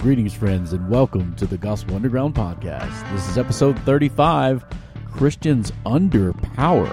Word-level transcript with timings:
greetings, 0.00 0.32
friends, 0.32 0.72
and 0.72 0.88
welcome 0.88 1.36
to 1.36 1.46
the 1.46 1.58
Gospel 1.58 1.94
Underground 1.94 2.34
Podcast. 2.34 3.12
This 3.12 3.28
is 3.28 3.36
episode 3.36 3.78
35 3.80 4.64
Christians 5.12 5.72
Under 5.84 6.32
Power. 6.32 6.90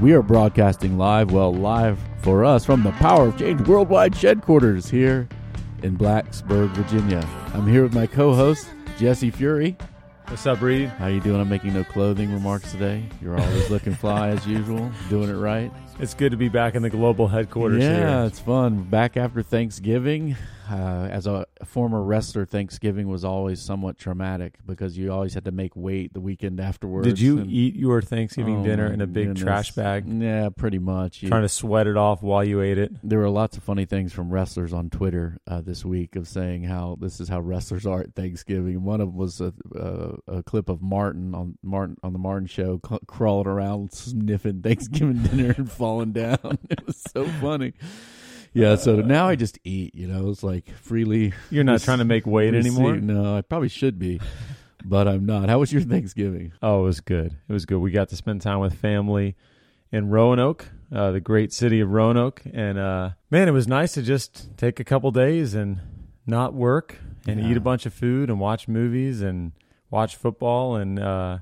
We 0.00 0.14
are 0.14 0.22
broadcasting 0.22 0.98
live, 0.98 1.30
well, 1.30 1.54
live 1.54 1.96
for 2.22 2.44
us 2.44 2.64
from 2.64 2.82
the 2.82 2.90
Power 2.92 3.28
of 3.28 3.38
Change 3.38 3.60
Worldwide 3.68 4.16
headquarters 4.16 4.90
here 4.90 5.28
in 5.84 5.96
Blacksburg, 5.96 6.70
Virginia. 6.70 7.24
I'm 7.54 7.68
here 7.68 7.84
with 7.84 7.94
my 7.94 8.08
co 8.08 8.34
host, 8.34 8.68
Jesse 8.98 9.30
Fury. 9.30 9.76
What's 10.26 10.44
up, 10.44 10.60
Reid? 10.60 10.88
How 10.88 11.06
you 11.06 11.20
doing? 11.20 11.40
I'm 11.40 11.48
making 11.48 11.74
no 11.74 11.84
clothing 11.84 12.32
remarks 12.32 12.72
today. 12.72 13.04
You're 13.22 13.38
always 13.38 13.70
looking 13.70 13.94
fly 13.94 14.30
as 14.30 14.44
usual, 14.44 14.90
doing 15.08 15.30
it 15.30 15.34
right. 15.34 15.70
It's 16.00 16.12
good 16.12 16.32
to 16.32 16.36
be 16.36 16.48
back 16.48 16.74
in 16.74 16.82
the 16.82 16.90
global 16.90 17.28
headquarters 17.28 17.82
yeah, 17.82 17.96
here. 18.20 18.26
it's 18.26 18.40
fun. 18.40 18.82
Back 18.82 19.16
after 19.16 19.42
Thanksgiving. 19.42 20.36
Uh, 20.68 21.08
as 21.10 21.26
a 21.26 21.44
former 21.66 22.02
wrestler, 22.02 22.46
Thanksgiving 22.46 23.06
was 23.06 23.22
always 23.22 23.60
somewhat 23.60 23.98
traumatic 23.98 24.54
because 24.64 24.96
you 24.96 25.12
always 25.12 25.34
had 25.34 25.44
to 25.44 25.52
make 25.52 25.76
weight 25.76 26.14
the 26.14 26.20
weekend 26.22 26.58
afterwards. 26.58 27.06
Did 27.06 27.20
you 27.20 27.38
and- 27.40 27.50
eat 27.50 27.76
your 27.76 28.00
Thanksgiving 28.00 28.60
Oh, 28.60 28.64
dinner 28.64 28.86
in 28.90 29.02
a 29.02 29.06
big 29.06 29.26
goodness. 29.26 29.42
trash 29.42 29.72
bag, 29.72 30.08
Yeah, 30.08 30.48
pretty 30.48 30.78
much. 30.78 31.22
You- 31.22 31.28
trying 31.28 31.42
to 31.42 31.50
sweat 31.50 31.86
it 31.86 31.98
off 31.98 32.22
while 32.22 32.42
you 32.42 32.62
ate 32.62 32.78
it? 32.78 32.92
there 33.06 33.18
were 33.18 33.28
lots 33.28 33.58
of 33.58 33.62
funny 33.62 33.84
things 33.84 34.14
from 34.14 34.30
wrestlers 34.30 34.72
on 34.72 34.88
Twitter 34.88 35.36
uh, 35.46 35.60
this 35.60 35.84
week 35.84 36.16
of 36.16 36.26
saying 36.26 36.64
how 36.64 36.96
this 36.98 37.20
is 37.20 37.28
how 37.28 37.40
wrestlers 37.40 37.84
are 37.84 38.00
at 38.00 38.14
Thanksgiving. 38.14 38.84
One 38.84 39.02
of 39.02 39.08
them 39.08 39.16
was 39.18 39.42
a, 39.42 39.52
a, 39.76 40.38
a 40.38 40.42
clip 40.42 40.70
of 40.70 40.80
Martin 40.80 41.34
on 41.34 41.58
Martin 41.62 41.98
on 42.02 42.14
the 42.14 42.18
Martin 42.18 42.46
show 42.46 42.80
crawling 43.06 43.46
around 43.46 43.92
sniffing 43.92 44.62
Thanksgiving 44.62 45.22
dinner 45.24 45.54
and 45.58 45.70
falling 45.84 46.12
down. 46.12 46.58
It 46.70 46.86
was 46.86 46.96
so 47.12 47.26
funny. 47.40 47.74
Yeah, 48.54 48.76
so 48.76 48.96
now 49.02 49.28
I 49.28 49.34
just 49.36 49.58
eat. 49.64 49.94
You 49.94 50.06
know, 50.06 50.30
it's 50.30 50.42
like 50.42 50.70
freely. 50.76 51.32
You're 51.50 51.64
not 51.64 51.80
trying 51.82 51.98
to 51.98 52.04
make 52.04 52.24
weight 52.26 52.54
anymore. 52.54 52.96
No, 52.96 53.36
I 53.36 53.42
probably 53.42 53.68
should 53.68 53.98
be, 53.98 54.20
but 54.84 55.06
I'm 55.08 55.26
not. 55.26 55.48
How 55.50 55.58
was 55.58 55.72
your 55.72 55.82
Thanksgiving? 55.82 56.52
Oh, 56.62 56.80
it 56.82 56.84
was 56.84 57.00
good. 57.00 57.36
It 57.48 57.52
was 57.52 57.66
good. 57.66 57.78
We 57.80 57.90
got 57.90 58.08
to 58.10 58.16
spend 58.16 58.40
time 58.42 58.60
with 58.60 58.74
family 58.74 59.36
in 59.92 60.08
Roanoke, 60.08 60.68
uh, 60.92 61.10
the 61.10 61.20
great 61.20 61.52
city 61.52 61.80
of 61.80 61.90
Roanoke, 61.90 62.42
and 62.52 62.78
uh, 62.78 63.10
man, 63.30 63.48
it 63.48 63.52
was 63.52 63.66
nice 63.68 63.92
to 63.94 64.02
just 64.02 64.56
take 64.56 64.80
a 64.80 64.84
couple 64.84 65.10
days 65.10 65.52
and 65.54 65.80
not 66.26 66.54
work 66.54 66.98
and 67.26 67.40
Yeah. 67.40 67.50
eat 67.50 67.56
a 67.56 67.60
bunch 67.60 67.84
of 67.86 67.92
food 67.92 68.30
and 68.30 68.38
watch 68.40 68.68
movies 68.68 69.20
and 69.20 69.52
watch 69.90 70.16
football 70.16 70.76
and 70.76 70.98
uh, 70.98 71.38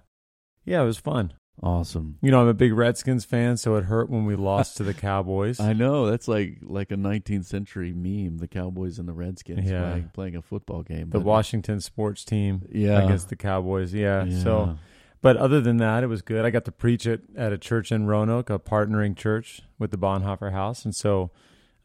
yeah, 0.64 0.83
it 0.83 0.86
was 0.86 0.98
fun. 0.98 1.33
Awesome. 1.62 2.18
You 2.20 2.32
know, 2.32 2.41
I'm 2.41 2.48
a 2.48 2.55
big 2.55 2.72
Redskins 2.72 3.24
fan, 3.24 3.56
so 3.56 3.77
it 3.77 3.84
hurt 3.84 4.10
when 4.10 4.24
we 4.27 4.34
lost 4.34 4.77
to 4.78 4.82
the 4.82 4.92
Cowboys. 4.94 5.60
I 5.60 5.72
know 5.74 6.10
that's 6.10 6.27
like 6.27 6.58
like 6.62 6.91
a 6.91 6.96
19th 6.96 7.44
century 7.44 7.92
meme. 7.92 8.38
The 8.38 8.48
Cowboys 8.48 8.98
and 8.98 9.08
the 9.08 9.12
Redskins 9.12 9.70
Yeah. 9.70 9.91
playing, 9.91 10.10
playing 10.12 10.36
a 10.36 10.42
football 10.42 10.82
game. 10.82 11.10
the 11.10 11.20
Washington 11.20 11.80
sports 11.80 12.24
team 12.24 12.62
yeah, 12.72 13.02
against 13.04 13.28
the 13.28 13.36
Cowboys. 13.36 13.94
Yeah. 13.94 14.24
yeah. 14.24 14.42
So, 14.42 14.77
but 15.20 15.36
other 15.36 15.60
than 15.60 15.77
that, 15.77 16.02
it 16.02 16.08
was 16.08 16.20
good. 16.20 16.44
I 16.44 16.50
got 16.50 16.64
to 16.64 16.72
preach 16.72 17.06
at, 17.06 17.20
at 17.36 17.52
a 17.52 17.58
church 17.58 17.92
in 17.92 18.06
Roanoke, 18.06 18.50
a 18.50 18.58
partnering 18.58 19.16
church 19.16 19.62
with 19.78 19.92
the 19.92 19.98
Bonhoeffer 19.98 20.50
House, 20.50 20.84
and 20.84 20.92
so, 20.97 21.30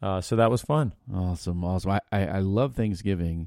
uh, 0.02 0.20
so 0.20 0.34
that 0.34 0.50
was 0.50 0.60
fun. 0.62 0.92
awesome, 1.14 1.64
awesome. 1.64 1.92
I, 1.92 2.00
I 2.10 2.26
I 2.26 2.38
love 2.40 2.74
Thanksgiving. 2.74 3.46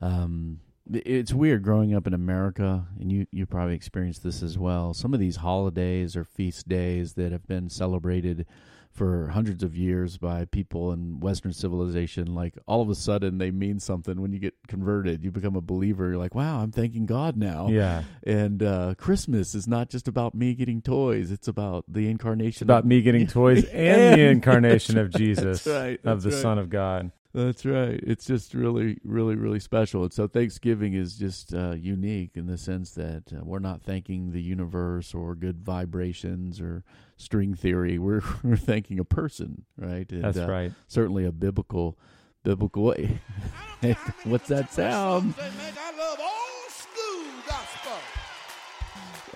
Um, 0.00 0.60
it's 0.92 1.32
weird 1.32 1.62
growing 1.62 1.94
up 1.94 2.06
in 2.06 2.14
America, 2.14 2.86
and 3.00 3.10
you 3.10 3.26
you 3.30 3.46
probably 3.46 3.74
experienced 3.74 4.22
this 4.22 4.42
as 4.42 4.58
well. 4.58 4.94
Some 4.94 5.14
of 5.14 5.20
these 5.20 5.36
holidays 5.36 6.16
or 6.16 6.24
feast 6.24 6.68
days 6.68 7.14
that 7.14 7.32
have 7.32 7.46
been 7.46 7.70
celebrated 7.70 8.46
for 8.94 9.28
hundreds 9.28 9.64
of 9.64 9.76
years 9.76 10.18
by 10.18 10.44
people 10.44 10.92
in 10.92 11.18
Western 11.18 11.52
civilization, 11.52 12.32
like 12.32 12.54
all 12.66 12.80
of 12.80 12.88
a 12.88 12.94
sudden 12.94 13.38
they 13.38 13.50
mean 13.50 13.80
something 13.80 14.20
when 14.20 14.32
you 14.32 14.38
get 14.38 14.54
converted. 14.68 15.24
You 15.24 15.32
become 15.32 15.56
a 15.56 15.60
believer. 15.60 16.10
You're 16.10 16.16
like, 16.16 16.34
wow, 16.34 16.60
I'm 16.60 16.70
thanking 16.70 17.04
God 17.04 17.36
now. 17.36 17.68
Yeah. 17.68 18.04
And 18.24 18.62
uh, 18.62 18.94
Christmas 18.96 19.54
is 19.54 19.66
not 19.66 19.90
just 19.90 20.06
about 20.06 20.34
me 20.34 20.54
getting 20.54 20.80
toys; 20.80 21.32
it's 21.32 21.48
about 21.48 21.84
the 21.88 22.08
incarnation. 22.08 22.50
It's 22.50 22.62
about 22.62 22.86
me 22.86 23.02
getting 23.02 23.26
toys 23.26 23.64
and, 23.72 24.20
the 24.20 24.24
incarnation 24.28 24.96
of 24.96 25.10
Jesus, 25.16 25.66
right. 25.66 25.98
of 26.04 26.22
the 26.22 26.30
right. 26.30 26.38
Son 26.38 26.58
of 26.58 26.70
God. 26.70 27.10
That's 27.34 27.66
right. 27.66 27.98
It's 28.00 28.26
just 28.26 28.54
really, 28.54 28.98
really, 29.02 29.34
really 29.34 29.58
special. 29.58 30.04
And 30.04 30.12
so 30.12 30.28
Thanksgiving 30.28 30.94
is 30.94 31.16
just 31.16 31.52
uh, 31.52 31.72
unique 31.72 32.30
in 32.36 32.46
the 32.46 32.56
sense 32.56 32.92
that 32.92 33.24
uh, 33.32 33.40
we're 33.42 33.58
not 33.58 33.82
thanking 33.82 34.30
the 34.30 34.40
universe 34.40 35.12
or 35.12 35.34
good 35.34 35.60
vibrations 35.60 36.60
or 36.60 36.84
string 37.16 37.54
theory. 37.54 37.98
We're 38.04 38.22
we're 38.44 38.56
thanking 38.56 39.00
a 39.00 39.04
person, 39.04 39.64
right? 39.76 40.10
And, 40.12 40.22
That's 40.22 40.38
uh, 40.38 40.48
right. 40.48 40.72
Certainly 40.86 41.24
a 41.24 41.32
biblical, 41.32 41.98
biblical. 42.44 42.84
Way 42.84 43.20
What's 44.24 44.48
that 44.48 44.72
sound? 44.72 45.34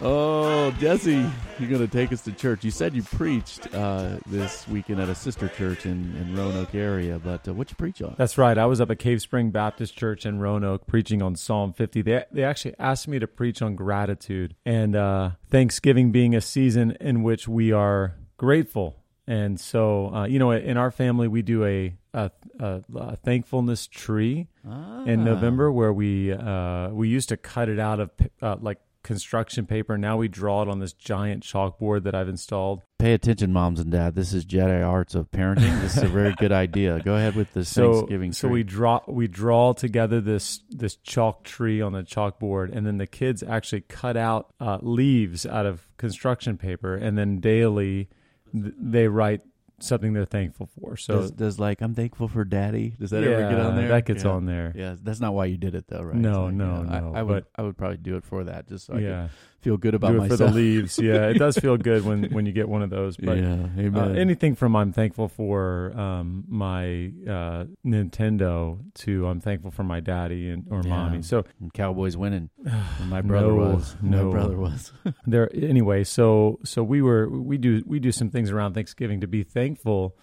Oh, 0.01 0.71
Jesse, 0.79 1.29
you're 1.59 1.69
going 1.69 1.81
to 1.81 1.89
take 1.89 2.13
us 2.13 2.23
to 2.23 2.33
church. 2.33 2.65
You 2.65 2.71
said 2.71 2.95
you 2.95 3.03
preached 3.03 3.75
uh, 3.75 4.19
this 4.27 4.67
weekend 4.69 5.01
at 5.01 5.09
a 5.09 5.15
sister 5.15 5.49
church 5.49 5.87
in, 5.87 6.15
in 6.17 6.37
Roanoke 6.37 6.73
area, 6.75 7.19
but 7.19 7.49
uh, 7.49 7.53
what 7.55 7.69
you 7.71 7.75
preach 7.77 8.01
on? 8.01 8.15
That's 8.17 8.39
right. 8.39 8.57
I 8.57 8.67
was 8.67 8.81
up 8.81 8.91
at 8.93 9.01
Cave 9.01 9.21
Spring 9.21 9.51
Baptist 9.51 9.97
Church 9.97 10.25
in 10.25 10.39
Roanoke 10.39 10.87
preaching 10.87 11.21
on 11.21 11.35
Psalm 11.35 11.73
50. 11.73 12.03
They 12.03 12.25
they 12.31 12.45
actually 12.45 12.75
asked 12.79 13.09
me 13.09 13.19
to 13.19 13.27
preach 13.27 13.61
on 13.61 13.75
gratitude 13.75 14.55
and 14.65 14.95
uh, 14.95 15.31
Thanksgiving 15.51 16.13
being 16.13 16.35
a 16.37 16.41
season 16.41 16.97
in 17.01 17.25
which 17.25 17.49
we 17.49 17.73
are 17.73 18.15
grateful. 18.37 19.03
And 19.27 19.61
so, 19.61 20.15
uh, 20.15 20.27
you 20.27 20.39
know, 20.39 20.53
in 20.53 20.77
our 20.77 20.91
family, 20.93 21.27
we 21.27 21.43
do 21.43 21.65
a 21.65 21.95
a, 22.15 22.31
a, 22.61 22.83
a 22.97 23.17
thankfulness 23.17 23.87
tree 23.89 24.47
Ah. 24.67 25.05
in 25.05 25.25
November 25.25 25.73
where 25.73 25.93
we 25.93 26.33
uh, 26.33 26.89
we 26.91 27.09
used 27.09 27.31
to 27.31 27.37
cut 27.37 27.69
it 27.69 27.79
out 27.81 28.01
of 28.01 28.11
uh, 28.43 28.57
like 28.61 28.79
construction 29.03 29.67
paper. 29.67 29.97
Now 29.97 30.17
we 30.17 30.29
draw 30.29 30.63
it 30.63 30.69
on 30.69 30.81
this 30.81 30.93
giant 30.93 31.43
chalkboard 31.43 32.05
that 32.05 32.15
I've 32.15 32.29
installed. 32.29 32.83
Pay 32.99 33.15
attention, 33.15 33.53
moms 33.53 33.81
and 33.81 33.93
dad. 33.93 34.15
This 34.15 34.33
is 34.35 34.45
Jedi 34.45 34.87
Arts 34.87 35.15
of 35.15 35.31
Parenting. 35.31 35.81
This 35.81 35.97
is 35.97 36.03
a 36.03 36.09
very 36.09 36.35
good 36.35 36.53
idea. 36.53 37.01
Go 37.01 37.15
ahead 37.15 37.37
with 37.37 37.53
the 37.53 37.65
so 37.65 37.93
Thanksgiving 37.95 38.33
so 38.33 38.49
tree. 38.49 38.55
we 38.55 38.63
draw 38.65 39.01
we 39.07 39.29
draw 39.29 39.73
together 39.73 40.21
this 40.21 40.61
this 40.69 40.97
chalk 40.97 41.45
tree 41.45 41.81
on 41.81 41.93
the 41.93 42.03
chalkboard 42.03 42.75
and 42.77 42.87
then 42.87 42.99
the 42.99 43.07
kids 43.07 43.43
actually 43.43 43.83
cut 43.83 44.17
out 44.17 44.53
uh, 44.61 44.79
leaves 44.83 45.47
out 45.47 45.67
of 45.67 45.89
construction 45.97 46.59
paper 46.59 46.95
and 46.95 47.17
then 47.17 47.39
daily 47.41 48.09
th- 48.53 48.75
they 48.79 49.07
write 49.09 49.43
something 49.81 50.13
they're 50.13 50.25
thankful 50.25 50.69
for 50.79 50.97
so 50.97 51.21
does, 51.21 51.31
does 51.31 51.59
like 51.61 51.81
I'm 51.81 51.95
thankful 51.95 52.29
for 52.29 52.45
Daddy? 52.45 52.95
Does 52.99 53.11
that 53.11 53.23
ever 53.23 53.49
get 53.51 53.61
on 53.61 53.77
there? 53.77 53.89
that 53.89 54.07
gets 54.07 54.25
yeah. 54.25 54.31
on 54.31 54.47
there 54.47 54.73
Yeah, 54.75 54.97
that's 55.01 55.21
not 55.21 55.35
why 55.35 55.47
you 55.47 55.57
did 55.57 55.75
it 55.75 55.87
though, 55.89 56.03
right? 56.03 56.17
No, 56.17 56.49
It's 56.49 56.57
no, 56.57 56.87
yeah, 56.89 56.97
I- 56.97 57.01
no, 57.01 57.15
I, 57.15 57.23
would, 57.23 57.45
but- 57.45 57.61
I 57.61 57.63
would 57.63 57.77
probably 57.77 57.99
do 57.99 58.17
it 58.17 58.25
for 58.25 58.45
that, 58.45 58.69
just 58.69 58.87
so 58.87 58.95
I 58.95 58.99
yeah 58.99 59.23
could 59.23 59.33
feel 59.61 59.77
good 59.77 59.95
about 59.95 60.11
do 60.13 60.17
it 60.17 60.21
myself. 60.21 60.39
for 60.39 60.47
the 60.47 60.53
leaves 60.53 60.99
yeah 61.01 61.27
it 61.29 61.35
does 61.39 61.57
feel 61.59 61.77
good 61.91 62.05
when 62.05 62.25
when 62.31 62.47
you 62.47 62.53
get 62.53 62.69
one 62.69 62.81
of 62.83 62.91
those 62.91 63.17
but 63.17 63.39
yeah, 63.39 63.67
Uh, 63.95 64.11
anything 64.11 64.55
from 64.55 64.77
I'm 64.77 64.93
thankful 64.93 65.29
for 65.29 65.93
um, 65.99 66.45
my 66.49 67.13
uh, 67.29 67.65
Nintendo 67.85 68.79
to 69.03 69.27
I'm 69.27 69.41
thankful 69.41 69.71
for 69.71 69.83
my 69.83 70.01
daddy 70.01 70.49
and 70.51 70.67
or 70.71 70.83
Yeah. 70.85 70.91
mommy. 70.91 71.23
So 71.23 71.45
And 71.61 71.73
Cowboys 71.73 72.17
winning. 72.17 72.51
My 73.09 73.21
brother 73.23 73.49
No, 73.49 73.57
was. 73.57 73.97
no. 74.03 74.25
My 74.27 74.31
brother 74.31 74.57
was. 74.59 74.93
there 75.27 75.51
anyway 75.55 76.05
so 76.05 76.59
so 76.65 76.83
we 76.83 77.03
were 77.03 77.29
we 77.29 77.59
do 77.59 77.83
we 77.87 77.99
do 77.99 78.13
some 78.13 78.31
things 78.31 78.51
around 78.51 78.75
thanksgiving 78.75 79.21
to 79.21 79.27
be 79.27 79.43
thankful 79.43 80.17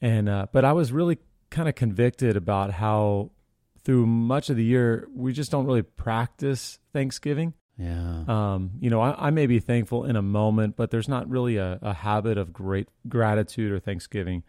and 0.00 0.28
uh 0.28 0.46
but 0.52 0.64
i 0.64 0.72
was 0.72 0.92
really 0.92 1.18
kind 1.50 1.68
of 1.68 1.74
convicted 1.74 2.36
about 2.36 2.70
how 2.72 3.30
through 3.84 4.06
much 4.06 4.50
of 4.50 4.56
the 4.56 4.64
year 4.64 5.08
we 5.14 5.32
just 5.32 5.50
don't 5.50 5.66
really 5.66 5.82
practice 5.82 6.78
thanksgiving 6.92 7.52
yeah. 7.78 8.24
um 8.26 8.72
you 8.80 8.90
know 8.90 9.00
i, 9.00 9.28
I 9.28 9.30
may 9.30 9.46
be 9.46 9.60
thankful 9.60 10.04
in 10.04 10.16
a 10.16 10.22
moment 10.22 10.76
but 10.76 10.90
there's 10.90 11.08
not 11.08 11.28
really 11.28 11.56
a, 11.56 11.78
a 11.80 11.94
habit 11.94 12.36
of 12.36 12.52
great 12.52 12.88
gratitude 13.08 13.72
or 13.72 13.78
thanksgiving 13.78 14.42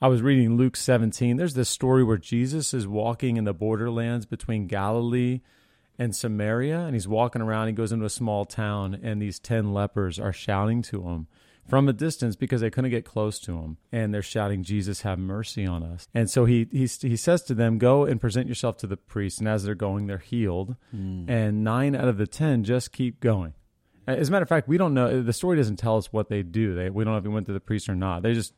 i 0.00 0.08
was 0.08 0.22
reading 0.22 0.56
luke 0.56 0.76
17 0.76 1.36
there's 1.36 1.54
this 1.54 1.68
story 1.68 2.04
where 2.04 2.18
jesus 2.18 2.74
is 2.74 2.86
walking 2.86 3.36
in 3.36 3.44
the 3.44 3.54
borderlands 3.54 4.26
between 4.26 4.66
galilee 4.66 5.40
and 5.98 6.14
Samaria, 6.14 6.80
and 6.80 6.94
he's 6.94 7.06
walking 7.06 7.40
around. 7.40 7.68
He 7.68 7.72
goes 7.72 7.92
into 7.92 8.04
a 8.04 8.10
small 8.10 8.44
town, 8.44 8.98
and 9.00 9.22
these 9.22 9.38
10 9.38 9.72
lepers 9.72 10.18
are 10.18 10.32
shouting 10.32 10.82
to 10.82 11.02
him 11.02 11.28
from 11.68 11.88
a 11.88 11.92
distance 11.92 12.36
because 12.36 12.60
they 12.60 12.70
couldn't 12.70 12.90
get 12.90 13.04
close 13.04 13.38
to 13.40 13.58
him. 13.58 13.78
And 13.90 14.12
they're 14.12 14.22
shouting, 14.22 14.62
Jesus, 14.62 15.02
have 15.02 15.18
mercy 15.18 15.66
on 15.66 15.82
us. 15.82 16.08
And 16.14 16.30
so 16.30 16.44
he, 16.44 16.68
he, 16.70 16.86
he 16.86 17.16
says 17.16 17.42
to 17.44 17.54
them, 17.54 17.78
Go 17.78 18.04
and 18.04 18.20
present 18.20 18.48
yourself 18.48 18.76
to 18.78 18.86
the 18.86 18.96
priest. 18.96 19.38
And 19.38 19.48
as 19.48 19.64
they're 19.64 19.74
going, 19.74 20.06
they're 20.06 20.18
healed. 20.18 20.76
Mm. 20.94 21.28
And 21.28 21.64
nine 21.64 21.94
out 21.94 22.08
of 22.08 22.18
the 22.18 22.26
10 22.26 22.64
just 22.64 22.92
keep 22.92 23.20
going. 23.20 23.54
As 24.06 24.28
a 24.28 24.32
matter 24.32 24.42
of 24.42 24.48
fact, 24.50 24.68
we 24.68 24.76
don't 24.76 24.92
know. 24.92 25.22
The 25.22 25.32
story 25.32 25.56
doesn't 25.56 25.76
tell 25.76 25.96
us 25.96 26.12
what 26.12 26.28
they 26.28 26.42
do. 26.42 26.74
They, 26.74 26.90
we 26.90 27.04
don't 27.04 27.14
know 27.14 27.18
if 27.18 27.24
he 27.24 27.30
went 27.30 27.46
to 27.46 27.54
the 27.54 27.60
priest 27.60 27.88
or 27.88 27.94
not. 27.94 28.22
They 28.22 28.34
just, 28.34 28.52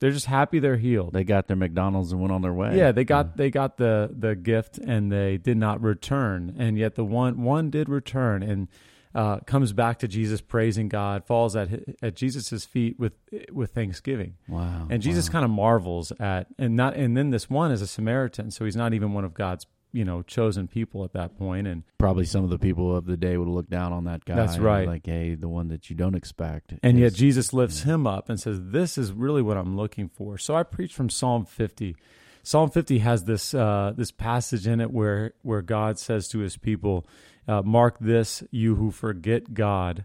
they're 0.00 0.10
just 0.10 0.26
happy 0.26 0.58
they're 0.58 0.76
healed. 0.76 1.14
They 1.14 1.24
got 1.24 1.46
their 1.46 1.56
McDonald's 1.56 2.12
and 2.12 2.20
went 2.20 2.32
on 2.32 2.42
their 2.42 2.52
way. 2.52 2.76
Yeah, 2.76 2.90
they 2.90 3.04
got 3.04 3.36
they 3.36 3.50
got 3.50 3.76
the 3.76 4.10
the 4.12 4.34
gift 4.34 4.76
and 4.76 5.12
they 5.12 5.38
did 5.38 5.56
not 5.56 5.80
return, 5.80 6.56
and 6.58 6.76
yet 6.76 6.96
the 6.96 7.04
one 7.04 7.42
one 7.42 7.70
did 7.70 7.88
return 7.88 8.42
and 8.42 8.66
uh, 9.14 9.40
comes 9.40 9.72
back 9.72 9.98
to 10.00 10.08
Jesus, 10.08 10.40
praising 10.40 10.88
God, 10.88 11.24
falls 11.24 11.54
at 11.56 11.68
at 12.02 12.14
Jesus's 12.16 12.64
feet 12.64 12.98
with 12.98 13.12
with 13.52 13.72
thanksgiving, 13.72 14.34
Wow. 14.48 14.86
and 14.90 15.02
Jesus 15.02 15.28
wow. 15.28 15.32
kind 15.32 15.44
of 15.44 15.50
marvels 15.50 16.12
at 16.18 16.46
and 16.58 16.76
not 16.76 16.94
and 16.96 17.16
then 17.16 17.30
this 17.30 17.50
one 17.50 17.70
is 17.72 17.82
a 17.82 17.86
Samaritan, 17.86 18.50
so 18.50 18.64
he's 18.64 18.76
not 18.76 18.94
even 18.94 19.12
one 19.12 19.24
of 19.24 19.34
God's 19.34 19.66
you 19.94 20.06
know 20.06 20.22
chosen 20.22 20.66
people 20.68 21.04
at 21.04 21.12
that 21.12 21.36
point 21.38 21.66
and 21.66 21.82
Probably 21.98 22.24
some 22.24 22.42
of 22.44 22.48
the 22.50 22.58
people 22.58 22.96
of 22.96 23.04
the 23.04 23.16
day 23.18 23.36
would 23.36 23.46
look 23.48 23.68
down 23.68 23.92
on 23.92 24.04
that 24.04 24.24
guy. 24.24 24.34
That's 24.34 24.56
right. 24.58 24.88
Like, 24.88 25.04
hey, 25.06 25.34
the 25.34 25.48
one 25.48 25.68
that 25.68 25.90
you 25.90 25.94
don't 25.96 26.14
expect. 26.14 26.72
and 26.82 26.98
yet 26.98 27.12
Jesus 27.12 27.52
lifts 27.52 27.82
him 27.82 28.06
up 28.06 28.30
and 28.30 28.40
says 28.40 28.58
this 28.62 28.96
is 28.96 29.12
really 29.12 29.42
what 29.42 29.56
I'm 29.58 29.76
looking 29.76 30.08
for 30.08 30.38
so 30.38 30.54
I 30.56 30.62
preach 30.62 30.94
from 30.94 31.10
Psalm 31.10 31.44
50 31.44 31.94
Psalm 32.42 32.70
50 32.70 32.98
has 32.98 33.24
this 33.24 33.54
uh, 33.54 33.92
this 33.96 34.10
passage 34.10 34.66
in 34.66 34.80
it 34.80 34.90
where 34.90 35.34
where 35.42 35.62
God 35.62 35.98
says 35.98 36.26
to 36.28 36.38
his 36.40 36.56
people 36.56 37.06
uh, 37.48 37.62
mark 37.62 37.96
this 38.00 38.42
you 38.50 38.76
who 38.76 38.90
forget 38.90 39.54
God 39.54 40.04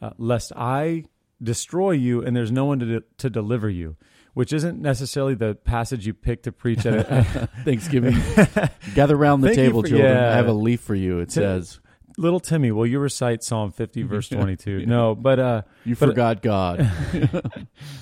uh, 0.00 0.10
lest 0.18 0.52
I 0.56 1.04
destroy 1.42 1.92
you 1.92 2.22
and 2.22 2.34
there's 2.36 2.50
no 2.52 2.64
one 2.64 2.78
to 2.80 2.86
de- 2.86 3.04
to 3.18 3.30
deliver 3.30 3.68
you 3.68 3.96
which 4.34 4.52
isn't 4.52 4.80
necessarily 4.80 5.34
the 5.34 5.54
passage 5.56 6.06
you 6.06 6.14
pick 6.14 6.44
to 6.44 6.52
preach 6.52 6.86
at 6.86 6.94
a, 6.94 7.48
Thanksgiving. 7.64 8.14
Gather 8.94 9.16
around 9.16 9.40
the 9.40 9.48
Thank 9.48 9.56
table, 9.58 9.82
for- 9.82 9.88
children. 9.88 10.12
yeah. 10.14 10.30
I 10.30 10.36
have 10.36 10.46
a 10.46 10.52
leaf 10.52 10.80
for 10.80 10.94
you. 10.94 11.18
It 11.18 11.30
Tim- 11.30 11.42
says, 11.42 11.80
little 12.16 12.38
Timmy, 12.38 12.70
will 12.70 12.86
you 12.86 13.00
recite 13.00 13.42
Psalm 13.42 13.72
50 13.72 14.02
verse 14.04 14.28
22? 14.28 14.86
No, 14.86 15.16
but 15.16 15.40
uh 15.40 15.62
You 15.84 15.96
But- 15.96 16.08
forgot 16.10 16.42
God. 16.42 16.88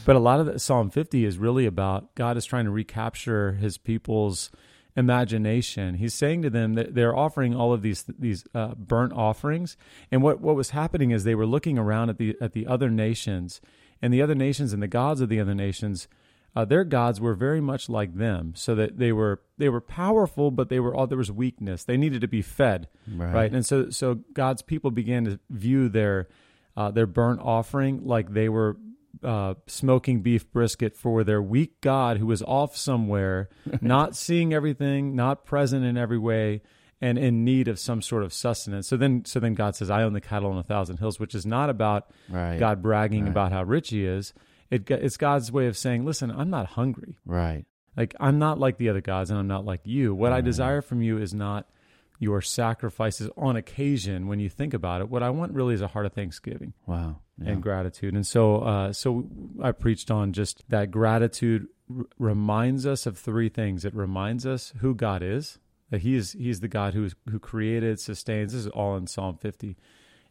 but 0.05 0.17
a 0.17 0.19
lot 0.19 0.41
of 0.41 0.47
the, 0.47 0.59
Psalm 0.59 0.91
50 0.91 1.25
is 1.25 1.39
really 1.39 1.65
about 1.65 2.15
God 2.17 2.37
is 2.37 2.45
trying 2.45 2.67
to 2.67 2.71
recapture 2.71 3.53
his 3.53 3.79
people's 3.79 4.51
imagination. 4.97 5.95
He's 5.95 6.15
saying 6.15 6.43
to 6.43 6.51
them 6.51 6.75
that 6.75 6.95
they're 6.95 7.17
offering 7.17 7.55
all 7.55 7.73
of 7.73 7.83
these 7.83 8.05
these 8.19 8.45
uh, 8.55 8.75
burnt 8.75 9.13
offerings, 9.13 9.77
and 10.11 10.23
what 10.23 10.41
what 10.41 10.57
was 10.57 10.71
happening 10.71 11.11
is 11.11 11.25
they 11.25 11.35
were 11.35 11.47
looking 11.47 11.79
around 11.79 12.11
at 12.11 12.19
the 12.19 12.37
at 12.41 12.53
the 12.53 12.67
other 12.67 12.91
nations, 12.91 13.61
and 14.03 14.13
the 14.13 14.23
other 14.23 14.35
nations 14.35 14.73
and 14.73 14.83
the 14.83 14.89
gods 14.89 15.21
of 15.21 15.29
the 15.29 15.41
other 15.41 15.55
nations. 15.55 16.09
Uh, 16.55 16.65
their 16.65 16.85
gods 16.85 17.21
were 17.21 17.35
very 17.35 17.61
much 17.61 17.87
like 17.91 18.15
them, 18.17 18.55
so 18.57 18.75
that 18.75 18.97
they 18.97 19.13
were 19.13 19.43
they 19.59 19.69
were 19.69 19.81
powerful, 19.81 20.51
but 20.51 20.71
they 20.71 20.81
were 20.81 20.95
all 20.95 21.07
there 21.07 21.19
was 21.19 21.31
weakness. 21.31 21.85
They 21.85 21.99
needed 21.99 22.23
to 22.23 22.29
be 22.29 22.41
fed, 22.41 22.89
Right. 23.15 23.35
right? 23.35 23.53
And 23.53 23.65
so 23.67 23.91
so 23.91 24.15
God's 24.33 24.63
people 24.63 24.91
began 24.91 25.27
to 25.27 25.39
view 25.51 25.91
their 25.91 26.29
uh, 26.75 26.91
their 26.91 27.07
burnt 27.07 27.41
offering 27.43 28.07
like 28.07 28.33
they 28.33 28.49
were 28.49 28.79
uh, 29.23 29.55
smoking 29.67 30.21
beef 30.23 30.51
brisket 30.53 30.97
for 30.97 31.25
their 31.25 31.41
weak 31.43 31.81
God 31.81 32.19
who 32.19 32.31
is 32.33 32.43
off 32.43 32.77
somewhere, 32.77 33.49
not 33.81 34.17
seeing 34.17 34.53
everything, 34.53 35.15
not 35.17 35.45
present 35.45 35.85
in 35.85 35.97
every 35.97 36.19
way, 36.19 36.63
and 37.01 37.19
in 37.19 37.45
need 37.45 37.69
of 37.69 37.79
some 37.79 38.01
sort 38.03 38.23
of 38.23 38.33
sustenance. 38.33 38.89
So 38.89 38.97
then, 38.97 39.25
so 39.25 39.39
then 39.41 39.55
God 39.55 39.77
says, 39.77 39.91
"I 39.91 40.03
own 40.03 40.13
the 40.15 40.21
cattle 40.21 40.51
on 40.51 40.59
a 40.59 40.63
thousand 40.63 40.97
hills," 40.99 41.21
which 41.21 41.35
is 41.35 41.45
not 41.47 41.69
about 41.71 42.11
Right. 42.29 42.59
God 42.59 42.83
bragging 42.83 43.25
Right. 43.25 43.31
about 43.31 43.53
how 43.53 43.63
rich 43.65 43.91
He 43.91 44.05
is. 44.07 44.33
It, 44.71 44.91
it's 44.91 45.17
God's 45.17 45.53
way 45.53 45.67
of 45.67 45.77
saying, 45.77 46.05
"Listen, 46.05 46.31
I'm 46.31 46.51
not 46.51 46.67
hungry. 46.67 47.19
Right. 47.25 47.65
Like 47.97 48.15
I'm 48.21 48.39
not 48.39 48.59
like 48.59 48.79
the 48.79 48.89
other 48.89 49.01
gods, 49.01 49.31
and 49.31 49.39
I'm 49.39 49.47
not 49.47 49.65
like 49.65 49.81
you. 49.85 50.15
What 50.15 50.33
I 50.33 50.41
desire 50.41 50.83
from 50.83 51.03
you 51.03 51.19
is 51.19 51.33
not." 51.35 51.69
Your 52.19 52.41
sacrifices 52.41 53.31
on 53.37 53.57
occasion, 53.57 54.27
when 54.27 54.41
you 54.41 54.49
think 54.49 54.73
about 54.75 55.01
it, 55.01 55.09
what 55.11 55.23
I 55.23 55.31
want 55.31 55.53
really 55.53 55.75
is 55.75 55.83
a 55.83 55.89
heart 55.89 56.07
of 56.07 56.13
thanksgiving 56.13 56.73
Wow. 56.87 57.21
Yeah. 57.39 57.51
and 57.53 57.63
gratitude. 57.63 58.15
And 58.15 58.27
so, 58.27 58.59
uh, 58.59 58.93
so 58.93 59.29
I 59.63 59.73
preached 59.73 60.11
on 60.11 60.33
just 60.33 60.65
that 60.71 60.91
gratitude 60.91 61.69
r- 61.95 62.07
reminds 62.19 62.87
us 62.87 63.05
of 63.07 63.19
three 63.19 63.49
things. 63.51 63.85
It 63.85 63.95
reminds 63.95 64.47
us 64.47 64.73
who 64.79 64.95
God 64.95 65.23
is. 65.23 65.59
That 65.91 66.01
He 66.01 66.15
is 66.17 66.33
He's 66.33 66.61
the 66.61 66.69
God 66.69 66.95
who 66.95 67.05
is 67.05 67.15
who 67.31 67.39
created, 67.39 68.01
sustains. 68.01 68.53
This 68.53 68.63
is 68.63 68.69
all 68.69 68.97
in 68.97 69.07
Psalm 69.07 69.37
50. 69.37 69.77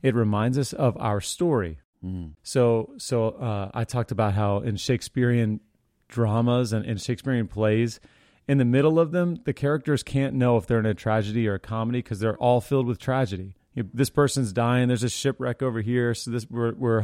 It 0.01 0.13
reminds 0.15 0.57
us 0.57 0.73
of 0.73 0.97
our 0.99 1.21
story. 1.21 1.79
Mm. 2.03 2.31
So, 2.43 2.93
so 2.97 3.29
uh, 3.29 3.71
I 3.73 3.83
talked 3.85 4.11
about 4.11 4.33
how 4.33 4.57
in 4.59 4.75
Shakespearean 4.75 5.61
dramas 6.09 6.73
and 6.73 6.85
in 6.85 6.97
Shakespearean 6.97 7.47
plays, 7.47 7.99
in 8.47 8.57
the 8.57 8.65
middle 8.65 8.99
of 8.99 9.11
them, 9.11 9.39
the 9.45 9.53
characters 9.53 10.03
can't 10.03 10.33
know 10.35 10.57
if 10.57 10.67
they're 10.67 10.79
in 10.79 10.85
a 10.85 10.93
tragedy 10.93 11.47
or 11.47 11.55
a 11.55 11.59
comedy 11.59 11.99
because 11.99 12.19
they're 12.19 12.37
all 12.37 12.61
filled 12.61 12.85
with 12.87 12.99
tragedy. 12.99 13.55
You- 13.73 13.89
This 13.93 14.09
person's 14.09 14.53
dying. 14.53 14.87
There's 14.87 15.03
a 15.03 15.09
shipwreck 15.09 15.61
over 15.63 15.81
here. 15.81 16.13
So 16.13 16.31
this 16.31 16.49
we're, 16.49 16.73
we're 16.73 17.01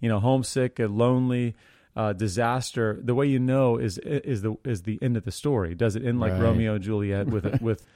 you 0.00 0.08
know 0.08 0.20
homesick, 0.20 0.78
and 0.78 0.96
lonely, 0.98 1.54
uh, 1.96 2.12
disaster. 2.12 3.00
The 3.02 3.14
way 3.14 3.26
you 3.26 3.38
know 3.38 3.76
is 3.78 3.98
is 3.98 4.42
the 4.42 4.56
is 4.64 4.82
the 4.82 4.98
end 5.00 5.16
of 5.16 5.24
the 5.24 5.32
story. 5.32 5.74
Does 5.74 5.96
it 5.96 6.04
end 6.04 6.20
like 6.20 6.32
Right. 6.32 6.42
Romeo 6.42 6.74
and 6.74 6.84
Juliet 6.84 7.26
with 7.28 7.46
a, 7.46 7.58
with 7.62 7.86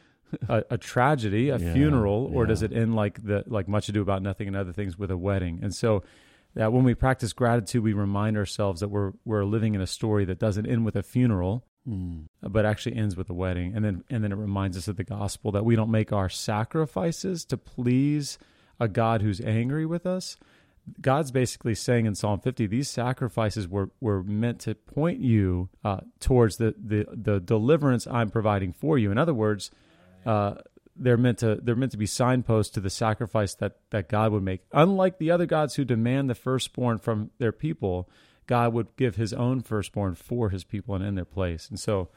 a, 0.48 0.64
a 0.70 0.78
tragedy, 0.78 1.48
a 1.50 1.58
Yeah, 1.58 1.72
funeral, 1.74 2.30
or 2.32 2.46
does 2.46 2.62
it 2.62 2.72
end 2.72 2.94
like 2.94 3.22
the 3.24 3.44
like 3.46 3.68
Much 3.68 3.88
Ado 3.88 4.00
About 4.02 4.22
Nothing 4.22 4.48
and 4.48 4.56
other 4.56 4.72
things 4.72 4.98
with 4.98 5.10
a 5.10 5.16
wedding? 5.18 5.58
And 5.62 5.74
so 5.74 6.02
that 6.54 6.72
when 6.72 6.84
we 6.84 6.94
practice 6.94 7.32
gratitude, 7.32 7.82
we 7.82 7.92
remind 7.92 8.36
ourselves 8.36 8.80
that 8.80 8.88
we're 8.88 9.12
we're 9.24 9.44
living 9.44 9.74
in 9.74 9.80
a 9.80 9.86
story 9.86 10.24
that 10.26 10.38
doesn't 10.38 10.66
end 10.66 10.84
with 10.84 10.96
a 10.96 11.02
funeral, 11.02 11.66
Mm. 11.86 12.28
but 12.40 12.64
actually 12.64 12.96
ends 12.96 13.14
with 13.14 13.28
a 13.28 13.34
wedding. 13.34 13.74
And 13.76 13.84
then 13.84 14.04
and 14.08 14.24
then 14.24 14.32
it 14.32 14.36
reminds 14.36 14.78
us 14.78 14.88
of 14.88 14.96
the 14.96 15.04
gospel 15.04 15.52
that 15.52 15.66
we 15.66 15.76
don't 15.76 15.90
make 15.90 16.12
our 16.12 16.30
sacrifices 16.30 17.44
to 17.46 17.58
please 17.58 18.38
a 18.80 18.88
God 18.88 19.20
who's 19.20 19.40
angry 19.40 19.84
with 19.84 20.06
us. 20.06 20.38
God's 21.00 21.30
basically 21.30 21.74
saying 21.74 22.06
in 22.06 22.14
Psalm 22.14 22.40
50, 22.40 22.66
these 22.66 22.88
sacrifices 22.88 23.68
were, 23.68 23.90
were 24.00 24.22
meant 24.22 24.60
to 24.60 24.74
point 24.74 25.20
you 25.20 25.70
uh, 25.82 26.00
towards 26.20 26.58
the, 26.58 26.74
the, 26.78 27.06
the 27.10 27.40
deliverance 27.40 28.06
I'm 28.06 28.30
providing 28.30 28.72
for 28.72 28.98
you. 28.98 29.10
In 29.10 29.16
other 29.16 29.32
words, 29.32 29.70
uh, 30.26 30.56
they're 30.96 31.16
meant 31.16 31.38
to 31.38 31.56
they're 31.56 31.74
meant 31.74 31.92
to 31.92 31.98
be 31.98 32.06
signposts 32.06 32.72
to 32.74 32.80
the 32.80 32.90
sacrifice 32.90 33.54
that 33.56 33.78
that 33.90 34.08
God 34.08 34.30
would 34.30 34.44
make. 34.44 34.60
Unlike 34.72 35.18
the 35.18 35.30
other 35.30 35.46
gods 35.46 35.74
who 35.74 35.84
demand 35.84 36.30
the 36.30 36.36
firstborn 36.36 36.98
from 36.98 37.30
their 37.38 37.50
people, 37.50 38.08
God 38.46 38.72
would 38.72 38.94
give 38.96 39.16
His 39.16 39.32
own 39.32 39.60
firstborn 39.60 40.14
for 40.14 40.50
His 40.50 40.64
people 40.64 40.94
and 40.94 41.04
in 41.04 41.14
their 41.14 41.24
place. 41.24 41.68
And 41.68 41.78
so, 41.78 42.08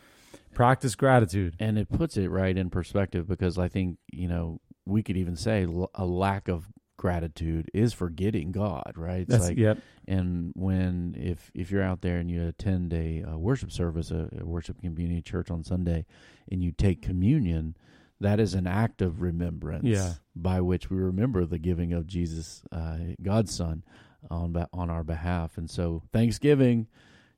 practice 0.54 0.96
gratitude. 0.96 1.56
And 1.60 1.78
it 1.78 1.90
puts 1.90 2.18
it 2.18 2.30
right 2.30 2.58
in 2.58 2.70
perspective 2.70 3.28
because 3.28 3.58
I 3.58 3.68
think, 3.68 3.98
you 4.12 4.28
know, 4.28 4.60
we 4.86 5.04
could 5.04 5.18
even 5.18 5.36
say 5.36 5.68
a 5.96 6.06
lack 6.06 6.48
of 6.48 6.68
gratitude 6.98 7.70
is 7.74 7.94
forgetting 7.94 8.52
God, 8.52 8.94
right? 8.96 9.22
It's 9.22 9.30
That's 9.30 9.44
like, 9.50 9.58
yep. 9.58 9.78
and 10.08 10.52
when 10.56 11.16
if 11.18 11.52
if 11.54 11.70
you're 11.70 11.84
out 11.84 12.02
there 12.02 12.18
and 12.18 12.30
you 12.32 12.48
attend 12.48 12.92
a, 12.94 13.24
uh 13.24 13.38
worship 13.38 13.72
service, 13.72 14.10
a, 14.10 14.30
a 14.40 14.46
worship 14.46 14.82
community 14.82 15.22
church 15.22 15.52
on 15.52 15.64
Sunday, 15.64 16.06
and 16.52 16.64
you 16.64 16.72
take 16.72 17.02
communion, 17.04 17.76
that 18.20 18.40
is 18.40 18.56
an 18.56 18.66
act 18.66 19.04
of 19.04 19.22
remembrance, 19.22 19.84
Yeah. 19.86 20.14
by 20.36 20.60
which 20.62 20.90
we 20.90 20.98
remember 20.98 21.46
the 21.46 21.60
giving 21.60 21.94
of 21.94 22.08
Jesus, 22.08 22.64
uh, 22.72 22.98
God's 23.22 23.54
Son, 23.54 23.84
on 24.30 24.66
on 24.74 24.90
our 24.90 25.04
behalf. 25.04 25.58
And 25.58 25.70
so, 25.70 26.04
Thanksgiving, 26.12 26.88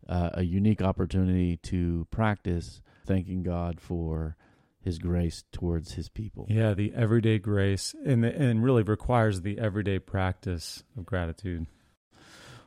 uh, 0.07 0.31
a 0.33 0.43
unique 0.43 0.81
opportunity 0.81 1.57
to 1.57 2.07
practice 2.11 2.81
thanking 3.05 3.43
God 3.43 3.79
for 3.81 4.35
His 4.81 4.99
grace 4.99 5.43
towards 5.51 5.93
His 5.93 6.09
people. 6.09 6.47
Yeah, 6.49 6.73
the 6.73 6.93
everyday 6.93 7.39
grace, 7.39 7.95
and 8.05 8.23
and 8.25 8.63
really 8.63 8.83
requires 8.83 9.41
the 9.41 9.59
everyday 9.59 9.99
practice 9.99 10.83
of 10.97 11.05
gratitude. 11.05 11.67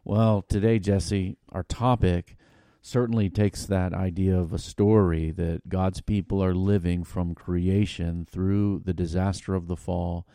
Well, 0.04 0.42
today, 0.42 0.80
Jesse, 0.80 1.36
our 1.50 1.62
topic 1.62 2.36
certainly 2.82 3.30
takes 3.30 3.64
that 3.66 3.94
idea 3.94 4.36
of 4.36 4.52
a 4.52 4.58
story 4.58 5.30
that 5.30 5.68
God's 5.68 6.00
people 6.00 6.42
are 6.42 6.54
living 6.54 7.04
from 7.04 7.34
creation 7.34 8.26
through 8.28 8.82
the 8.84 8.92
disaster 8.92 9.54
of 9.54 9.68
the 9.68 9.76
fall, 9.76 10.26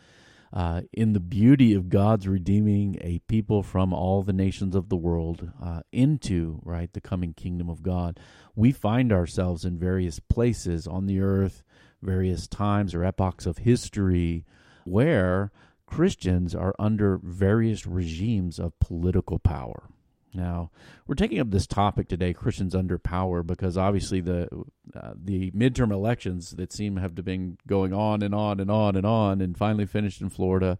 uh, 0.52 0.82
in 0.92 1.12
the 1.12 1.20
beauty 1.20 1.74
of 1.74 1.88
God's 1.88 2.26
redeeming 2.26 2.96
a 3.00 3.20
people 3.20 3.62
from 3.62 3.92
all 3.92 4.22
the 4.22 4.32
nations 4.32 4.74
of 4.74 4.88
the 4.88 4.96
world 4.96 5.50
uh, 5.62 5.80
into 5.92 6.60
right 6.64 6.92
the 6.92 7.00
coming 7.00 7.34
kingdom 7.34 7.68
of 7.68 7.82
God. 7.82 8.18
We 8.54 8.72
find 8.72 9.12
ourselves 9.12 9.64
in 9.64 9.78
various 9.78 10.18
places 10.20 10.86
on 10.86 11.06
the 11.06 11.20
earth, 11.20 11.62
various 12.02 12.46
times 12.46 12.94
or 12.94 13.04
epochs 13.04 13.46
of 13.46 13.58
history, 13.58 14.44
where 14.84 15.52
Christians 15.86 16.54
are 16.54 16.74
under 16.78 17.18
various 17.22 17.86
regimes 17.86 18.58
of 18.58 18.78
political 18.78 19.38
power. 19.38 19.88
Now, 20.34 20.70
we're 21.06 21.14
taking 21.14 21.40
up 21.40 21.50
this 21.50 21.66
topic 21.66 22.08
today, 22.08 22.32
Christians 22.34 22.74
under 22.74 22.98
power, 22.98 23.42
because 23.42 23.76
obviously 23.76 24.20
the 24.20 24.48
uh, 24.94 25.12
the 25.16 25.50
midterm 25.52 25.92
elections 25.92 26.50
that 26.52 26.72
seem 26.72 26.96
to 26.96 27.00
have 27.00 27.14
been 27.14 27.58
going 27.66 27.92
on 27.92 28.22
and 28.22 28.34
on 28.34 28.60
and 28.60 28.70
on 28.70 28.96
and 28.96 29.06
on, 29.06 29.40
and 29.40 29.56
finally 29.56 29.86
finished 29.86 30.20
in 30.20 30.28
Florida, 30.28 30.78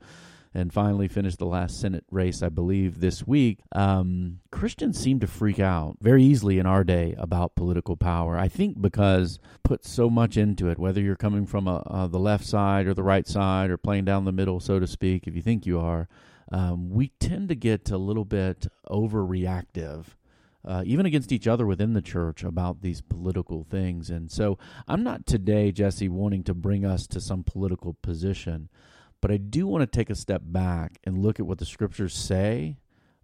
and 0.55 0.73
finally 0.73 1.09
finished 1.09 1.39
the 1.39 1.47
last 1.47 1.81
Senate 1.81 2.05
race, 2.11 2.43
I 2.43 2.49
believe, 2.49 3.01
this 3.01 3.27
week. 3.27 3.61
Um, 3.73 4.41
Christians 4.51 4.99
seem 4.99 5.21
to 5.21 5.27
freak 5.27 5.61
out 5.61 5.97
very 6.01 6.23
easily 6.23 6.59
in 6.59 6.67
our 6.67 6.85
day 6.85 7.15
about 7.19 7.55
political 7.55 7.97
power. 7.97 8.37
I 8.39 8.49
think 8.49 8.81
because 8.81 9.39
put 9.63 9.85
so 9.85 10.11
much 10.11 10.37
into 10.37 10.69
it, 10.69 10.79
whether 10.79 11.01
you're 11.01 11.17
coming 11.17 11.47
from 11.47 11.67
a, 11.69 11.77
uh, 11.87 12.07
the 12.07 12.19
left 12.19 12.45
side 12.45 12.87
or 12.87 12.95
the 12.95 13.03
right 13.03 13.27
side 13.27 13.71
or 13.71 13.77
playing 13.77 14.05
down 14.05 14.25
the 14.25 14.33
middle, 14.33 14.61
so 14.61 14.79
to 14.79 14.87
speak, 14.87 15.27
if 15.27 15.35
you 15.35 15.43
think 15.43 15.67
you 15.67 15.79
are 15.81 16.09
um, 16.51 16.91
we 16.91 17.09
tend 17.21 17.49
to 17.49 17.55
get 17.55 17.91
a 17.91 17.99
little 17.99 18.25
bit 18.25 18.67
overreactive, 18.89 20.05
uh, 20.67 20.83
even 20.87 21.07
against 21.07 21.33
each 21.33 21.47
other 21.47 21.67
within 21.67 21.93
the 21.93 22.03
church 22.03 22.43
about 22.43 22.81
these 22.81 23.01
political 23.01 23.65
things. 23.65 24.11
And 24.11 24.31
so 24.31 24.59
I'm 24.87 25.03
not 25.03 25.27
today, 25.27 25.73
Jesse, 25.73 26.09
wanting 26.09 26.45
to 26.45 26.55
bring 26.55 26.85
us 26.85 27.07
to 27.09 27.21
some 27.21 27.45
political 27.45 27.95
position, 27.95 28.69
but 29.21 29.31
I 29.31 29.37
do 29.37 29.67
want 29.67 29.83
to 29.83 29.99
take 29.99 30.11
a 30.11 30.15
step 30.15 30.43
back 30.45 30.99
and 31.05 31.19
look 31.19 31.39
at 31.39 31.47
what 31.47 31.59
the 31.59 31.67
scriptures 31.67 32.15
say 32.15 32.79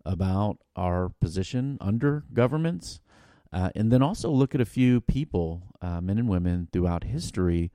about 0.05 0.59
our 0.77 1.09
position 1.21 1.79
under 1.81 2.25
governments. 2.33 3.01
Uh, 3.53 3.71
and 3.77 3.93
then 3.93 4.03
also 4.03 4.31
look 4.31 4.55
at 4.55 4.61
a 4.61 4.67
few 4.67 5.01
people, 5.01 5.63
uh, 5.81 6.01
men 6.01 6.19
and 6.19 6.29
women 6.29 6.69
throughout 6.73 7.05
history, 7.05 7.71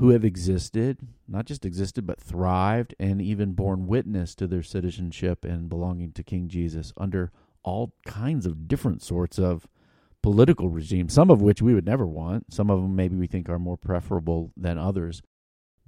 who 0.00 0.10
have 0.10 0.24
existed, 0.24 0.96
not 1.28 1.44
just 1.44 1.66
existed, 1.66 2.06
but 2.06 2.18
thrived 2.18 2.94
and 2.98 3.20
even 3.20 3.52
borne 3.52 3.86
witness 3.86 4.34
to 4.34 4.46
their 4.46 4.62
citizenship 4.62 5.44
and 5.44 5.68
belonging 5.68 6.10
to 6.10 6.22
King 6.22 6.48
Jesus 6.48 6.90
under 6.96 7.30
all 7.62 7.92
kinds 8.06 8.46
of 8.46 8.66
different 8.66 9.02
sorts 9.02 9.38
of 9.38 9.68
political 10.22 10.70
regimes, 10.70 11.12
some 11.12 11.30
of 11.30 11.42
which 11.42 11.60
we 11.60 11.74
would 11.74 11.84
never 11.84 12.06
want. 12.06 12.52
Some 12.52 12.70
of 12.70 12.80
them 12.80 12.96
maybe 12.96 13.14
we 13.14 13.26
think 13.26 13.50
are 13.50 13.58
more 13.58 13.76
preferable 13.76 14.52
than 14.56 14.78
others. 14.78 15.20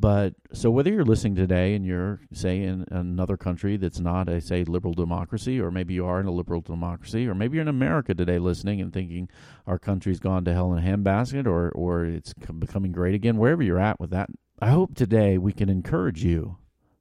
But 0.02 0.34
so 0.52 0.68
whether 0.68 0.90
you're 0.90 1.04
listening 1.04 1.36
today 1.36 1.76
and 1.76 1.86
you're, 1.86 2.18
say, 2.32 2.60
in 2.60 2.84
another 2.90 3.36
country 3.36 3.76
that's 3.76 4.00
not 4.00 4.28
a, 4.28 4.40
say, 4.40 4.64
liberal 4.64 4.94
democracy, 4.94 5.60
or 5.60 5.70
maybe 5.70 5.94
you 5.94 6.04
are 6.06 6.18
in 6.18 6.26
a 6.26 6.32
liberal 6.32 6.60
democracy, 6.60 7.28
or 7.28 7.36
maybe 7.36 7.54
you're 7.54 7.62
in 7.62 7.68
America 7.68 8.12
today 8.12 8.40
listening 8.40 8.80
and 8.80 8.92
thinking 8.92 9.28
our 9.64 9.78
country's 9.78 10.18
gone 10.18 10.44
to 10.44 10.52
hell 10.52 10.72
in 10.72 10.84
a 10.84 10.96
handbasket 10.96 11.46
or, 11.46 11.70
or 11.70 12.04
it's 12.04 12.34
becoming 12.34 12.90
great 12.90 13.14
again, 13.14 13.36
wherever 13.36 13.62
you're 13.62 13.78
at 13.78 14.00
with 14.00 14.10
that, 14.10 14.28
I 14.60 14.70
hope 14.70 14.96
today 14.96 15.38
we 15.38 15.52
can 15.52 15.68
encourage 15.68 16.24
you 16.24 16.56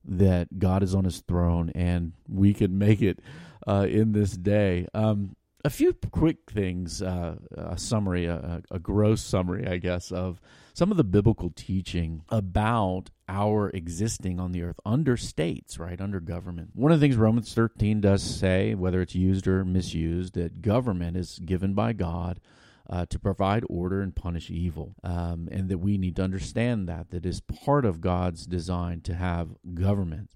that 0.05 0.59
God 0.59 0.83
is 0.83 0.93
on 0.93 1.05
his 1.05 1.21
throne 1.21 1.71
and 1.73 2.13
we 2.29 2.53
can 2.53 2.77
make 2.77 3.01
it 3.01 3.17
uh, 3.67 3.87
in 3.89 4.11
this 4.11 4.37
day. 4.37 4.85
Um, 4.93 5.35
a 5.65 5.71
few 5.71 5.93
quick 6.11 6.37
things, 6.51 7.01
uh, 7.01 7.37
a 7.57 7.79
summary, 7.79 8.27
a, 8.27 8.61
a, 8.69 8.77
gross 8.77 9.21
summary, 9.21 9.67
I 9.67 9.77
guess, 9.77 10.11
of 10.11 10.39
some 10.73 10.91
of 10.91 10.97
the 10.97 11.03
biblical 11.03 11.51
teaching 11.55 12.23
about 12.29 13.09
our 13.27 13.69
existing 13.69 14.39
on 14.39 14.51
the 14.51 14.63
earth 14.63 14.79
under 14.85 15.17
states, 15.17 15.77
right, 15.77 15.99
under 15.99 16.19
government. 16.19 16.71
One 16.73 16.91
of 16.91 16.99
the 16.99 17.05
things 17.05 17.17
Romans 17.17 17.53
13 17.53 18.01
does 18.01 18.23
say, 18.23 18.75
whether 18.75 19.01
it's 19.01 19.15
used 19.15 19.47
or 19.47 19.63
misused, 19.65 20.33
that 20.35 20.61
government 20.61 21.17
is 21.17 21.39
given 21.39 21.73
by 21.73 21.93
God 21.93 22.39
uh, 22.89 23.05
to 23.07 23.19
provide 23.19 23.63
order 23.69 24.01
and 24.01 24.15
punish 24.15 24.49
evil, 24.49 24.95
um, 25.03 25.47
and 25.51 25.69
that 25.69 25.77
we 25.77 25.97
need 25.97 26.15
to 26.17 26.23
understand 26.23 26.87
that, 26.89 27.11
that 27.11 27.25
is 27.25 27.41
part 27.41 27.85
of 27.85 28.01
God's 28.01 28.45
design 28.45 29.01
to 29.01 29.13
have 29.13 29.49
government. 29.73 30.31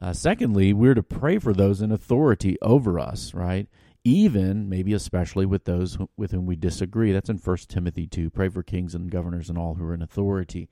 Uh, 0.00 0.12
secondly, 0.12 0.72
we're 0.72 0.94
to 0.94 1.02
pray 1.02 1.38
for 1.38 1.52
those 1.52 1.80
in 1.80 1.92
authority 1.92 2.58
over 2.60 2.98
us, 2.98 3.32
right? 3.32 3.68
Even 4.04 4.68
maybe 4.68 4.92
especially 4.92 5.46
with 5.46 5.64
those 5.64 5.98
with 6.16 6.30
whom 6.30 6.46
we 6.46 6.56
disagree. 6.56 7.12
That's 7.12 7.30
in 7.30 7.38
First 7.38 7.70
Timothy 7.70 8.06
two. 8.06 8.30
Pray 8.30 8.48
for 8.48 8.62
kings 8.62 8.94
and 8.94 9.10
governors 9.10 9.48
and 9.48 9.58
all 9.58 9.74
who 9.74 9.84
are 9.84 9.94
in 9.94 10.02
authority. 10.02 10.68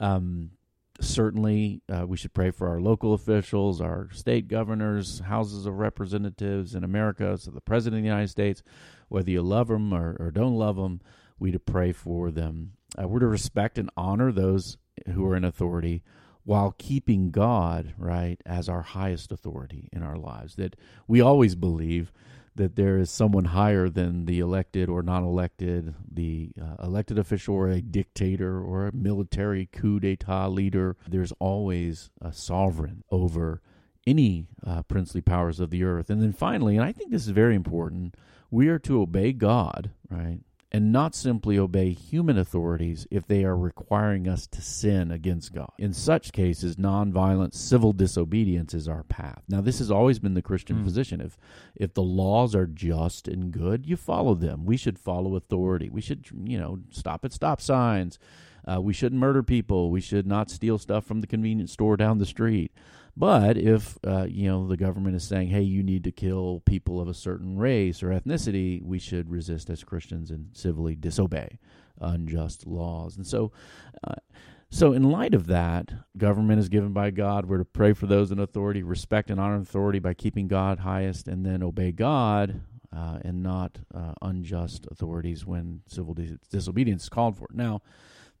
Um, 0.00 0.52
certainly, 1.00 1.82
uh, 1.92 2.06
we 2.06 2.16
should 2.16 2.32
pray 2.32 2.50
for 2.50 2.68
our 2.68 2.80
local 2.80 3.12
officials, 3.12 3.80
our 3.80 4.08
state 4.12 4.48
governors, 4.48 5.18
houses 5.20 5.66
of 5.66 5.78
representatives 5.78 6.74
in 6.74 6.84
America. 6.84 7.36
So 7.36 7.50
the 7.50 7.60
president 7.60 7.98
of 7.98 8.04
the 8.04 8.08
United 8.08 8.30
States, 8.30 8.62
whether 9.08 9.30
you 9.30 9.42
love 9.42 9.68
them 9.68 9.92
or, 9.92 10.16
or 10.20 10.30
don't 10.30 10.56
love 10.56 10.76
them, 10.76 11.00
we 11.38 11.50
to 11.50 11.58
pray 11.58 11.92
for 11.92 12.30
them. 12.30 12.72
Uh, 12.96 13.08
we're 13.08 13.20
to 13.20 13.26
respect 13.26 13.78
and 13.78 13.90
honor 13.96 14.32
those 14.32 14.78
who 15.12 15.26
are 15.26 15.36
in 15.36 15.44
authority 15.44 16.02
while 16.44 16.74
keeping 16.78 17.32
God, 17.32 17.92
right, 17.98 18.40
as 18.46 18.68
our 18.68 18.82
highest 18.82 19.32
authority 19.32 19.90
in 19.92 20.02
our 20.02 20.16
lives. 20.16 20.54
That 20.54 20.76
we 21.08 21.20
always 21.20 21.56
believe 21.56 22.12
that 22.56 22.76
there 22.76 22.98
is 22.98 23.10
someone 23.10 23.46
higher 23.46 23.88
than 23.88 24.26
the 24.26 24.40
elected 24.40 24.88
or 24.88 25.02
non 25.02 25.22
elected, 25.24 25.94
the 26.10 26.50
uh, 26.60 26.82
elected 26.84 27.18
official 27.18 27.54
or 27.54 27.68
a 27.68 27.80
dictator 27.80 28.60
or 28.60 28.86
a 28.86 28.94
military 28.94 29.66
coup 29.66 30.00
d'etat 30.00 30.48
leader. 30.48 30.96
There's 31.08 31.32
always 31.38 32.10
a 32.20 32.32
sovereign 32.32 33.04
over 33.10 33.60
any 34.06 34.46
uh, 34.66 34.82
princely 34.82 35.20
powers 35.20 35.60
of 35.60 35.70
the 35.70 35.84
earth. 35.84 36.10
And 36.10 36.22
then 36.22 36.32
finally, 36.32 36.76
and 36.76 36.84
I 36.84 36.92
think 36.92 37.10
this 37.10 37.22
is 37.22 37.30
very 37.30 37.54
important, 37.54 38.14
we 38.50 38.68
are 38.68 38.78
to 38.80 39.00
obey 39.00 39.32
God, 39.32 39.90
right? 40.08 40.40
And 40.72 40.92
not 40.92 41.14
simply 41.14 41.58
obey 41.58 41.92
human 41.92 42.36
authorities 42.36 43.06
if 43.10 43.26
they 43.26 43.44
are 43.44 43.56
requiring 43.56 44.28
us 44.28 44.46
to 44.48 44.60
sin 44.60 45.10
against 45.10 45.54
God. 45.54 45.70
In 45.78 45.92
such 45.92 46.32
cases, 46.32 46.76
nonviolent 46.76 47.54
civil 47.54 47.92
disobedience 47.92 48.74
is 48.74 48.88
our 48.88 49.04
path. 49.04 49.42
Now, 49.48 49.60
this 49.60 49.78
has 49.78 49.90
always 49.90 50.18
been 50.18 50.34
the 50.34 50.42
Christian 50.42 50.78
mm. 50.78 50.84
position. 50.84 51.20
If 51.20 51.38
if 51.76 51.94
the 51.94 52.02
laws 52.02 52.54
are 52.54 52.66
just 52.66 53.28
and 53.28 53.52
good, 53.52 53.86
you 53.86 53.96
follow 53.96 54.34
them. 54.34 54.64
We 54.64 54.76
should 54.76 54.98
follow 54.98 55.36
authority. 55.36 55.88
We 55.88 56.00
should, 56.00 56.26
you 56.44 56.58
know, 56.58 56.80
stop 56.90 57.24
at 57.24 57.32
stop 57.32 57.60
signs. 57.60 58.18
Uh, 58.66 58.80
we 58.80 58.92
shouldn't 58.92 59.20
murder 59.20 59.44
people. 59.44 59.90
We 59.90 60.00
should 60.00 60.26
not 60.26 60.50
steal 60.50 60.78
stuff 60.78 61.06
from 61.06 61.20
the 61.20 61.28
convenience 61.28 61.72
store 61.72 61.96
down 61.96 62.18
the 62.18 62.26
street. 62.26 62.72
But 63.16 63.56
if 63.56 63.96
uh, 64.06 64.26
you 64.28 64.48
know 64.48 64.66
the 64.66 64.76
government 64.76 65.16
is 65.16 65.24
saying, 65.24 65.48
"Hey, 65.48 65.62
you 65.62 65.82
need 65.82 66.04
to 66.04 66.12
kill 66.12 66.62
people 66.66 67.00
of 67.00 67.08
a 67.08 67.14
certain 67.14 67.56
race 67.56 68.02
or 68.02 68.08
ethnicity," 68.08 68.82
we 68.82 68.98
should 68.98 69.30
resist 69.30 69.70
as 69.70 69.84
Christians 69.84 70.30
and 70.30 70.48
civilly 70.52 70.94
disobey 70.94 71.58
unjust 72.00 72.66
laws. 72.66 73.16
And 73.16 73.26
so, 73.26 73.52
uh, 74.04 74.14
so 74.70 74.92
in 74.92 75.04
light 75.04 75.34
of 75.34 75.46
that, 75.46 75.92
government 76.16 76.58
is 76.60 76.68
given 76.68 76.92
by 76.92 77.10
God. 77.10 77.46
We're 77.46 77.58
to 77.58 77.64
pray 77.64 77.92
for 77.92 78.06
those 78.06 78.30
in 78.30 78.38
authority, 78.38 78.82
respect 78.82 79.30
and 79.30 79.40
honor 79.40 79.56
authority 79.56 79.98
by 79.98 80.14
keeping 80.14 80.48
God 80.48 80.80
highest, 80.80 81.28
and 81.28 81.44
then 81.44 81.62
obey 81.62 81.92
God 81.92 82.60
uh, 82.94 83.18
and 83.22 83.42
not 83.42 83.78
uh, 83.94 84.14
unjust 84.22 84.86
authorities 84.90 85.46
when 85.46 85.82
civil 85.86 86.14
dis- 86.14 86.38
disobedience 86.50 87.04
is 87.04 87.08
called 87.08 87.36
for. 87.36 87.48
Now 87.52 87.82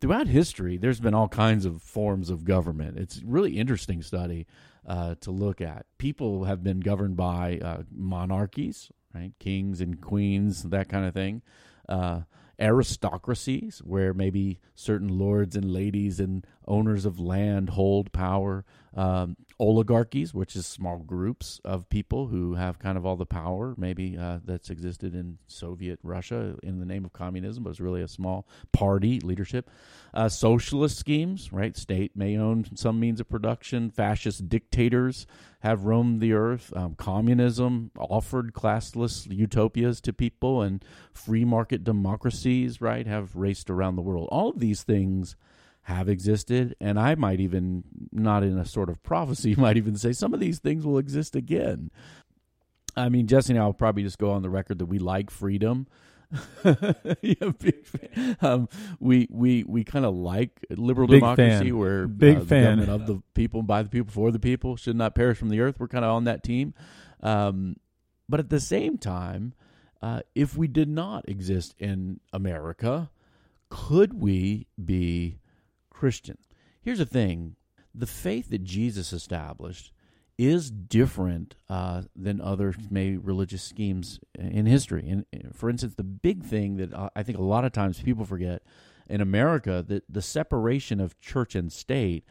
throughout 0.00 0.28
history, 0.28 0.76
there's 0.76 1.00
been 1.00 1.14
all 1.14 1.28
kinds 1.28 1.64
of 1.64 1.82
forms 1.82 2.30
of 2.30 2.44
government. 2.44 2.98
It's 2.98 3.22
really 3.22 3.58
interesting 3.58 4.02
study 4.02 4.46
uh, 4.86 5.16
to 5.20 5.30
look 5.30 5.60
at. 5.60 5.86
People 5.98 6.44
have 6.44 6.62
been 6.62 6.80
governed 6.80 7.16
by 7.16 7.58
uh, 7.62 7.82
monarchies, 7.90 8.90
right, 9.14 9.32
kings 9.38 9.80
and 9.80 10.00
queens, 10.00 10.62
that 10.64 10.88
kind 10.88 11.06
of 11.06 11.14
thing. 11.14 11.42
Uh, 11.88 12.22
aristocracies, 12.58 13.80
where 13.84 14.14
maybe 14.14 14.60
certain 14.74 15.08
lords 15.08 15.56
and 15.56 15.70
ladies 15.70 16.18
and 16.18 16.46
owners 16.66 17.04
of 17.04 17.20
land 17.20 17.70
hold 17.70 18.12
power. 18.12 18.64
Um, 18.94 19.36
oligarchies, 19.58 20.34
which 20.34 20.54
is 20.54 20.66
small 20.66 20.98
groups 20.98 21.60
of 21.64 21.88
people 21.88 22.26
who 22.26 22.54
have 22.54 22.78
kind 22.78 22.98
of 22.98 23.06
all 23.06 23.16
the 23.16 23.24
power, 23.24 23.74
maybe 23.78 24.16
uh, 24.18 24.38
that's 24.44 24.68
existed 24.68 25.14
in 25.14 25.38
Soviet 25.46 25.98
Russia 26.02 26.56
in 26.62 26.78
the 26.78 26.84
name 26.84 27.04
of 27.04 27.12
communism, 27.12 27.64
but 27.64 27.70
it's 27.70 27.80
really 27.80 28.02
a 28.02 28.08
small 28.08 28.46
party 28.72 29.18
leadership. 29.20 29.70
Uh, 30.12 30.28
socialist 30.28 30.98
schemes, 30.98 31.52
right? 31.52 31.76
State 31.76 32.14
may 32.14 32.36
own 32.36 32.66
some 32.74 33.00
means 33.00 33.18
of 33.18 33.28
production. 33.28 33.90
Fascist 33.90 34.48
dictators 34.48 35.26
have 35.60 35.84
roamed 35.84 36.20
the 36.20 36.34
earth. 36.34 36.72
Um, 36.76 36.94
communism 36.94 37.90
offered 37.98 38.52
classless 38.52 39.26
utopias 39.30 40.00
to 40.02 40.12
people, 40.12 40.60
and 40.60 40.84
free 41.12 41.44
market 41.44 41.82
democracies, 41.82 42.80
right, 42.82 43.06
have 43.06 43.34
raced 43.34 43.70
around 43.70 43.96
the 43.96 44.02
world. 44.02 44.28
All 44.30 44.50
of 44.50 44.60
these 44.60 44.82
things 44.82 45.34
have 45.86 46.08
existed, 46.08 46.74
and 46.80 46.98
I 46.98 47.14
might 47.14 47.38
even, 47.38 47.84
not 48.10 48.42
in 48.42 48.58
a 48.58 48.64
sort 48.66 48.90
of 48.90 49.04
prophecy, 49.04 49.54
might 49.58 49.76
even 49.76 49.96
say 49.96 50.12
some 50.12 50.34
of 50.34 50.40
these 50.40 50.58
things 50.58 50.84
will 50.84 50.98
exist 50.98 51.36
again. 51.36 51.92
I 52.96 53.08
mean, 53.08 53.28
Jesse 53.28 53.52
and 53.52 53.62
I 53.62 53.66
will 53.66 53.72
probably 53.72 54.02
just 54.02 54.18
go 54.18 54.32
on 54.32 54.42
the 54.42 54.50
record 54.50 54.80
that 54.80 54.86
we 54.86 54.98
like 54.98 55.30
freedom. 55.30 55.86
yeah, 57.22 57.34
um, 58.40 58.68
we 58.98 59.28
we 59.30 59.62
we 59.62 59.84
kind 59.84 60.04
of 60.04 60.12
like 60.12 60.58
liberal 60.70 61.06
big 61.06 61.20
democracy, 61.20 61.66
fan. 61.66 61.78
where 61.78 62.08
big 62.08 62.38
uh, 62.38 62.40
the 62.40 62.46
fan 62.46 62.64
government 62.78 62.90
of 62.90 63.06
the 63.06 63.22
people, 63.34 63.62
by 63.62 63.84
the 63.84 63.88
people, 63.88 64.10
for 64.10 64.32
the 64.32 64.40
people, 64.40 64.74
should 64.74 64.96
not 64.96 65.14
perish 65.14 65.38
from 65.38 65.50
the 65.50 65.60
earth. 65.60 65.78
We're 65.78 65.86
kind 65.86 66.04
of 66.04 66.10
on 66.10 66.24
that 66.24 66.42
team, 66.42 66.74
um, 67.22 67.76
but 68.28 68.40
at 68.40 68.50
the 68.50 68.58
same 68.58 68.98
time, 68.98 69.54
uh, 70.02 70.22
if 70.34 70.56
we 70.56 70.66
did 70.66 70.88
not 70.88 71.28
exist 71.28 71.76
in 71.78 72.18
America, 72.32 73.08
could 73.68 74.20
we 74.20 74.66
be 74.84 75.38
Christian. 75.96 76.36
Here's 76.82 76.98
the 76.98 77.06
thing 77.06 77.56
the 77.94 78.06
faith 78.06 78.50
that 78.50 78.62
Jesus 78.62 79.12
established 79.12 79.92
is 80.38 80.70
different 80.70 81.54
uh, 81.70 82.02
than 82.14 82.42
other 82.42 82.74
maybe 82.90 83.16
religious 83.16 83.62
schemes 83.62 84.20
in 84.38 84.66
history. 84.66 85.08
And 85.08 85.24
for 85.54 85.70
instance, 85.70 85.94
the 85.94 86.02
big 86.02 86.44
thing 86.44 86.76
that 86.76 87.10
I 87.16 87.22
think 87.22 87.38
a 87.38 87.42
lot 87.42 87.64
of 87.64 87.72
times 87.72 88.02
people 88.02 88.26
forget 88.26 88.62
in 89.08 89.22
America 89.22 89.82
that 89.88 90.04
the 90.10 90.20
separation 90.20 91.00
of 91.00 91.18
church 91.20 91.54
and 91.54 91.72
state 91.72 92.24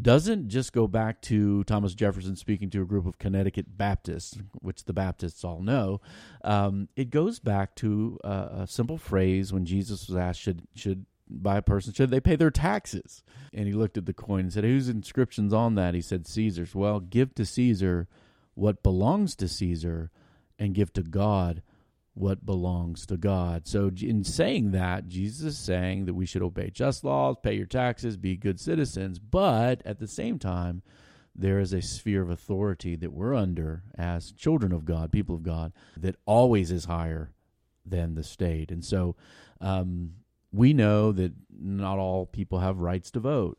doesn't 0.00 0.48
just 0.48 0.72
go 0.72 0.88
back 0.88 1.20
to 1.20 1.62
Thomas 1.64 1.94
Jefferson 1.94 2.34
speaking 2.34 2.70
to 2.70 2.82
a 2.82 2.86
group 2.86 3.06
of 3.06 3.18
Connecticut 3.18 3.76
Baptists, 3.76 4.38
which 4.54 4.84
the 4.84 4.94
Baptists 4.94 5.44
all 5.44 5.60
know. 5.60 6.00
Um, 6.42 6.88
it 6.96 7.10
goes 7.10 7.38
back 7.38 7.76
to 7.76 8.18
a 8.24 8.66
simple 8.66 8.98
phrase 8.98 9.52
when 9.52 9.66
Jesus 9.66 10.08
was 10.08 10.16
asked, 10.16 10.40
"Should 10.40 10.62
should 10.74 11.06
by 11.28 11.56
a 11.56 11.62
person 11.62 11.92
should 11.92 12.10
they 12.10 12.20
pay 12.20 12.36
their 12.36 12.50
taxes. 12.50 13.22
And 13.52 13.66
he 13.66 13.72
looked 13.72 13.96
at 13.96 14.06
the 14.06 14.12
coin 14.12 14.40
and 14.40 14.52
said 14.52 14.64
whose 14.64 14.88
inscriptions 14.88 15.52
on 15.52 15.74
that? 15.76 15.94
He 15.94 16.02
said 16.02 16.26
caesar's. 16.26 16.74
Well 16.74 17.00
give 17.00 17.34
to 17.36 17.46
caesar 17.46 18.08
what 18.54 18.82
belongs 18.82 19.34
to 19.36 19.48
caesar 19.48 20.10
and 20.58 20.74
give 20.74 20.92
to 20.94 21.02
god 21.02 21.62
what 22.14 22.44
belongs 22.44 23.06
to 23.06 23.16
god. 23.16 23.66
So 23.66 23.90
in 24.00 24.24
saying 24.24 24.72
that 24.72 25.08
jesus 25.08 25.54
is 25.54 25.58
saying 25.58 26.04
that 26.06 26.14
we 26.14 26.26
should 26.26 26.42
obey 26.42 26.70
just 26.70 27.04
laws 27.04 27.36
pay 27.42 27.54
your 27.54 27.66
taxes 27.66 28.16
be 28.16 28.36
good 28.36 28.60
citizens. 28.60 29.18
But 29.18 29.82
at 29.86 29.98
the 29.98 30.08
same 30.08 30.38
time 30.38 30.82
there 31.34 31.58
is 31.58 31.72
a 31.72 31.80
sphere 31.80 32.20
of 32.20 32.28
authority 32.28 32.94
that 32.96 33.12
we're 33.12 33.34
under 33.34 33.84
as 33.96 34.32
children 34.32 34.72
of 34.72 34.84
god 34.84 35.10
people 35.10 35.36
of 35.36 35.42
god 35.42 35.72
that 35.96 36.16
always 36.26 36.70
is 36.70 36.84
higher 36.84 37.30
than 37.84 38.14
the 38.14 38.22
state. 38.22 38.70
And 38.70 38.84
so 38.84 39.16
um, 39.60 40.12
we 40.52 40.72
know 40.72 41.12
that 41.12 41.32
not 41.50 41.98
all 41.98 42.26
people 42.26 42.58
have 42.58 42.78
rights 42.78 43.10
to 43.12 43.20
vote. 43.20 43.58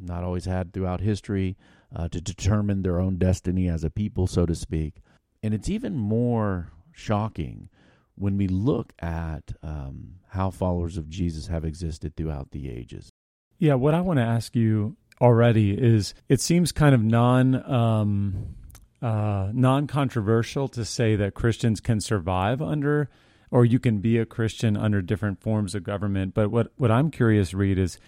not 0.00 0.22
always 0.22 0.44
had 0.44 0.72
throughout 0.72 1.00
history, 1.00 1.56
uh, 1.94 2.08
to 2.08 2.20
determine 2.20 2.82
their 2.82 3.00
own 3.00 3.16
destiny 3.18 3.68
as 3.68 3.82
a 3.82 3.90
people, 3.90 4.26
so 4.26 4.46
to 4.46 4.54
speak. 4.54 5.02
And 5.42 5.52
it's 5.52 5.68
even 5.68 5.96
more 5.96 6.70
shocking 6.92 7.68
when 8.14 8.36
we 8.36 8.46
look 8.48 8.92
at 9.00 9.52
um, 9.62 10.14
how 10.28 10.50
followers 10.50 10.96
of 10.96 11.08
Jesus 11.08 11.46
have 11.48 11.64
existed 11.64 12.16
throughout 12.16 12.50
the 12.50 12.70
ages. 12.70 13.10
Yeah, 13.58 13.74
what 13.74 13.94
I 13.94 14.00
want 14.00 14.18
to 14.18 14.24
ask 14.24 14.54
you 14.54 14.96
already 15.20 15.72
is 15.72 16.14
it 16.28 16.40
seems 16.40 16.70
kind 16.70 16.94
of 16.94 17.02
non 17.02 17.70
um, 17.70 18.54
uh, 19.02 19.50
non 19.52 19.86
controversial 19.86 20.68
to 20.68 20.84
say 20.84 21.16
that 21.16 21.34
Christians 21.34 21.80
can 21.80 22.00
survive 22.00 22.60
under 22.62 23.08
or 23.50 23.64
you 23.64 23.78
can 23.78 23.98
be 23.98 24.18
a 24.18 24.26
Christian 24.26 24.76
under 24.76 25.02
different 25.02 25.40
forms 25.40 25.74
of 25.74 25.82
government. 25.82 26.34
But 26.34 26.50
what, 26.50 26.72
what 26.76 26.90
I'm 26.90 27.10
curious, 27.10 27.54
Reid, 27.54 27.78
is 27.78 27.98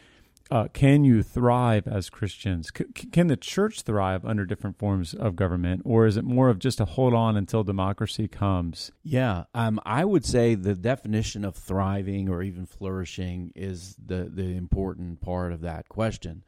uh, 0.50 0.66
can 0.72 1.04
you 1.04 1.22
thrive 1.22 1.86
as 1.86 2.10
Christians? 2.10 2.72
C- 2.76 2.84
can 3.12 3.28
the 3.28 3.36
church 3.36 3.82
thrive 3.82 4.24
under 4.24 4.44
different 4.44 4.78
forms 4.78 5.14
of 5.14 5.36
government, 5.36 5.82
or 5.84 6.06
is 6.06 6.16
it 6.16 6.24
more 6.24 6.48
of 6.48 6.58
just 6.58 6.80
a 6.80 6.84
hold 6.84 7.14
on 7.14 7.36
until 7.36 7.62
democracy 7.62 8.26
comes? 8.26 8.90
Yeah, 9.04 9.44
um, 9.54 9.78
I 9.84 10.04
would 10.04 10.24
say 10.24 10.56
the 10.56 10.74
definition 10.74 11.44
of 11.44 11.54
thriving 11.54 12.28
or 12.28 12.42
even 12.42 12.66
flourishing 12.66 13.52
is 13.54 13.94
the 14.04 14.28
the 14.32 14.56
important 14.56 15.20
part 15.20 15.52
of 15.52 15.60
that 15.60 15.88
question. 15.88 16.42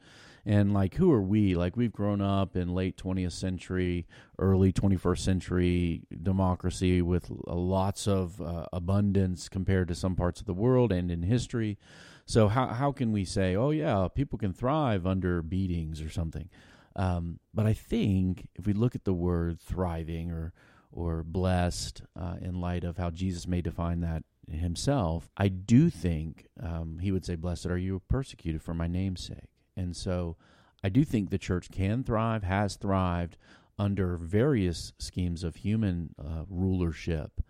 And 0.45 0.73
like, 0.73 0.95
who 0.95 1.11
are 1.11 1.21
we? 1.21 1.55
Like, 1.55 1.77
we've 1.77 1.93
grown 1.93 2.19
up 2.21 2.57
in 2.57 2.73
late 2.73 2.97
20th 2.97 3.31
century, 3.31 4.05
early 4.37 4.73
21st 4.73 5.19
century 5.19 6.01
democracy 6.21 7.01
with 7.01 7.29
lots 7.47 8.07
of 8.07 8.41
uh, 8.41 8.65
abundance 8.73 9.47
compared 9.47 9.87
to 9.87 9.95
some 9.95 10.15
parts 10.15 10.41
of 10.41 10.45
the 10.45 10.53
world 10.53 10.91
and 10.91 11.09
in 11.09 11.23
history. 11.23 11.77
So 12.25 12.47
how 12.47 12.67
how 12.67 12.91
can 12.91 13.11
we 13.11 13.25
say, 13.25 13.55
oh 13.55 13.71
yeah, 13.71 14.07
people 14.13 14.37
can 14.37 14.53
thrive 14.53 15.05
under 15.05 15.41
beatings 15.41 16.01
or 16.01 16.09
something? 16.09 16.49
Um, 16.95 17.39
but 17.53 17.65
I 17.65 17.73
think 17.73 18.47
if 18.55 18.65
we 18.67 18.73
look 18.73 18.95
at 18.95 19.03
the 19.03 19.13
word 19.13 19.59
thriving 19.59 20.31
or 20.31 20.53
or 20.91 21.23
blessed 21.23 22.03
uh, 22.19 22.35
in 22.39 22.61
light 22.61 22.83
of 22.83 22.97
how 22.97 23.09
Jesus 23.09 23.47
may 23.47 23.61
define 23.61 24.01
that 24.01 24.23
himself, 24.49 25.29
I 25.35 25.47
do 25.47 25.89
think 25.89 26.47
um, 26.61 26.99
he 26.99 27.11
would 27.11 27.25
say, 27.25 27.35
"Blessed 27.35 27.65
are 27.65 27.77
you 27.77 28.01
persecuted 28.07 28.61
for 28.61 28.73
my 28.73 28.87
name's 28.87 29.23
sake." 29.23 29.52
And 29.75 29.95
so, 29.95 30.37
I 30.83 30.89
do 30.89 31.03
think 31.03 31.29
the 31.29 31.37
church 31.37 31.71
can 31.71 32.03
thrive, 32.03 32.43
has 32.43 32.75
thrived 32.75 33.37
under 33.79 34.17
various 34.17 34.93
schemes 34.99 35.43
of 35.43 35.55
human 35.55 36.13
uh, 36.19 36.43
rulership, 36.49 37.41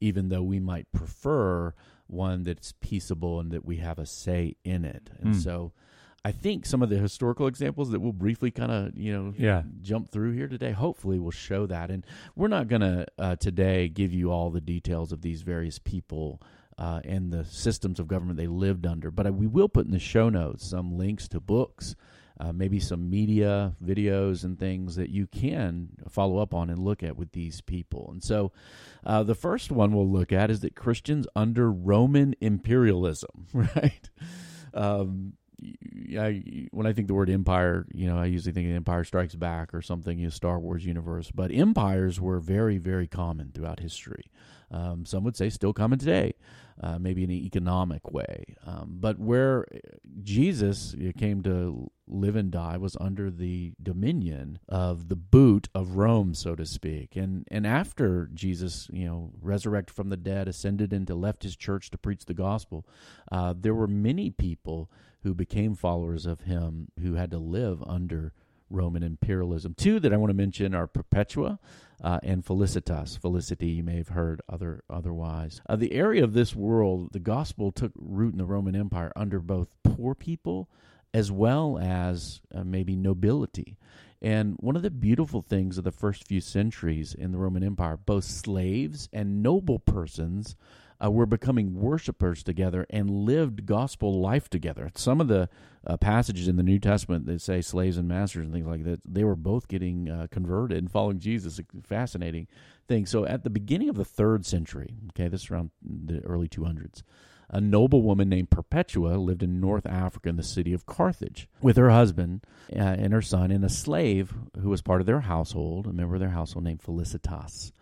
even 0.00 0.28
though 0.28 0.42
we 0.42 0.58
might 0.58 0.90
prefer 0.92 1.72
one 2.06 2.42
that's 2.42 2.74
peaceable 2.80 3.38
and 3.38 3.52
that 3.52 3.64
we 3.64 3.76
have 3.76 3.98
a 3.98 4.06
say 4.06 4.56
in 4.64 4.84
it. 4.84 5.10
And 5.20 5.34
mm. 5.34 5.42
so 5.42 5.72
I 6.24 6.32
think 6.32 6.66
some 6.66 6.82
of 6.82 6.90
the 6.90 6.98
historical 6.98 7.46
examples 7.46 7.90
that 7.92 8.00
we'll 8.00 8.12
briefly 8.12 8.50
kind 8.50 8.72
of, 8.72 8.98
you 8.98 9.12
know, 9.12 9.34
yeah. 9.38 9.62
jump 9.80 10.10
through 10.10 10.32
here 10.32 10.48
today, 10.48 10.72
hopefully 10.72 11.18
will 11.18 11.30
show 11.30 11.66
that. 11.66 11.90
And 11.90 12.04
we're 12.34 12.48
not 12.48 12.68
going 12.68 12.82
to 12.82 13.06
uh, 13.18 13.36
today 13.36 13.88
give 13.88 14.12
you 14.12 14.30
all 14.30 14.50
the 14.50 14.60
details 14.60 15.12
of 15.12 15.22
these 15.22 15.42
various 15.42 15.78
people 15.78 16.42
uh, 16.80 17.00
and 17.04 17.30
the 17.32 17.44
systems 17.44 18.00
of 18.00 18.08
government 18.08 18.36
they 18.36 18.48
lived 18.48 18.86
under, 18.86 19.12
but 19.12 19.32
we 19.32 19.46
will 19.46 19.68
put 19.68 19.86
in 19.86 19.92
the 19.92 20.00
show 20.00 20.28
notes 20.28 20.66
some 20.66 20.98
links 20.98 21.28
to 21.28 21.38
books 21.38 21.94
uh, 22.40 22.52
maybe 22.52 22.80
some 22.80 23.10
media 23.10 23.74
videos 23.84 24.44
and 24.44 24.58
things 24.58 24.96
that 24.96 25.10
you 25.10 25.26
can 25.26 25.90
follow 26.08 26.38
up 26.38 26.54
on 26.54 26.70
and 26.70 26.78
look 26.78 27.02
at 27.02 27.16
with 27.16 27.32
these 27.32 27.60
people. 27.60 28.08
And 28.10 28.22
so, 28.22 28.50
uh, 29.04 29.22
the 29.22 29.34
first 29.34 29.70
one 29.70 29.92
we'll 29.92 30.08
look 30.08 30.32
at 30.32 30.50
is 30.50 30.60
that 30.60 30.74
Christians 30.74 31.26
under 31.36 31.70
Roman 31.70 32.34
imperialism, 32.40 33.46
right? 33.52 34.08
Um, 34.72 35.34
I, 36.18 36.68
when 36.70 36.86
I 36.86 36.94
think 36.94 37.08
the 37.08 37.14
word 37.14 37.28
empire, 37.28 37.86
you 37.92 38.06
know, 38.06 38.16
I 38.16 38.24
usually 38.24 38.54
think 38.54 38.70
of 38.70 38.74
Empire 38.74 39.04
Strikes 39.04 39.34
Back 39.34 39.74
or 39.74 39.82
something, 39.82 40.18
you 40.18 40.24
know, 40.24 40.30
Star 40.30 40.58
Wars 40.58 40.86
universe. 40.86 41.30
But 41.30 41.52
empires 41.52 42.18
were 42.18 42.40
very, 42.40 42.78
very 42.78 43.06
common 43.06 43.50
throughout 43.52 43.80
history. 43.80 44.30
Um, 44.70 45.04
some 45.04 45.24
would 45.24 45.36
say 45.36 45.50
still 45.50 45.72
common 45.72 45.98
today 45.98 46.34
uh, 46.82 46.98
maybe 46.98 47.24
in 47.24 47.30
an 47.30 47.36
economic 47.36 48.10
way. 48.10 48.56
Um, 48.66 48.96
but 49.00 49.18
where 49.18 49.66
Jesus 50.22 50.94
came 51.18 51.42
to 51.42 51.90
live 52.08 52.36
and 52.36 52.50
die 52.50 52.76
was 52.78 52.96
under 53.00 53.30
the 53.30 53.72
dominion 53.82 54.58
of 54.68 55.08
the 55.08 55.16
boot 55.16 55.68
of 55.74 55.96
Rome, 55.96 56.34
so 56.34 56.54
to 56.54 56.64
speak. 56.64 57.16
And 57.16 57.46
and 57.50 57.66
after 57.66 58.30
Jesus, 58.32 58.88
you 58.92 59.04
know, 59.04 59.32
resurrected 59.40 59.94
from 59.94 60.08
the 60.08 60.16
dead, 60.16 60.48
ascended 60.48 60.92
into 60.92 61.14
left 61.14 61.42
his 61.42 61.56
church 61.56 61.90
to 61.90 61.98
preach 61.98 62.24
the 62.24 62.34
gospel, 62.34 62.86
uh, 63.30 63.54
there 63.56 63.74
were 63.74 63.88
many 63.88 64.30
people 64.30 64.90
who 65.22 65.34
became 65.34 65.74
followers 65.74 66.24
of 66.24 66.42
him 66.42 66.88
who 67.02 67.14
had 67.14 67.30
to 67.30 67.38
live 67.38 67.82
under 67.86 68.32
Roman 68.70 69.02
imperialism. 69.02 69.74
Two 69.74 70.00
that 70.00 70.12
I 70.12 70.16
want 70.16 70.30
to 70.30 70.34
mention 70.34 70.74
are 70.74 70.86
Perpetua 70.86 71.58
uh, 72.02 72.20
and 72.22 72.44
Felicitas. 72.44 73.16
Felicity, 73.16 73.68
you 73.68 73.82
may 73.82 73.96
have 73.96 74.08
heard 74.08 74.40
other 74.48 74.84
otherwise. 74.88 75.60
Uh, 75.68 75.76
the 75.76 75.92
area 75.92 76.24
of 76.24 76.32
this 76.32 76.54
world, 76.54 77.12
the 77.12 77.18
gospel 77.18 77.72
took 77.72 77.92
root 77.96 78.32
in 78.32 78.38
the 78.38 78.44
Roman 78.44 78.76
Empire 78.76 79.12
under 79.16 79.40
both 79.40 79.68
poor 79.82 80.14
people 80.14 80.68
as 81.12 81.32
well 81.32 81.78
as 81.78 82.40
uh, 82.54 82.62
maybe 82.62 82.94
nobility. 82.94 83.76
And 84.22 84.56
one 84.60 84.76
of 84.76 84.82
the 84.82 84.90
beautiful 84.90 85.42
things 85.42 85.78
of 85.78 85.84
the 85.84 85.90
first 85.90 86.24
few 86.26 86.40
centuries 86.40 87.14
in 87.14 87.32
the 87.32 87.38
Roman 87.38 87.64
Empire, 87.64 87.96
both 87.96 88.24
slaves 88.24 89.08
and 89.12 89.42
noble 89.42 89.78
persons 89.78 90.56
uh, 91.02 91.10
were 91.10 91.26
becoming 91.26 91.80
worshipers 91.80 92.42
together 92.42 92.86
and 92.90 93.10
lived 93.10 93.66
gospel 93.66 94.20
life 94.20 94.50
together. 94.50 94.90
Some 94.94 95.20
of 95.20 95.28
the 95.28 95.48
uh, 95.86 95.96
passages 95.96 96.48
in 96.48 96.56
the 96.56 96.62
New 96.62 96.78
Testament 96.78 97.26
that 97.26 97.40
say 97.40 97.60
slaves 97.60 97.96
and 97.96 98.08
masters 98.08 98.44
and 98.44 98.52
things 98.52 98.66
like 98.66 98.84
that, 98.84 99.00
they 99.04 99.24
were 99.24 99.36
both 99.36 99.68
getting 99.68 100.08
uh, 100.10 100.26
converted 100.30 100.78
and 100.78 100.90
following 100.90 101.18
Jesus. 101.18 101.60
Fascinating 101.82 102.46
thing. 102.86 103.06
So 103.06 103.24
at 103.24 103.44
the 103.44 103.50
beginning 103.50 103.88
of 103.88 103.96
the 103.96 104.04
third 104.04 104.44
century, 104.44 104.94
okay, 105.10 105.28
this 105.28 105.44
is 105.44 105.50
around 105.50 105.70
the 105.82 106.20
early 106.20 106.48
200s, 106.48 107.02
a 107.48 107.60
noble 107.60 108.02
woman 108.02 108.28
named 108.28 108.50
Perpetua 108.50 109.16
lived 109.16 109.42
in 109.42 109.60
North 109.60 109.86
Africa 109.86 110.28
in 110.28 110.36
the 110.36 110.42
city 110.42 110.72
of 110.72 110.86
Carthage 110.86 111.48
with 111.60 111.76
her 111.76 111.90
husband 111.90 112.44
uh, 112.72 112.78
and 112.78 113.12
her 113.12 113.22
son 113.22 113.50
and 113.50 113.64
a 113.64 113.68
slave 113.68 114.34
who 114.60 114.68
was 114.68 114.82
part 114.82 115.00
of 115.00 115.06
their 115.06 115.20
household, 115.20 115.86
a 115.86 115.92
member 115.92 116.14
of 116.14 116.20
their 116.20 116.30
household 116.30 116.64
named 116.64 116.80
Felicitas. 116.80 117.72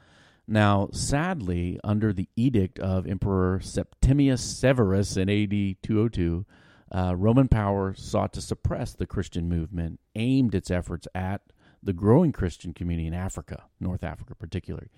Now, 0.47 0.89
sadly, 0.93 1.79
under 1.85 2.15
the 2.15 2.29
edict 2.35 2.79
of 2.79 3.07
Emperor 3.07 3.61
Septimius 3.61 4.43
Severus 4.43 5.19
in 5.19 5.29
AD 5.29 5.83
202, 5.83 6.47
uh, 6.93 7.15
Roman 7.17 7.49
power 7.49 7.95
sought 7.97 8.33
to 8.35 8.41
suppress 8.41 8.93
the 8.95 9.07
Christian 9.07 9.49
movement, 9.49 10.01
aimed 10.15 10.55
its 10.55 10.71
efforts 10.71 11.07
at 11.15 11.43
the 11.83 11.93
growing 11.93 12.33
Christian 12.33 12.73
community 12.75 13.07
in 13.07 13.15
Africa, 13.15 13.65
North 13.81 14.03
Africa 14.03 14.35
particularly. 14.35 14.89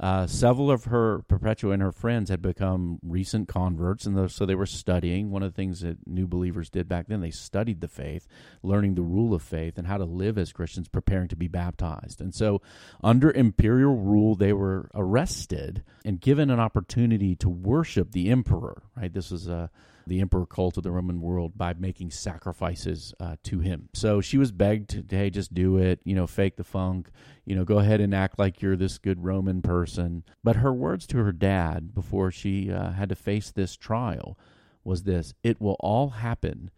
Uh, 0.00 0.26
several 0.26 0.70
of 0.70 0.84
her 0.84 1.18
Perpetua 1.28 1.72
and 1.72 1.82
her 1.82 1.92
friends 1.92 2.30
had 2.30 2.40
become 2.40 2.98
recent 3.02 3.48
converts, 3.48 4.06
and 4.06 4.30
so 4.30 4.46
they 4.46 4.54
were 4.54 4.64
studying. 4.64 5.30
One 5.30 5.42
of 5.42 5.52
the 5.52 5.56
things 5.56 5.80
that 5.80 6.06
new 6.06 6.26
believers 6.26 6.70
did 6.70 6.88
back 6.88 7.08
then, 7.08 7.20
they 7.20 7.30
studied 7.30 7.82
the 7.82 7.88
faith, 7.88 8.26
learning 8.62 8.94
the 8.94 9.02
rule 9.02 9.34
of 9.34 9.42
faith 9.42 9.76
and 9.76 9.86
how 9.86 9.98
to 9.98 10.06
live 10.06 10.38
as 10.38 10.54
Christians, 10.54 10.88
preparing 10.88 11.28
to 11.28 11.36
be 11.36 11.48
baptized. 11.48 12.22
And 12.22 12.34
so, 12.34 12.62
under 13.04 13.30
imperial 13.30 13.94
rule, 13.94 14.34
they 14.34 14.54
were 14.54 14.90
arrested 14.94 15.84
and 16.02 16.18
given 16.18 16.48
an 16.48 16.60
opportunity 16.60 17.36
to 17.36 17.50
worship 17.50 18.12
the 18.12 18.30
emperor. 18.30 18.82
Right, 18.96 19.12
this 19.12 19.30
was 19.30 19.48
a 19.48 19.68
the 20.06 20.20
emperor 20.20 20.46
cult 20.46 20.76
of 20.76 20.82
the 20.82 20.90
Roman 20.90 21.20
world 21.20 21.56
by 21.56 21.74
making 21.74 22.10
sacrifices 22.10 23.14
uh, 23.20 23.36
to 23.44 23.60
him. 23.60 23.88
So 23.94 24.20
she 24.20 24.38
was 24.38 24.52
begged 24.52 24.90
to, 24.90 25.04
hey, 25.08 25.30
just 25.30 25.54
do 25.54 25.76
it, 25.76 26.00
you 26.04 26.14
know, 26.14 26.26
fake 26.26 26.56
the 26.56 26.64
funk, 26.64 27.10
you 27.44 27.54
know, 27.54 27.64
go 27.64 27.78
ahead 27.78 28.00
and 28.00 28.14
act 28.14 28.38
like 28.38 28.62
you're 28.62 28.76
this 28.76 28.98
good 28.98 29.24
Roman 29.24 29.62
person. 29.62 30.24
But 30.42 30.56
her 30.56 30.72
words 30.72 31.06
to 31.08 31.18
her 31.18 31.32
dad 31.32 31.94
before 31.94 32.30
she 32.30 32.70
uh, 32.70 32.92
had 32.92 33.08
to 33.10 33.14
face 33.14 33.50
this 33.50 33.76
trial 33.76 34.38
was 34.84 35.02
this 35.02 35.34
It 35.42 35.60
will 35.60 35.76
all 35.80 36.10
happen 36.10 36.70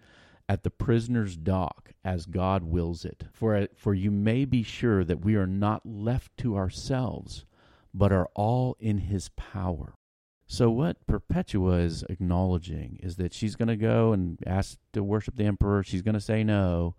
at 0.48 0.64
the 0.64 0.70
prisoner's 0.70 1.37
dock 1.37 1.92
as 2.04 2.26
God 2.26 2.64
wills 2.64 3.04
it. 3.04 3.24
For, 3.32 3.68
for 3.76 3.94
you 3.94 4.11
may 4.11 4.44
be 4.44 4.62
sure 4.62 5.04
that 5.04 5.24
we 5.24 5.37
are 5.37 5.46
not 5.46 5.87
left 5.87 6.37
to 6.38 6.56
ourselves, 6.56 7.44
but 7.94 8.12
are 8.12 8.28
all 8.35 8.76
in 8.80 8.98
his 8.98 9.30
power. 9.30 9.94
So 10.46 10.70
what 10.70 11.07
Perpetua 11.07 11.78
is 11.78 12.05
acknowledging 12.09 12.98
is 13.02 13.16
that 13.16 13.33
she's 13.33 13.57
going 13.57 13.68
to 13.68 13.76
go 13.76 14.12
and 14.12 14.38
ask 14.46 14.76
to 14.92 15.02
worship 15.02 15.37
the 15.37 15.44
emperor. 15.44 15.83
She's 15.83 16.02
going 16.02 16.14
to 16.14 16.20
say 16.20 16.44
no. 16.44 16.94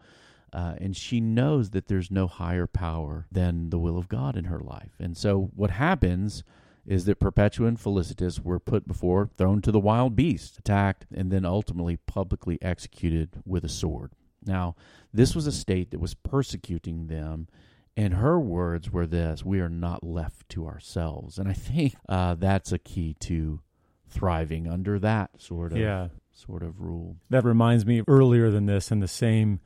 Uh, 0.52 0.76
and 0.80 0.96
she 0.96 1.20
knows 1.20 1.72
that 1.72 1.88
there's 1.88 2.12
no 2.12 2.28
higher 2.28 2.68
power 2.68 3.26
than 3.32 3.70
the 3.70 3.80
will 3.80 3.98
of 3.98 4.08
God 4.08 4.36
in 4.38 4.46
her 4.46 4.60
life. 4.60 4.94
And 5.00 5.18
so 5.18 5.50
what 5.56 5.72
happens 5.72 6.44
is 6.86 7.06
that 7.06 7.20
Perpetua 7.20 7.68
and 7.68 7.80
Felicitas 7.80 8.40
were 8.40 8.60
put 8.60 8.88
before, 8.88 9.30
thrown 9.38 9.62
to 9.62 9.72
the 9.72 9.80
wild 9.80 10.16
beast, 10.16 10.60
attacked, 10.60 11.06
and 11.14 11.32
then 11.32 11.46
ultimately 11.46 11.98
publicly 11.98 12.60
executed 12.62 13.42
with 13.46 13.64
a 13.64 13.70
sword. 13.70 14.12
Now, 14.46 14.76
this 15.14 15.34
was 15.34 15.48
a 15.48 15.52
state 15.52 15.92
that 15.92 16.02
was 16.02 16.14
persecuting 16.14 17.08
them 17.08 17.48
and 17.96 18.16
her 18.16 18.40
words 18.40 18.92
were 18.92 19.08
this 19.08 19.44
We 19.44 19.60
are 19.60 19.70
not 19.70 20.04
left 20.04 20.50
to 20.50 20.66
ourselves. 20.68 21.38
And 21.38 21.48
I 21.48 21.54
think 21.54 21.96
uh, 22.10 22.36
that's 22.36 22.72
a 22.72 22.80
key 22.80 23.16
to 23.22 23.62
thriving 24.08 24.68
under 24.68 25.00
that 25.00 25.32
sort 25.40 25.72
of 25.72 25.80
yeah. 25.80 26.10
sort 26.32 26.64
of 26.64 26.80
rule. 26.80 27.18
That 27.30 27.44
reminds 27.44 27.86
me 27.86 28.04
earlier 28.08 28.52
than 28.52 28.66
this 28.66 28.92
in 28.92 29.00
the 29.00 29.08
same 29.08 29.60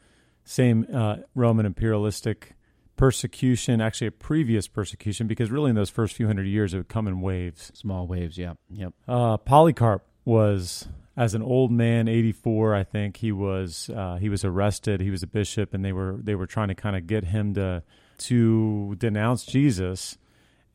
same 0.43 0.85
uh, 0.93 1.17
Roman 1.35 1.65
imperialistic 1.65 2.55
persecution, 2.95 3.81
actually 3.81 4.07
a 4.07 4.11
previous 4.11 4.67
persecution, 4.67 5.27
because 5.27 5.51
really 5.51 5.69
in 5.69 5.75
those 5.75 5.89
first 5.89 6.15
few 6.15 6.25
hundred 6.25 6.47
years 6.47 6.73
it 6.73 6.77
would 6.77 6.87
come 6.87 7.07
in 7.07 7.21
waves. 7.21 7.71
Small 7.75 8.07
waves, 8.07 8.37
yeah, 8.37 8.53
yep. 8.69 8.93
Uh, 9.07 9.37
Polycarp 9.37 10.05
was 10.25 10.87
as 11.17 11.33
an 11.33 11.41
old 11.41 11.71
man, 11.71 12.07
84, 12.07 12.75
I 12.75 12.83
think 12.83 13.17
he 13.17 13.31
was 13.31 13.89
uh, 13.93 14.15
he 14.15 14.29
was 14.29 14.45
arrested. 14.45 15.01
He 15.01 15.11
was 15.11 15.23
a 15.23 15.27
bishop, 15.27 15.73
and 15.73 15.83
they 15.83 15.91
were 15.91 16.19
they 16.21 16.35
were 16.35 16.47
trying 16.47 16.69
to 16.69 16.75
kind 16.75 16.95
of 16.95 17.07
get 17.07 17.25
him 17.25 17.53
to 17.55 17.83
to 18.17 18.95
denounce 18.97 19.45
Jesus. 19.45 20.17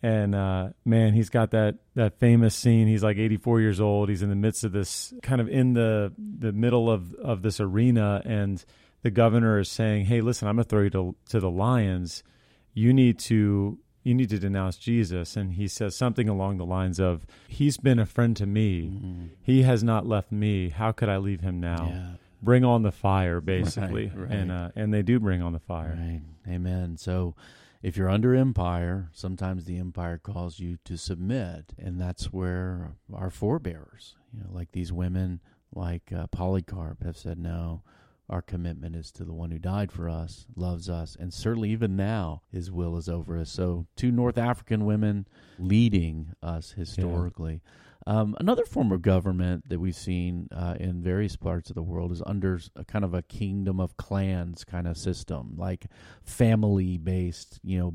And 0.02 0.34
uh, 0.34 0.70
man, 0.84 1.12
he's 1.14 1.30
got 1.30 1.52
that 1.52 1.76
that 1.94 2.18
famous 2.18 2.56
scene. 2.56 2.88
He's 2.88 3.04
like 3.04 3.18
84 3.18 3.60
years 3.60 3.80
old. 3.80 4.08
He's 4.08 4.22
in 4.22 4.30
the 4.30 4.36
midst 4.36 4.64
of 4.64 4.72
this, 4.72 5.14
kind 5.22 5.40
of 5.40 5.48
in 5.48 5.74
the 5.74 6.12
the 6.18 6.52
middle 6.52 6.90
of 6.90 7.14
of 7.14 7.42
this 7.42 7.60
arena, 7.60 8.20
and 8.24 8.64
the 9.02 9.12
governor 9.12 9.60
is 9.60 9.68
saying, 9.68 10.06
"Hey, 10.06 10.20
listen, 10.20 10.48
I'm 10.48 10.56
going 10.56 10.64
to 10.64 10.68
throw 10.68 10.82
you 10.82 10.90
to 10.90 11.14
to 11.28 11.40
the 11.40 11.50
lions. 11.50 12.24
You 12.74 12.92
need 12.92 13.20
to 13.20 13.78
you 14.02 14.14
need 14.14 14.30
to 14.30 14.40
denounce 14.40 14.76
Jesus." 14.76 15.36
And 15.36 15.52
he 15.52 15.68
says 15.68 15.94
something 15.94 16.28
along 16.28 16.58
the 16.58 16.66
lines 16.66 16.98
of, 16.98 17.24
"He's 17.46 17.76
been 17.76 18.00
a 18.00 18.06
friend 18.06 18.36
to 18.38 18.46
me. 18.46 18.88
Mm-hmm. 18.88 19.24
He 19.40 19.62
has 19.62 19.84
not 19.84 20.04
left 20.04 20.32
me. 20.32 20.70
How 20.70 20.90
could 20.90 21.08
I 21.08 21.18
leave 21.18 21.42
him 21.42 21.60
now?" 21.60 21.90
Yeah. 21.92 22.12
Bring 22.42 22.64
on 22.64 22.82
the 22.82 22.92
fire, 22.92 23.40
basically, 23.40 24.06
right, 24.08 24.28
right. 24.28 24.30
and 24.30 24.52
uh, 24.52 24.70
and 24.74 24.92
they 24.92 25.02
do 25.02 25.20
bring 25.20 25.42
on 25.42 25.52
the 25.52 25.60
fire. 25.60 25.96
Right. 25.98 26.22
Amen. 26.52 26.96
So, 26.96 27.36
if 27.82 27.96
you're 27.96 28.10
under 28.10 28.34
empire, 28.34 29.10
sometimes 29.12 29.64
the 29.64 29.78
empire 29.78 30.18
calls 30.18 30.58
you 30.58 30.78
to 30.84 30.96
submit, 30.96 31.72
and 31.78 32.00
that's 32.00 32.32
where 32.32 32.94
our 33.14 33.30
forebears, 33.30 34.16
you 34.34 34.40
know, 34.40 34.50
like 34.52 34.72
these 34.72 34.92
women, 34.92 35.40
like 35.72 36.12
uh, 36.12 36.26
Polycarp, 36.26 37.04
have 37.04 37.16
said 37.16 37.38
no 37.38 37.82
our 38.32 38.42
commitment 38.42 38.96
is 38.96 39.10
to 39.12 39.24
the 39.24 39.32
one 39.32 39.50
who 39.50 39.58
died 39.58 39.92
for 39.92 40.08
us, 40.08 40.46
loves 40.56 40.88
us, 40.88 41.16
and 41.20 41.32
certainly 41.32 41.70
even 41.70 41.96
now 41.96 42.42
his 42.50 42.70
will 42.70 42.96
is 42.96 43.08
over 43.08 43.38
us. 43.38 43.50
So, 43.50 43.86
two 43.94 44.10
North 44.10 44.38
African 44.38 44.86
women 44.86 45.26
leading 45.58 46.32
us 46.42 46.72
historically. 46.72 47.60
Yeah. 47.64 47.70
Um, 48.06 48.36
another 48.40 48.64
form 48.64 48.92
of 48.92 49.02
government 49.02 49.68
that 49.68 49.78
we've 49.78 49.94
seen 49.94 50.48
uh, 50.52 50.76
in 50.78 51.02
various 51.02 51.36
parts 51.36 51.70
of 51.70 51.74
the 51.74 51.82
world 51.82 52.12
is 52.12 52.22
under 52.26 52.60
a 52.76 52.84
kind 52.84 53.04
of 53.04 53.14
a 53.14 53.22
kingdom 53.22 53.80
of 53.80 53.96
clans 53.96 54.64
kind 54.64 54.86
of 54.86 54.96
system, 54.96 55.54
like 55.56 55.86
family 56.24 56.98
based. 56.98 57.60
You 57.62 57.78
know, 57.78 57.94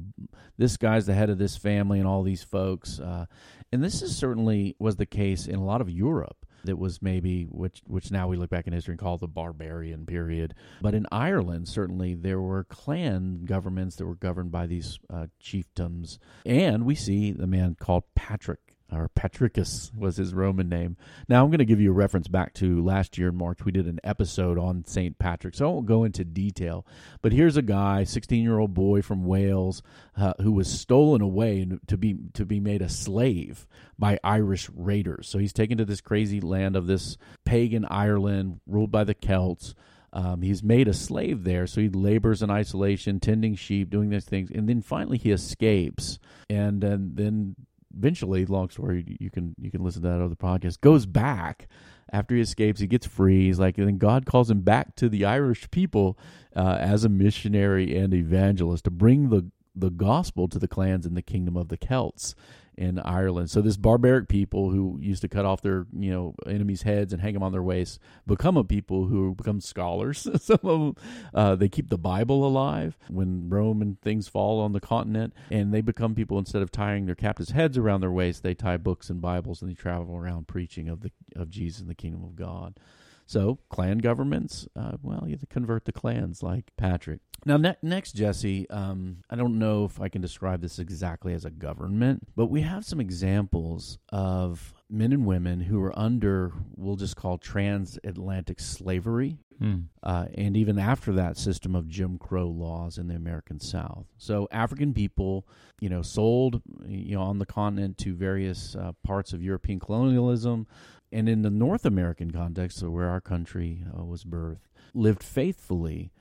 this 0.58 0.78
guy's 0.78 1.06
the 1.06 1.14
head 1.14 1.30
of 1.30 1.38
this 1.38 1.58
family 1.58 2.00
and 2.00 2.08
all 2.08 2.24
these 2.24 2.44
folks. 2.44 3.00
Uh, 3.00 3.26
and 3.72 3.84
this 3.84 4.02
is 4.02 4.16
certainly 4.16 4.76
was 4.80 4.96
the 4.96 5.06
case 5.06 5.48
in 5.48 5.56
a 5.56 5.66
lot 5.66 5.82
of 5.82 5.90
Europe 5.90 6.46
that 6.64 6.78
was 6.78 7.02
maybe 7.02 7.46
which 7.46 7.82
which 7.86 8.12
now 8.12 8.28
we 8.28 8.36
look 8.36 8.50
back 8.50 8.68
in 8.68 8.74
history 8.74 8.94
and 8.94 9.00
call 9.00 9.18
the 9.18 9.28
barbarian 9.28 10.06
period. 10.06 10.54
But 10.82 10.94
in 10.94 11.06
Ireland, 11.12 11.68
certainly 11.68 12.14
there 12.14 12.42
were 12.42 12.64
clan 12.66 13.46
governments 13.46 13.96
that 13.98 14.06
were 14.06 14.16
governed 14.16 14.52
by 14.52 14.68
these 14.68 15.00
uh, 15.10 15.28
chiefdoms, 15.42 16.18
and 16.46 16.86
we 16.86 16.96
see 16.96 17.32
the 17.32 17.48
man 17.48 17.76
called 17.80 18.04
Patrick 18.16 18.67
or 18.92 19.10
Patricus 19.10 19.92
was 19.96 20.18
his 20.18 20.34
Roman 20.34 20.70
name. 20.70 20.98
Now 21.28 21.44
I'm 21.44 21.50
going 21.50 21.60
to 21.60 21.66
give 21.66 21.82
you 21.82 21.92
a 21.92 21.94
reference 21.96 22.28
back 22.28 22.54
to 22.56 22.84
last 22.84 23.18
year 23.18 23.30
in 23.30 23.36
March. 23.36 23.66
We 23.66 23.72
did 23.72 23.88
an 23.88 24.00
episode 24.04 24.58
on 24.58 24.86
St. 24.86 25.18
Patrick, 25.20 25.56
so 25.56 25.66
I 25.66 25.74
won't 25.74 25.86
go 25.86 26.04
into 26.04 26.24
detail. 26.24 26.86
But 27.22 27.34
here's 27.34 27.58
a 27.58 27.62
guy, 27.62 28.04
16 28.06 28.42
year 28.44 28.60
old 28.60 28.74
boy 28.74 29.02
from 29.02 29.26
Wales, 29.26 29.84
uh, 30.16 30.34
who 30.42 30.52
was 30.52 30.68
stolen 30.68 31.22
away 31.22 31.68
to 31.88 31.98
be 31.98 32.18
to 32.34 32.46
be 32.46 32.60
made 32.60 32.82
a 32.82 32.90
slave 32.90 33.68
by 34.00 34.20
Irish 34.24 34.70
raiders. 34.76 35.28
So 35.28 35.38
he's 35.38 35.54
taken 35.54 35.78
to 35.78 35.86
this 35.86 36.02
crazy 36.02 36.40
land 36.40 36.76
of 36.76 36.88
this 36.88 37.18
pagan 37.46 37.86
Ireland 37.90 38.62
ruled 38.66 38.92
by 38.92 39.04
the 39.04 39.14
Celts. 39.14 39.76
Um, 40.14 40.42
he's 40.42 40.64
made 40.64 40.88
a 40.88 40.94
slave 40.94 41.44
there, 41.44 41.68
so 41.68 41.82
he 41.82 41.90
labors 41.90 42.42
in 42.42 42.50
isolation, 42.50 43.20
tending 43.20 43.56
sheep, 43.56 43.90
doing 43.90 44.10
these 44.10 44.26
things, 44.26 44.50
and 44.50 44.68
then 44.68 44.82
finally 44.82 45.18
he 45.18 45.32
escapes, 45.32 46.18
and, 46.50 46.82
and 46.84 47.18
then 47.18 47.56
eventually, 47.98 48.46
long 48.46 48.70
story, 48.70 49.18
you 49.20 49.30
can 49.30 49.56
you 49.60 49.72
can 49.72 49.84
listen 49.84 50.02
to 50.04 50.08
that 50.10 50.22
other 50.22 50.36
podcast. 50.36 50.82
Goes 50.82 51.06
back 51.06 51.68
after 52.12 52.36
he 52.36 52.42
escapes, 52.42 52.80
he 52.80 52.88
gets 52.88 53.08
free. 53.08 53.48
He's 53.48 53.60
like, 53.60 53.78
and 53.78 53.88
then 53.88 53.98
God 53.98 54.26
calls 54.26 54.50
him 54.50 54.62
back 54.62 54.96
to 54.98 55.10
the 55.10 55.26
Irish 55.26 55.70
people 55.72 56.18
uh, 56.56 56.78
as 56.80 57.04
a 57.04 57.10
missionary 57.10 57.98
and 57.98 58.14
evangelist 58.14 58.86
to 58.86 58.92
bring 58.92 59.30
the 59.30 59.52
the 59.76 59.90
gospel 59.92 60.48
to 60.48 60.58
the 60.58 60.68
clans 60.68 61.06
in 61.06 61.14
the 61.14 61.22
kingdom 61.22 61.56
of 61.56 61.68
the 61.68 61.78
Celts 61.78 62.34
in 62.78 63.00
Ireland. 63.00 63.50
So 63.50 63.62
this 63.62 63.76
barbaric 63.76 64.28
people 64.28 64.70
who 64.70 65.00
used 65.02 65.22
to 65.22 65.28
cut 65.28 65.46
off 65.46 65.62
their 65.62 65.88
you 65.98 66.12
know 66.12 66.36
enemies' 66.46 66.84
heads 66.84 67.12
and 67.12 67.22
hang 67.22 67.34
them 67.34 67.44
on 67.44 67.52
their 67.52 67.64
waists 67.64 68.00
become 68.26 68.56
a 68.56 68.64
people 68.64 69.08
who 69.08 69.34
become 69.34 69.60
scholars. 69.60 70.28
Some 70.42 70.60
of 70.64 70.80
them 70.80 70.96
uh, 71.34 71.56
they 71.56 71.70
keep 71.70 71.90
the 71.90 71.98
Bible 71.98 72.46
alive 72.46 72.98
when 73.10 73.50
Rome 73.50 73.82
and 73.82 74.00
things 74.02 74.28
fall 74.28 74.60
on 74.62 74.74
the 74.74 74.80
continent, 74.80 75.34
and 75.50 75.74
they 75.74 75.82
become 75.82 76.14
people 76.14 76.38
instead 76.38 76.62
of 76.62 76.72
tying 76.72 77.06
their 77.06 77.16
captives' 77.16 77.52
heads 77.52 77.78
around 77.78 78.02
their 78.02 78.12
waist, 78.12 78.44
they 78.44 78.54
tie 78.54 78.78
books 78.78 79.10
and 79.10 79.22
Bibles 79.22 79.62
and 79.62 79.72
they 79.72 79.76
travel 79.76 80.16
around 80.16 80.48
preaching 80.48 80.88
of 80.88 81.02
the 81.02 81.12
of 81.36 81.50
Jesus 81.50 81.82
and 81.82 81.90
the 81.90 81.96
kingdom 81.96 82.24
of 82.24 82.36
God. 82.36 82.80
So 83.28 83.60
clan 83.70 83.98
governments, 84.00 84.68
uh, 84.76 84.94
well, 85.04 85.26
you 85.28 85.38
convert 85.50 85.86
the 85.86 85.92
clans 85.92 86.42
like 86.42 86.72
Patrick. 86.78 87.20
Now, 87.46 87.58
ne- 87.58 87.76
next, 87.82 88.14
Jesse, 88.14 88.70
um, 88.70 89.18
I 89.30 89.36
don't 89.36 89.60
know 89.60 89.86
if 89.86 90.02
I 90.02 90.10
can 90.10 90.22
describe 90.22 90.62
this 90.62 90.80
exactly 90.80 91.34
as 91.34 91.46
a 91.46 91.52
government, 91.52 92.28
but 92.36 92.48
we 92.48 92.62
have 92.62 92.84
some 92.86 93.00
examples 93.00 94.00
of 94.10 94.74
men 94.90 95.12
and 95.12 95.26
women 95.26 95.60
who 95.60 95.80
were 95.80 95.98
under, 96.00 96.54
we'll 96.76 96.96
just 96.96 97.16
call 97.16 97.38
transatlantic 97.38 98.60
slavery. 98.60 99.40
Hmm. 99.60 99.76
Uh, 100.04 100.26
and 100.36 100.56
even 100.56 100.78
after 100.78 101.12
that 101.14 101.36
system 101.36 101.76
of 101.76 101.88
Jim 101.88 102.20
Crow 102.20 102.48
laws 102.48 103.00
in 103.00 103.08
the 103.08 103.16
American 103.16 103.60
South. 103.60 104.06
So 104.18 104.48
African 104.52 104.94
people, 104.94 105.48
you 105.80 105.90
know, 105.90 106.04
sold, 106.04 106.62
you 106.86 107.16
know, 107.16 107.24
on 107.24 107.40
the 107.40 107.46
continent 107.46 107.98
to 108.00 108.14
various 108.14 108.76
uh, 108.76 108.92
parts 109.04 109.34
of 109.34 109.42
European 109.42 109.80
colonialism, 109.80 110.68
and 111.12 111.30
in 111.30 111.42
the 111.42 111.50
North 111.50 111.86
American 111.86 112.32
context, 112.32 112.80
so 112.80 112.90
where 112.90 113.10
our 113.10 113.22
country 113.22 113.84
uh, 113.98 114.04
was 114.04 114.24
birthed, 114.24 114.60
lived 114.94 115.24
faithfully 115.24 116.12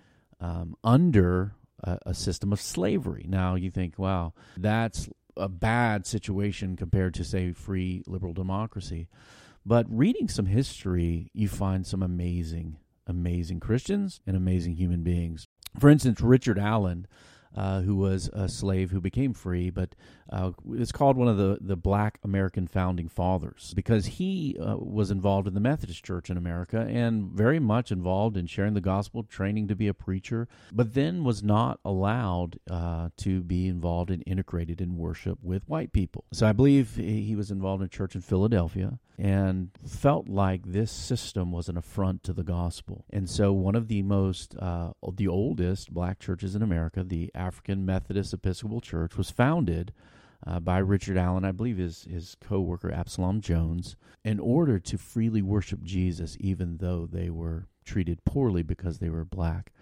um, 0.41 0.77
under 0.85 1.55
a, 1.83 1.99
a, 2.07 2.15
system 2.15 2.53
of 2.53 2.61
slavery. 2.61 3.27
Now 3.29 3.55
you 3.55 3.71
think, 3.71 3.99
wow, 3.99 4.33
that's 4.57 5.09
a 5.37 5.49
bad 5.49 6.07
situation 6.07 6.77
compared 6.77 7.15
to, 7.15 7.25
say, 7.25 7.53
free 7.53 8.03
liberal 8.07 8.33
democracy. 8.33 9.09
But 9.65 9.87
reading 9.89 10.29
some 10.29 10.47
history, 10.47 11.31
you 11.33 11.49
find 11.49 11.87
some 11.87 12.03
amazing, 12.03 12.77
amazing 13.07 13.61
Christians 13.61 14.21
and 14.27 14.37
amazing 14.37 14.75
human 14.77 15.03
beings. 15.03 15.47
For 15.79 15.91
instance, 15.91 16.21
Richard 16.21 16.59
Allen 16.59 17.07
uh, 17.57 17.81
who 17.81 17.97
was 17.97 18.29
a 18.33 18.49
slave 18.49 18.91
who 18.91 19.01
became 19.01 19.33
free, 19.33 19.71
but 19.71 19.95
uh, 20.31 20.51
it's 20.73 20.93
called 20.93 21.17
one 21.17 21.29
of 21.29 21.37
the, 21.37 21.59
the 21.61 21.77
black 21.77 22.19
American 22.23 22.67
founding 22.67 23.09
fathers 23.09 23.73
because 23.75 24.07
he 24.07 24.57
uh, 24.61 24.77
was 24.77 25.11
involved 25.11 25.47
in 25.49 25.55
the 25.55 25.61
Methodist 25.61 26.05
Church 26.05 26.31
in 26.31 26.37
America 26.37 26.81
and 26.91 27.31
very 27.31 27.59
much 27.59 27.91
involved 27.93 28.37
in 28.37 28.47
sharing 28.47 28.75
the 28.75 28.81
gospel, 28.81 29.23
training 29.23 29.69
to 29.69 29.77
be 29.77 29.89
a 29.89 29.95
preacher, 29.95 30.49
but 30.73 30.95
then 30.95 31.25
was 31.25 31.43
not 31.43 31.81
allowed 31.85 32.59
uh, 32.71 33.09
to 33.17 33.43
be 33.43 33.69
involved 33.69 34.11
and 34.11 34.23
integrated 34.27 34.81
in 34.81 34.97
worship 34.97 35.39
with 35.43 35.69
white 35.69 35.93
people. 35.93 36.25
So 36.33 36.47
I 36.47 36.53
believe 36.53 36.97
he 36.97 37.37
was 37.37 37.51
involved 37.51 37.83
in 37.83 37.87
a 37.87 37.89
church 37.89 38.15
in 38.15 38.21
Philadelphia 38.21 38.99
and 39.19 39.71
felt 39.87 40.29
like 40.29 40.63
this 40.67 40.93
system 40.93 41.51
was 41.51 41.69
an 41.69 41.77
affront 41.77 42.23
to 42.25 42.33
the 42.33 42.43
gospel. 42.43 43.05
And 43.11 43.29
so, 43.29 43.53
one 43.53 43.75
of 43.75 43.89
the 43.89 44.03
most, 44.03 44.55
uh, 44.59 44.91
the 45.15 45.29
oldest 45.29 45.93
black 45.93 46.19
churches 46.19 46.55
in 46.55 46.63
America, 46.63 47.03
the 47.03 47.31
African 47.35 47.87
Methodist 47.87 48.35
Episcopal 48.35 48.81
Church, 48.81 49.17
was 49.17 49.31
founded 49.31 49.93
uh, 50.47 50.61
by 50.61 50.79
Richard 50.79 51.17
Allen, 51.17 51.45
I 51.45 51.53
believe 51.53 51.79
his, 51.79 52.05
his 52.05 52.37
co 52.41 52.61
worker 52.61 52.93
Absalom 52.93 53.41
Jones, 53.41 53.97
in 54.25 54.39
order 54.39 54.79
to 54.79 54.99
freely 54.99 55.43
worship 55.43 55.83
Jesus, 55.83 56.37
even 56.41 56.77
though 56.79 57.09
they 57.11 57.31
were 57.31 57.69
treated 57.85 58.25
poorly 58.25 58.63
because 58.63 58.99
they 58.99 59.09
were 59.09 59.25
black 59.25 59.73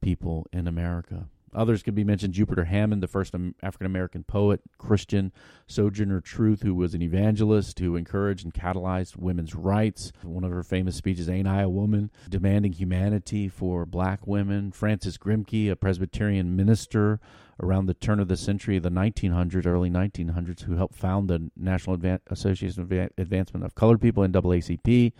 people 0.00 0.46
in 0.52 0.68
America. 0.68 1.28
Others 1.54 1.82
could 1.82 1.94
be 1.94 2.04
mentioned 2.04 2.34
Jupiter 2.34 2.64
Hammond, 2.64 3.02
the 3.02 3.08
first 3.08 3.34
African 3.62 3.86
American 3.86 4.24
poet, 4.24 4.60
Christian, 4.78 5.32
Sojourner 5.66 6.20
Truth, 6.20 6.62
who 6.62 6.74
was 6.74 6.94
an 6.94 7.02
evangelist 7.02 7.78
who 7.78 7.96
encouraged 7.96 8.44
and 8.44 8.52
catalyzed 8.52 9.16
women's 9.16 9.54
rights. 9.54 10.12
One 10.22 10.44
of 10.44 10.50
her 10.50 10.62
famous 10.62 10.96
speeches, 10.96 11.28
Ain't 11.28 11.48
I 11.48 11.62
a 11.62 11.68
Woman, 11.68 12.10
demanding 12.28 12.72
humanity 12.72 13.48
for 13.48 13.86
black 13.86 14.26
women. 14.26 14.72
Francis 14.72 15.16
Grimke, 15.16 15.70
a 15.70 15.76
Presbyterian 15.76 16.56
minister 16.56 17.20
around 17.62 17.86
the 17.86 17.94
turn 17.94 18.20
of 18.20 18.28
the 18.28 18.36
century, 18.36 18.78
the 18.78 18.90
1900s, 18.90 19.66
early 19.66 19.90
1900s, 19.90 20.62
who 20.62 20.76
helped 20.76 20.96
found 20.96 21.28
the 21.28 21.50
National 21.56 21.96
Advan- 21.96 22.20
Association 22.28 22.82
of 22.82 22.92
Advancement 23.16 23.64
of 23.64 23.74
Colored 23.74 24.00
People, 24.00 24.26
NAACP. 24.26 25.12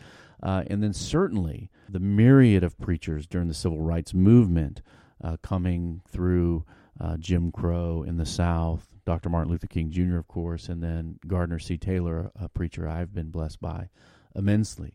Uh, 0.43 0.63
and 0.67 0.83
then 0.83 0.93
certainly 0.93 1.71
the 1.89 2.01
myriad 2.01 2.63
of 2.63 2.79
preachers 2.79 3.27
during 3.27 3.49
the 3.49 3.55
civil 3.55 3.81
rights 3.81 4.13
movement 4.13 4.83
uh, 5.25 5.37
coming 5.43 6.03
through 6.09 6.65
uh, 7.01 7.17
Jim 7.17 7.51
Crow 7.51 8.05
in 8.07 8.19
the 8.19 8.27
South, 8.27 8.87
Dr. 9.07 9.29
Martin 9.31 9.51
Luther 9.51 9.67
King 9.67 9.91
Jr., 9.91 10.19
of 10.19 10.29
course, 10.29 10.69
and 10.69 10.83
then 10.83 11.19
Gardner 11.27 11.59
C. 11.59 11.77
Taylor, 11.77 12.31
a 12.41 12.49
preacher 12.49 12.89
I've 12.89 13.13
been 13.15 13.31
blessed 13.31 13.61
by 13.61 13.89
immensely. 14.37 14.93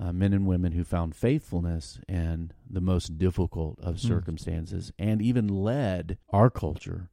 uh, 0.00 0.12
men 0.12 0.32
and 0.32 0.46
women 0.46 0.72
who 0.72 0.84
found 0.84 1.14
faithfulness 1.16 2.00
in 2.08 2.52
the 2.68 2.80
most 2.80 3.18
difficult 3.18 3.78
of 3.80 3.98
circumstances 4.00 4.92
mm. 4.98 5.04
and 5.10 5.20
even 5.22 5.48
led 5.48 6.18
our 6.30 6.50
culture 6.50 7.08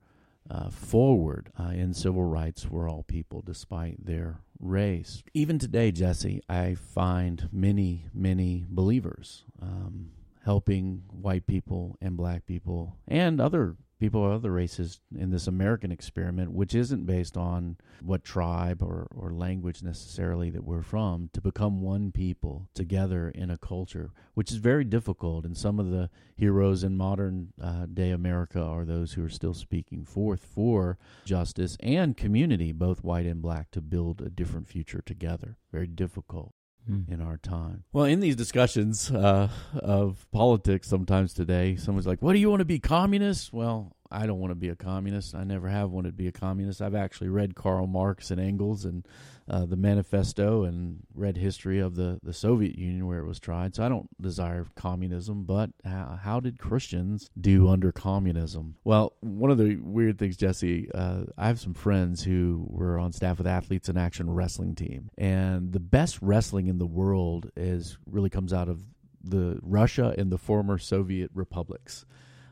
uh, 0.49 0.69
forward 0.69 1.49
uh, 1.59 1.69
in 1.69 1.93
civil 1.93 2.23
rights 2.23 2.63
for 2.63 2.87
all 2.87 3.03
people 3.03 3.41
despite 3.41 4.05
their 4.05 4.41
race. 4.59 5.23
Even 5.33 5.57
today, 5.57 5.91
Jesse, 5.91 6.41
I 6.47 6.75
find 6.75 7.49
many, 7.51 8.05
many 8.13 8.65
believers 8.69 9.43
um, 9.59 10.11
helping 10.45 11.01
white 11.09 11.47
people 11.47 11.97
and 11.99 12.15
black 12.15 12.45
people 12.45 12.95
and 13.07 13.41
other 13.41 13.75
people 13.99 14.25
of 14.25 14.31
other 14.31 14.51
races 14.51 14.99
in 15.17 15.31
this 15.31 15.47
American 15.47 15.91
experiment, 15.91 16.51
which 16.51 16.75
isn't 16.75 17.07
based 17.07 17.35
on 17.35 17.77
what 18.01 18.23
tribe 18.23 18.83
or, 18.83 19.07
or 19.15 19.31
language 19.31 19.81
necessarily 19.81 20.51
that 20.51 20.63
we're 20.63 20.83
from, 20.83 21.29
to 21.33 21.41
become 21.41 21.81
one 21.81 22.11
people 22.11 22.67
together 22.75 23.29
in 23.29 23.49
a 23.49 23.57
culture, 23.57 24.11
which 24.35 24.51
is 24.51 24.57
very 24.57 24.83
difficult. 24.83 25.45
And 25.45 25.57
some 25.57 25.79
of 25.79 25.89
the 25.89 26.11
heroes 26.35 26.83
in 26.83 26.95
modern 26.95 27.53
uh, 27.59 27.87
day 27.91 28.11
America 28.11 28.61
are 28.61 28.85
those 28.85 29.13
who 29.13 29.25
are 29.25 29.29
still 29.29 29.53
speaking 29.55 30.05
forth 30.05 30.43
for 30.43 30.99
justice 31.23 31.75
and 31.79 32.15
community, 32.15 32.71
both 32.71 33.03
white 33.03 33.25
and 33.25 33.41
black, 33.41 33.71
to 33.71 33.81
build 33.81 34.21
a 34.21 34.29
different 34.29 34.67
future 34.67 35.01
together. 35.03 35.57
Very 35.71 35.87
difficult 35.87 36.53
mm. 36.89 37.09
in 37.09 37.21
our 37.21 37.37
time. 37.37 37.83
Well, 37.93 38.05
in 38.05 38.19
these 38.19 38.35
discussions 38.35 39.11
uh, 39.11 39.49
of 39.75 40.27
politics, 40.31 40.87
sometimes 40.87 41.33
today, 41.33 41.75
someone's 41.75 42.07
like, 42.07 42.21
"What 42.21 42.33
do 42.33 42.39
you 42.39 42.49
want 42.49 42.61
to 42.61 42.65
be, 42.65 42.79
communist?" 42.79 43.53
Well, 43.53 43.94
I 44.11 44.25
don't 44.25 44.39
want 44.39 44.51
to 44.51 44.55
be 44.55 44.69
a 44.69 44.75
communist. 44.75 45.35
I 45.35 45.43
never 45.43 45.67
have 45.67 45.91
wanted 45.91 46.09
to 46.09 46.17
be 46.17 46.27
a 46.27 46.31
communist. 46.31 46.81
I've 46.81 46.95
actually 46.95 47.29
read 47.29 47.55
Karl 47.55 47.87
Marx 47.87 48.31
and 48.31 48.39
Engels 48.39 48.85
and 48.85 49.07
uh, 49.47 49.65
the 49.65 49.75
Manifesto 49.75 50.63
and 50.63 50.99
read 51.13 51.37
history 51.37 51.79
of 51.79 51.95
the, 51.95 52.19
the 52.23 52.33
Soviet 52.33 52.77
Union 52.77 53.05
where 53.07 53.19
it 53.19 53.27
was 53.27 53.39
tried. 53.39 53.75
So 53.75 53.83
I 53.83 53.89
don't 53.89 54.09
desire 54.21 54.65
communism, 54.75 55.43
but 55.43 55.71
how, 55.83 56.19
how 56.21 56.39
did 56.39 56.59
Christians 56.59 57.29
do 57.39 57.69
under 57.69 57.91
communism? 57.91 58.75
Well, 58.83 59.13
one 59.21 59.51
of 59.51 59.57
the 59.57 59.75
weird 59.75 60.17
things, 60.17 60.37
Jesse, 60.37 60.89
uh, 60.93 61.25
I 61.37 61.47
have 61.47 61.59
some 61.59 61.73
friends 61.73 62.23
who 62.23 62.65
were 62.69 62.97
on 62.97 63.11
staff 63.11 63.37
with 63.37 63.47
Athletes 63.47 63.89
in 63.89 63.97
Action 63.97 64.29
wrestling 64.29 64.75
team, 64.75 65.09
and 65.17 65.71
the 65.71 65.79
best 65.79 66.19
wrestling 66.21 66.67
in 66.67 66.79
the 66.79 66.85
world 66.85 67.51
is 67.55 67.97
really 68.05 68.29
comes 68.29 68.53
out 68.53 68.69
of 68.69 68.81
the 69.23 69.59
Russia 69.61 70.13
and 70.17 70.31
the 70.31 70.37
former 70.37 70.77
Soviet 70.77 71.31
republics 71.33 72.05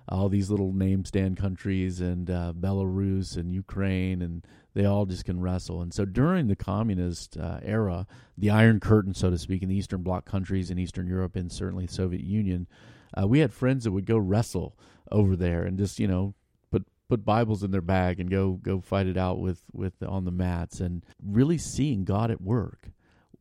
all 0.10 0.30
these 0.30 0.50
little 0.50 0.74
name 0.74 1.06
stand 1.06 1.38
countries 1.38 2.02
and 2.02 2.30
uh, 2.30 2.54
Belarus 2.58 3.38
and 3.38 3.54
Ukraine, 3.54 4.22
and 4.22 4.46
they 4.74 4.86
all 4.86 5.06
just 5.06 5.26
can 5.26 5.40
wrestle. 5.40 5.82
And 5.82 5.94
so 5.94 6.06
during 6.06 6.48
the 6.48 6.56
communist 6.56 7.38
uh, 7.38 7.60
era, 7.64 8.06
the 8.38 8.50
Iron 8.50 8.80
Curtain, 8.80 9.14
so 9.14 9.30
to 9.30 9.38
speak, 9.38 9.64
in 9.64 9.70
the 9.70 9.76
Eastern 9.76 10.04
Bloc 10.04 10.26
countries 10.26 10.70
in 10.70 10.80
Eastern 10.80 11.08
Europe 11.08 11.36
and 11.36 11.52
certainly 11.52 11.88
Soviet 11.88 12.24
Union, 12.24 12.68
uh, 13.20 13.28
we 13.28 13.40
had 13.40 13.54
friends 13.54 13.84
that 13.84 13.92
would 13.92 14.06
go 14.06 14.18
wrestle 14.18 14.78
over 15.12 15.36
there 15.36 15.64
and 15.64 15.78
just 15.78 16.00
you 16.00 16.08
know 16.08 16.34
put 16.72 16.86
put 17.08 17.24
Bibles 17.24 17.64
in 17.64 17.72
their 17.72 17.82
bag 17.82 18.20
and 18.20 18.30
go 18.30 18.54
go 18.54 18.82
fight 18.82 19.08
it 19.08 19.18
out 19.18 19.40
with 19.40 19.62
with 19.72 19.94
on 20.02 20.26
the 20.26 20.32
mats 20.32 20.80
and 20.80 21.04
really 21.24 21.58
seeing 21.58 22.04
God 22.04 22.32
at 22.32 22.42
work 22.42 22.90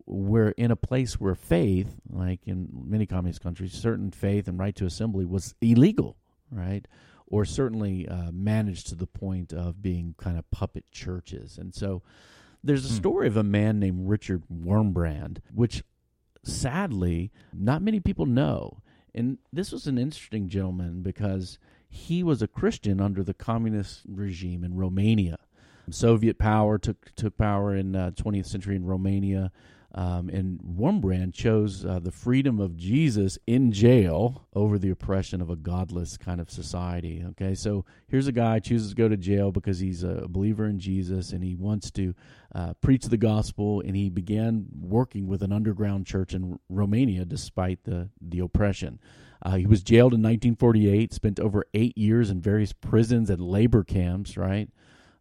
where 0.05 0.51
in 0.51 0.71
a 0.71 0.77
place 0.77 1.21
where 1.21 1.35
faith, 1.35 2.01
like 2.11 2.41
in 2.45 2.69
many 2.73 3.07
communist 3.07 3.41
countries, 3.41 3.73
certain 3.73 4.11
faith 4.11 4.49
and 4.49 4.59
right 4.59 4.75
to 4.77 4.85
assembly 4.85 5.25
was 5.25 5.55
illegal 5.61 6.17
right? 6.53 6.87
Or 7.27 7.45
certainly 7.45 8.07
uh, 8.07 8.31
managed 8.33 8.89
to 8.89 8.95
the 8.95 9.07
point 9.07 9.53
of 9.53 9.83
being 9.83 10.15
kind 10.19 10.39
of 10.39 10.51
puppet 10.51 10.85
churches. 10.93 11.59
And 11.59 11.75
so 11.75 12.03
there's 12.63 12.85
a 12.85 12.89
hmm. 12.89 12.97
story 12.97 13.27
of 13.27 13.37
a 13.37 13.43
man 13.43 13.79
named 13.79 14.09
Richard 14.09 14.43
Wurmbrand, 14.53 15.39
which 15.53 15.83
sadly 16.45 17.33
not 17.53 17.83
many 17.83 18.01
people 18.01 18.27
know. 18.27 18.83
And 19.15 19.39
this 19.53 19.73
was 19.73 19.87
an 19.87 19.99
interesting 19.99 20.49
gentleman 20.49 21.03
because 21.03 21.59
he 21.89 22.23
was 22.23 22.41
a 22.41 22.49
Christian 22.49 23.01
under 23.01 23.23
the 23.23 23.35
communist 23.35 24.03
regime 24.09 24.65
in 24.65 24.75
Romania. 24.75 25.39
Soviet 25.91 26.39
power 26.39 26.79
took 26.79 27.15
took 27.15 27.37
power 27.37 27.75
in 27.75 27.95
uh, 27.97 28.13
20th 28.13 28.47
century 28.47 28.77
in 28.77 28.87
Romania. 28.87 29.53
Um, 29.95 30.31
and 30.31 30.59
Wurmbrand 30.61 31.35
chose 31.35 31.85
uh, 31.85 31.99
the 31.99 32.11
freedom 32.11 32.59
of 32.59 32.77
Jesus 32.79 33.39
in 33.47 33.73
jail 33.73 34.47
over 34.55 34.79
the 34.79 34.89
oppression 34.89 35.43
of 35.43 35.51
a 35.51 35.57
godless 35.57 36.17
kind 36.17 36.41
of 36.41 36.51
society. 36.51 37.23
Okay, 37.31 37.55
so 37.55 37.85
here's 38.09 38.27
a 38.27 38.33
guy 38.33 38.59
chooses 38.59 38.91
to 38.91 38.95
go 38.95 39.09
to 39.09 39.19
jail 39.19 39.53
because 39.53 39.81
he's 39.81 40.03
a 40.03 40.27
believer 40.29 40.67
in 40.67 40.79
Jesus 40.79 41.33
and 41.33 41.45
he 41.45 41.55
wants 41.55 41.91
to 41.91 42.15
uh, 42.55 42.73
preach 42.81 43.05
the 43.05 43.19
gospel. 43.19 43.83
And 43.83 43.95
he 43.95 44.09
began 44.09 44.67
working 44.81 45.27
with 45.27 45.43
an 45.43 45.53
underground 45.53 46.07
church 46.07 46.33
in 46.33 46.59
Romania 46.71 47.27
despite 47.27 47.85
the 47.85 48.09
the 48.21 48.39
oppression. 48.39 48.99
Uh, 49.45 49.57
he 49.57 49.67
was 49.67 49.83
jailed 49.83 50.15
in 50.15 50.23
1948, 50.23 51.13
spent 51.13 51.39
over 51.39 51.67
eight 51.75 51.99
years 51.99 52.31
in 52.31 52.41
various 52.41 52.73
prisons 52.73 53.29
and 53.29 53.43
labor 53.43 53.85
camps. 53.85 54.39
Right. 54.39 54.71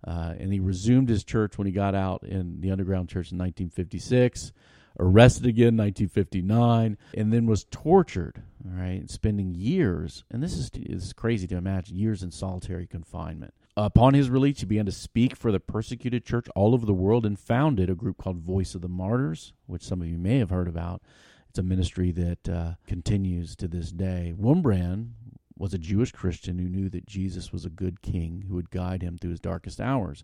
Uh, 0.06 0.34
and 0.40 0.52
he 0.52 0.60
resumed 0.60 1.10
his 1.10 1.24
church 1.24 1.58
when 1.58 1.68
he 1.68 1.74
got 1.74 1.94
out 1.94 2.24
in 2.24 2.62
the 2.62 2.72
underground 2.72 3.10
church 3.10 3.32
in 3.32 3.38
1956 3.38 4.52
arrested 5.00 5.46
again 5.46 5.70
in 5.70 5.78
1959 5.78 6.98
and 7.16 7.34
then 7.34 7.46
was 7.46 7.66
tortured 7.72 8.44
all 8.66 8.80
right 8.80 9.10
spending 9.10 9.56
years 9.56 10.24
and 10.32 10.44
this 10.44 10.54
is, 10.54 10.70
is 10.76 11.14
crazy 11.14 11.48
to 11.48 11.58
imagine 11.58 11.98
years 11.98 12.24
in 12.24 12.32
solitary 12.32 12.88
confinement. 12.88 13.54
Upon 13.78 14.14
his 14.14 14.30
release 14.30 14.60
he 14.60 14.66
began 14.66 14.86
to 14.86 14.92
speak 14.92 15.36
for 15.36 15.52
the 15.52 15.60
persecuted 15.60 16.26
church 16.26 16.48
all 16.56 16.74
over 16.74 16.86
the 16.86 16.94
world 16.94 17.26
and 17.26 17.40
founded 17.40 17.90
a 17.90 17.96
group 17.96 18.18
called 18.18 18.40
voice 18.40 18.76
of 18.76 18.82
the 18.82 18.90
martyrs 18.90 19.54
which 19.66 19.84
some 19.84 20.02
of 20.02 20.08
you 20.08 20.18
may 20.18 20.40
have 20.40 20.50
heard 20.50 20.68
about. 20.68 21.02
It's 21.50 21.60
a 21.60 21.64
ministry 21.64 22.12
that 22.12 22.50
uh, 22.50 22.72
continues 22.88 23.56
to 23.58 23.68
this 23.68 23.92
day. 23.92 24.34
Wurmbrand 24.40 25.10
was 25.58 25.74
a 25.74 25.78
Jewish 25.78 26.12
Christian 26.12 26.58
who 26.58 26.68
knew 26.68 26.90
that 26.90 27.06
Jesus 27.06 27.52
was 27.52 27.66
a 27.66 27.70
good 27.70 28.02
king 28.02 28.46
who 28.48 28.56
would 28.56 28.72
guide 28.72 29.04
him 29.04 29.18
through 29.18 29.32
his 29.32 29.40
darkest 29.40 29.80
hours. 29.80 30.24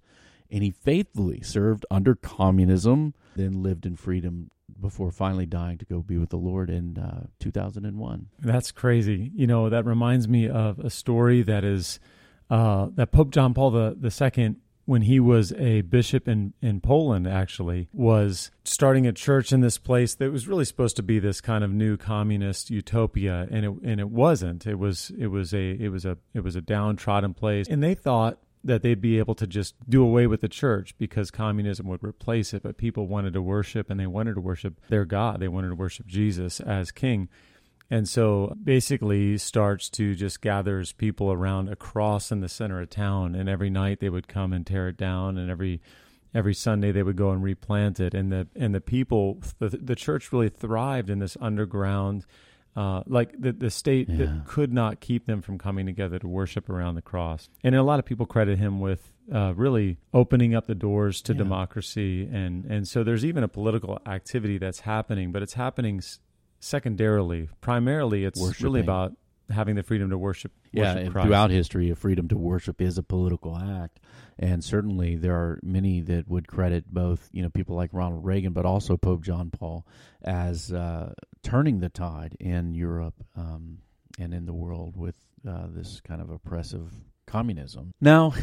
And 0.49 0.63
he 0.63 0.71
faithfully 0.71 1.41
served 1.41 1.85
under 1.91 2.15
communism, 2.15 3.13
then 3.35 3.61
lived 3.61 3.85
in 3.85 3.97
freedom 3.97 4.49
before 4.79 5.11
finally 5.11 5.45
dying 5.45 5.77
to 5.77 5.85
go 5.85 6.01
be 6.01 6.17
with 6.17 6.29
the 6.29 6.37
Lord 6.37 6.69
in 6.69 6.97
uh, 6.97 7.27
2001. 7.39 8.27
That's 8.39 8.71
crazy. 8.71 9.31
You 9.35 9.47
know, 9.47 9.69
that 9.69 9.85
reminds 9.85 10.27
me 10.27 10.47
of 10.47 10.79
a 10.79 10.89
story 10.89 11.41
that 11.43 11.63
is 11.63 11.99
uh, 12.49 12.87
that 12.95 13.11
Pope 13.11 13.31
John 13.31 13.53
Paul 13.53 13.95
Second 14.09 14.57
when 14.87 15.01
he 15.01 15.19
was 15.19 15.51
a 15.53 15.81
bishop 15.81 16.29
in, 16.29 16.53
in 16.61 16.79
Poland, 16.79 17.27
actually, 17.27 17.89
was 17.91 18.51
starting 18.63 19.05
a 19.05 19.11
church 19.11 19.51
in 19.51 19.59
this 19.59 19.77
place 19.77 20.15
that 20.15 20.31
was 20.31 20.47
really 20.47 20.63
supposed 20.63 20.95
to 20.95 21.03
be 21.03 21.19
this 21.19 21.41
kind 21.41 21.61
of 21.61 21.73
new 21.73 21.97
communist 21.97 22.69
utopia, 22.69 23.49
and 23.51 23.65
it 23.65 23.71
and 23.83 23.99
it 23.99 24.09
wasn't. 24.09 24.65
It 24.65 24.79
was 24.79 25.11
it 25.19 25.27
was 25.27 25.53
a 25.53 25.71
it 25.71 25.89
was 25.89 26.05
a 26.05 26.17
it 26.33 26.39
was 26.39 26.55
a 26.55 26.61
downtrodden 26.61 27.33
place, 27.33 27.67
and 27.67 27.83
they 27.83 27.95
thought 27.95 28.39
that 28.67 28.83
they'd 28.83 29.01
be 29.01 29.17
able 29.17 29.35
to 29.35 29.47
just 29.47 29.75
do 29.89 30.03
away 30.03 30.27
with 30.27 30.41
the 30.41 30.47
church 30.47 30.95
because 30.97 31.31
communism 31.31 31.87
would 31.87 32.03
replace 32.03 32.53
it. 32.53 32.63
But 32.63 32.77
people 32.77 33.07
wanted 33.07 33.33
to 33.33 33.41
worship, 33.41 33.89
and 33.89 33.99
they 33.99 34.07
wanted 34.07 34.35
to 34.35 34.41
worship 34.41 34.79
their 34.89 35.05
God. 35.05 35.39
They 35.39 35.47
wanted 35.47 35.69
to 35.69 35.75
worship 35.75 36.05
Jesus 36.05 36.59
as 36.59 36.91
King. 36.91 37.29
And 37.89 38.07
so 38.07 38.55
basically 38.61 39.37
starts 39.37 39.89
to 39.91 40.13
just 40.13 40.41
gathers 40.41 40.91
people 40.91 41.31
around 41.31 41.69
a 41.69 41.75
cross 41.75 42.31
in 42.31 42.41
the 42.41 42.49
center 42.49 42.81
of 42.81 42.89
town 42.89 43.33
and 43.33 43.47
every 43.47 43.69
night 43.69 43.99
they 44.01 44.09
would 44.09 44.27
come 44.27 44.51
and 44.51 44.67
tear 44.67 44.89
it 44.89 44.97
down 44.97 45.37
and 45.37 45.49
every 45.49 45.81
every 46.33 46.53
Sunday 46.53 46.91
they 46.91 47.03
would 47.03 47.15
go 47.15 47.31
and 47.31 47.41
replant 47.41 48.01
it 48.01 48.13
and 48.13 48.29
the 48.29 48.47
and 48.55 48.75
the 48.75 48.81
people 48.81 49.41
the, 49.59 49.69
the 49.69 49.95
church 49.95 50.33
really 50.33 50.49
thrived 50.49 51.09
in 51.09 51.19
this 51.19 51.37
underground 51.39 52.25
uh, 52.77 53.01
like 53.07 53.33
the 53.37 53.51
the 53.51 53.71
state 53.71 54.07
yeah. 54.07 54.17
that 54.17 54.45
could 54.45 54.71
not 54.71 54.99
keep 54.99 55.25
them 55.25 55.41
from 55.41 55.57
coming 55.57 55.87
together 55.87 56.19
to 56.19 56.27
worship 56.27 56.69
around 56.69 56.93
the 56.93 57.01
cross. 57.01 57.49
And 57.63 57.73
a 57.73 57.81
lot 57.81 57.97
of 57.97 58.05
people 58.05 58.27
credit 58.27 58.59
him 58.59 58.79
with 58.79 59.11
uh, 59.33 59.53
really 59.55 59.97
opening 60.13 60.53
up 60.53 60.67
the 60.67 60.75
doors 60.75 61.21
to 61.23 61.33
yeah. 61.33 61.39
democracy 61.39 62.29
and 62.31 62.65
and 62.65 62.87
so 62.87 63.03
there's 63.03 63.25
even 63.25 63.43
a 63.43 63.47
political 63.47 63.99
activity 64.05 64.59
that's 64.59 64.81
happening, 64.81 65.31
but 65.31 65.41
it's 65.41 65.55
happening 65.55 66.01
secondarily. 66.59 67.49
Primarily, 67.61 68.25
it's 68.25 68.39
Worshipping. 68.39 68.63
really 68.63 68.81
about 68.81 69.13
having 69.49 69.75
the 69.75 69.83
freedom 69.83 70.09
to 70.09 70.17
worship. 70.17 70.51
Yeah, 70.71 70.95
worship 70.95 71.13
throughout 71.13 71.51
history, 71.51 71.89
a 71.89 71.95
freedom 71.95 72.27
to 72.29 72.37
worship 72.37 72.81
is 72.81 72.97
a 72.97 73.03
political 73.03 73.57
act, 73.57 73.99
and 74.39 74.63
certainly 74.63 75.15
there 75.15 75.35
are 75.35 75.59
many 75.63 76.01
that 76.01 76.27
would 76.27 76.47
credit 76.47 76.85
both, 76.91 77.29
you 77.31 77.41
know, 77.41 77.49
people 77.49 77.75
like 77.75 77.89
Ronald 77.93 78.25
Reagan, 78.25 78.53
but 78.53 78.65
also 78.65 78.97
Pope 78.97 79.23
John 79.23 79.49
Paul 79.49 79.85
as 80.21 80.71
uh, 80.71 81.13
turning 81.43 81.79
the 81.79 81.89
tide 81.89 82.35
in 82.39 82.73
Europe 82.73 83.15
um, 83.35 83.79
and 84.19 84.33
in 84.33 84.45
the 84.45 84.53
world 84.53 84.97
with 84.97 85.15
uh, 85.47 85.67
this 85.69 86.01
kind 86.01 86.21
of 86.21 86.29
oppressive 86.29 86.91
communism. 87.25 87.93
Now, 88.01 88.33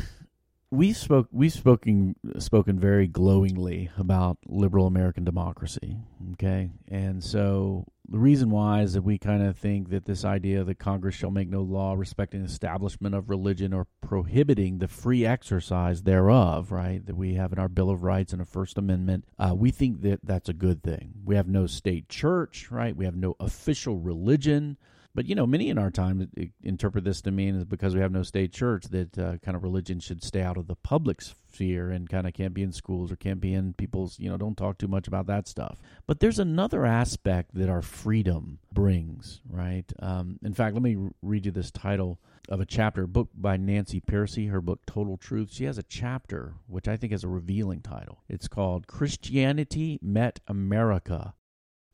we 0.71 0.93
spoke 0.93 1.29
we've 1.31 1.53
spoken 1.53 2.17
spoken 2.39 2.79
very 2.79 3.07
glowingly 3.07 3.91
about 3.97 4.39
liberal 4.47 4.87
American 4.87 5.25
democracy. 5.25 5.97
Okay, 6.33 6.71
and 6.89 7.23
so 7.23 7.87
the 8.09 8.19
reason 8.19 8.51
why 8.51 8.83
is 8.83 8.93
that 8.93 9.03
we 9.03 9.17
kind 9.17 9.43
of 9.43 9.57
think 9.57 9.89
that 9.89 10.05
this 10.05 10.25
idea 10.25 10.63
that 10.63 10.79
Congress 10.79 11.15
shall 11.15 11.31
make 11.31 11.49
no 11.49 11.63
law 11.63 11.95
respecting 11.95 12.43
establishment 12.43 13.15
of 13.15 13.31
religion 13.31 13.73
or 13.73 13.87
prohibiting 14.03 14.79
the 14.79 14.89
free 14.89 15.25
exercise 15.25 16.03
thereof, 16.03 16.71
right, 16.71 17.05
that 17.07 17.17
we 17.17 17.35
have 17.35 17.53
in 17.53 17.59
our 17.59 17.69
Bill 17.69 17.91
of 17.91 18.03
Rights 18.03 18.33
and 18.33 18.43
a 18.43 18.45
First 18.45 18.77
Amendment, 18.77 19.25
uh, 19.39 19.55
we 19.57 19.71
think 19.71 20.03
that 20.03 20.21
that's 20.23 20.51
a 20.51 20.55
good 20.55 20.83
thing. 20.83 21.15
We 21.25 21.37
have 21.37 21.49
no 21.49 21.67
state 21.67 22.09
church, 22.09 22.71
right? 22.71 22.95
We 22.95 23.07
have 23.07 23.17
no 23.17 23.37
official 23.41 23.99
religion. 23.99 24.77
But 25.15 25.27
you 25.27 25.35
know, 25.35 25.47
many 25.47 25.69
in 25.69 25.79
our 25.79 25.91
time 25.91 26.29
interpret 26.63 27.05
this 27.05 27.23
to 27.23 27.31
mean 27.31 27.55
is 27.55 27.65
because 27.65 27.95
we 27.95 28.01
have 28.01 28.11
no 28.11 28.25
state 28.25 28.53
church 28.53 28.87
that 28.91 29.17
uh, 29.17 29.39
kind 29.39 29.57
of 29.57 29.63
religion 29.63 30.01
should 30.01 30.25
stay 30.25 30.43
out 30.43 30.57
of 30.57 30.67
the 30.67 30.75
public 30.75 31.23
sphere 31.23 31.91
and 31.91 32.09
kind 32.09 32.27
of 32.27 32.33
can't 32.33 32.53
be 32.53 32.65
in 32.65 32.73
schools 32.73 33.13
or 33.13 33.17
can't 33.17 33.41
be 33.41 33.55
in 33.55 33.75
people's. 33.75 34.19
You 34.19 34.29
know, 34.29 34.37
don't 34.37 34.57
talk 34.57 34.79
too 34.79 34.89
much 34.89 35.07
about 35.07 35.27
that 35.29 35.47
stuff. 35.47 35.79
But 36.07 36.19
there's 36.19 36.41
another 36.41 36.85
aspect 36.85 37.55
that 37.55 37.69
our 37.69 37.83
freedom 37.83 38.59
brings, 38.73 39.41
right? 39.49 39.91
Um, 40.01 40.39
in 40.43 40.53
fact, 40.53 40.75
let 40.75 40.83
me 40.83 40.97
read 41.23 41.47
you 41.47 41.53
this 41.53 41.71
title 41.71 42.19
of 42.49 42.61
a 42.61 42.67
chapter, 42.67 43.05
a 43.05 43.09
book 43.09 43.29
by 43.35 43.57
Nancy 43.57 44.01
Pearcey, 44.01 44.51
her 44.51 44.61
book 44.61 44.81
Total 44.85 45.17
Truth. 45.17 45.53
She 45.53 45.65
has 45.65 45.79
a 45.79 45.85
chapter 45.85 46.55
which 46.67 46.89
I 46.89 46.97
think 46.97 47.13
is 47.13 47.23
a 47.23 47.29
revealing 47.29 47.81
title. 47.81 48.23
It's 48.29 48.49
called 48.49 48.89
Christianity 48.89 50.01
Met 50.03 50.41
America, 50.49 51.35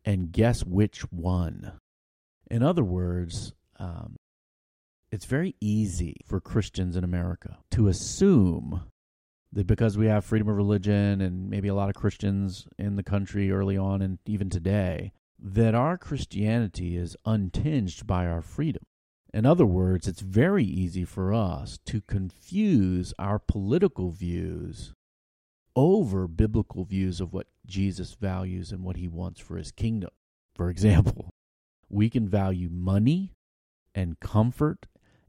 and 0.07 0.33
guess 0.33 0.65
which 0.65 1.03
one? 1.13 1.73
In 2.51 2.63
other 2.63 2.83
words, 2.83 3.53
um, 3.79 4.17
it's 5.13 5.25
very 5.25 5.55
easy 5.61 6.17
for 6.27 6.41
Christians 6.41 6.97
in 6.97 7.05
America 7.05 7.59
to 7.71 7.89
assume 7.89 8.83
that 9.53 9.67
because 9.67 9.97
we 9.97 10.07
have 10.07 10.25
freedom 10.25 10.49
of 10.49 10.57
religion 10.57 11.21
and 11.21 11.49
maybe 11.49 11.69
a 11.69 11.75
lot 11.75 11.89
of 11.89 11.95
Christians 11.95 12.67
in 12.79 12.97
the 12.97 13.03
country 13.03 13.51
early 13.51 13.77
on 13.77 14.03
and 14.03 14.19
even 14.27 14.51
today, 14.51 15.13
that 15.39 15.75
our 15.75 15.97
Christianity 15.97 16.97
is 16.97 17.17
untinged 17.25 18.07
by 18.07 18.27
our 18.27 18.43
freedom. 18.43 18.83
In 19.33 19.47
other 19.47 19.67
words, 19.67 20.09
it's 20.09 20.21
very 20.21 20.65
easy 20.65 21.05
for 21.05 21.33
us 21.33 21.79
to 21.87 22.01
confuse 22.01 23.15
our 23.19 23.39
political 23.39 24.11
views 24.11 24.93
over 25.77 26.27
biblical 26.27 26.85
views 26.85 27.21
of 27.21 27.33
what 27.33 27.47
Jesus 27.65 28.15
values 28.15 28.73
and 28.73 28.83
what 28.83 28.97
he 28.97 29.07
wants 29.07 29.41
for 29.41 29.57
his 29.57 29.71
kingdom. 29.71 30.11
For 30.55 30.69
example, 30.69 31.31
we 31.91 32.09
can 32.09 32.29
value 32.29 32.69
money 32.71 33.33
and 33.95 34.19
comfort 34.21 34.87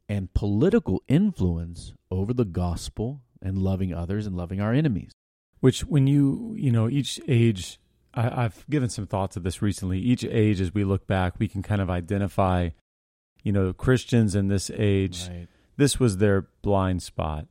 and 0.07 0.33
political 0.33 1.01
influence 1.07 1.93
over 2.09 2.33
the 2.33 2.45
gospel 2.45 3.21
and 3.41 3.57
loving 3.57 3.93
others 3.93 4.27
and 4.27 4.35
loving 4.35 4.61
our 4.61 4.73
enemies. 4.73 5.11
Which, 5.59 5.81
when 5.81 6.07
you, 6.07 6.55
you 6.57 6.71
know, 6.71 6.89
each 6.89 7.19
age, 7.27 7.79
I, 8.13 8.43
have 8.43 8.65
given 8.69 8.89
some 8.89 9.07
thoughts 9.07 9.37
of 9.37 9.43
this 9.43 9.61
recently. 9.61 9.99
Each 9.99 10.23
age, 10.23 10.59
as 10.59 10.73
we 10.73 10.83
look 10.83 11.07
back, 11.07 11.39
we 11.39 11.47
can 11.47 11.61
kind 11.61 11.81
of 11.81 11.89
identify, 11.89 12.69
you 13.43 13.51
know, 13.51 13.73
Christians 13.73 14.35
in 14.35 14.47
this 14.47 14.71
age, 14.73 15.27
right. 15.27 15.47
this 15.77 15.99
was 15.99 16.17
their 16.17 16.47
blind 16.61 17.03
spot. 17.03 17.47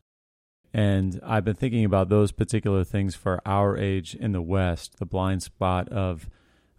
And 0.72 1.20
I've 1.24 1.44
been 1.44 1.56
thinking 1.56 1.84
about 1.84 2.08
those 2.08 2.30
particular 2.30 2.84
things 2.84 3.14
for 3.14 3.40
our 3.46 3.76
age 3.76 4.14
in 4.14 4.32
the 4.32 4.42
West, 4.42 4.98
the 4.98 5.06
blind 5.06 5.42
spot 5.42 5.88
of 5.88 6.28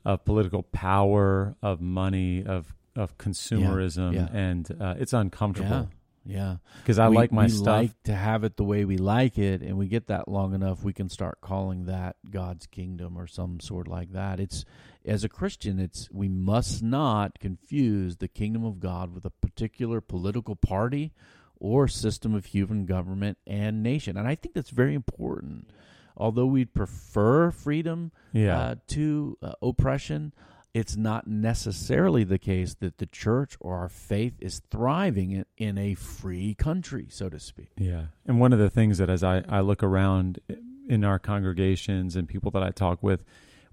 of 0.05 0.25
political 0.25 0.63
power, 0.63 1.55
of 1.61 1.81
money, 1.81 2.43
of 2.45 2.73
of 2.95 3.17
consumerism, 3.17 4.13
yeah, 4.13 4.27
yeah. 4.31 4.37
and 4.37 4.77
uh, 4.79 4.95
it's 4.97 5.13
uncomfortable. 5.13 5.89
Yeah, 6.23 6.57
because 6.81 6.99
I 6.99 7.09
we, 7.09 7.15
like 7.15 7.31
my 7.31 7.45
we 7.45 7.49
stuff. 7.49 7.65
like 7.65 8.03
to 8.03 8.13
have 8.13 8.43
it 8.43 8.55
the 8.55 8.63
way 8.63 8.85
we 8.85 8.97
like 8.97 9.39
it, 9.39 9.61
and 9.61 9.77
we 9.77 9.87
get 9.87 10.07
that 10.07 10.27
long 10.27 10.53
enough, 10.53 10.83
we 10.83 10.93
can 10.93 11.09
start 11.09 11.41
calling 11.41 11.85
that 11.85 12.15
God's 12.29 12.67
kingdom 12.67 13.17
or 13.17 13.25
some 13.25 13.59
sort 13.59 13.87
like 13.87 14.11
that. 14.13 14.39
It's 14.39 14.63
as 15.03 15.23
a 15.23 15.29
Christian, 15.29 15.79
it's 15.79 16.09
we 16.11 16.27
must 16.27 16.83
not 16.83 17.39
confuse 17.39 18.17
the 18.17 18.27
kingdom 18.27 18.63
of 18.63 18.79
God 18.79 19.13
with 19.15 19.25
a 19.25 19.31
particular 19.31 19.99
political 19.99 20.55
party 20.55 21.11
or 21.59 21.87
system 21.87 22.35
of 22.35 22.45
human 22.45 22.85
government 22.85 23.39
and 23.47 23.81
nation, 23.81 24.15
and 24.15 24.27
I 24.27 24.35
think 24.35 24.53
that's 24.53 24.69
very 24.69 24.93
important 24.93 25.71
although 26.21 26.45
we'd 26.45 26.73
prefer 26.73 27.51
freedom 27.51 28.11
yeah. 28.31 28.59
uh, 28.59 28.75
to 28.87 29.37
uh, 29.41 29.53
oppression, 29.61 30.31
it's 30.73 30.95
not 30.95 31.27
necessarily 31.27 32.23
the 32.23 32.37
case 32.37 32.75
that 32.75 32.99
the 32.99 33.07
church 33.07 33.57
or 33.59 33.75
our 33.75 33.89
faith 33.89 34.35
is 34.39 34.61
thriving 34.69 35.31
in, 35.31 35.45
in 35.57 35.77
a 35.77 35.95
free 35.95 36.53
country, 36.53 37.07
so 37.09 37.27
to 37.27 37.39
speak. 37.39 37.71
Yeah. 37.77 38.05
And 38.25 38.39
one 38.39 38.53
of 38.53 38.59
the 38.59 38.69
things 38.69 38.99
that 38.99 39.09
as 39.09 39.23
I, 39.23 39.43
I 39.49 39.59
look 39.61 39.83
around 39.83 40.39
in 40.87 41.03
our 41.03 41.19
congregations 41.19 42.15
and 42.15 42.27
people 42.27 42.51
that 42.51 42.63
I 42.63 42.69
talk 42.69 43.01
with, 43.01 43.23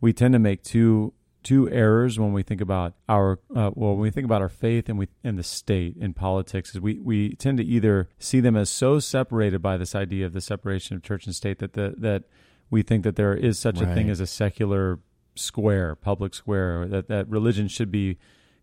we 0.01 0.13
tend 0.13 0.33
to 0.33 0.39
make 0.39 0.63
two 0.63 1.13
two 1.43 1.71
errors 1.71 2.19
when 2.19 2.33
we 2.33 2.43
think 2.43 2.61
about 2.61 2.95
our 3.09 3.39
uh, 3.55 3.71
well 3.75 3.93
when 3.93 4.01
we 4.01 4.11
think 4.11 4.25
about 4.25 4.43
our 4.43 4.49
faith 4.49 4.89
and 4.89 4.99
we 4.99 5.09
and 5.23 5.39
the 5.39 5.43
state 5.43 5.97
in 5.97 6.13
politics 6.13 6.75
is 6.75 6.81
we 6.81 6.99
we 6.99 7.35
tend 7.37 7.59
to 7.59 7.65
either 7.65 8.09
see 8.19 8.41
them 8.41 8.57
as 8.57 8.69
so 8.69 8.99
separated 8.99 9.63
by 9.63 9.77
this 9.77 9.95
idea 9.95 10.27
of 10.27 10.33
the 10.33 10.41
separation 10.41 10.97
of 10.97 11.03
church 11.03 11.27
and 11.27 11.35
state 11.35 11.59
that 11.59 11.75
the, 11.75 11.95
that 11.97 12.25
we 12.71 12.83
think 12.83 13.05
that 13.05 13.17
there 13.17 13.35
is 13.35 13.59
such 13.59 13.81
right. 13.81 13.91
a 13.91 13.95
thing 13.95 14.11
as 14.11 14.21
a 14.21 14.27
secular 14.27 14.99
square 15.35 15.95
public 15.95 16.35
square 16.35 16.87
that 16.89 17.09
that 17.09 17.29
religion 17.29 17.69
should 17.69 17.91
be 17.91 18.19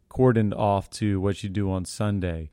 cordoned 0.09 0.53
off 0.53 0.89
to 0.89 1.19
what 1.21 1.41
you 1.43 1.49
do 1.49 1.71
on 1.71 1.85
Sunday 1.85 2.51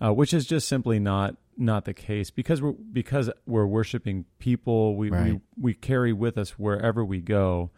uh, 0.00 0.12
which 0.12 0.32
is 0.32 0.46
just 0.46 0.68
simply 0.68 0.98
not 0.98 1.36
not 1.56 1.84
the 1.84 1.94
case 1.94 2.30
because 2.30 2.60
we're 2.60 2.72
because 2.72 3.30
we're 3.46 3.66
worshiping 3.66 4.24
people 4.38 4.96
we, 4.96 5.10
right. 5.10 5.34
we 5.34 5.40
we 5.60 5.74
carry 5.74 6.12
with 6.12 6.36
us 6.36 6.50
wherever 6.58 7.04
we 7.04 7.20
go 7.20 7.70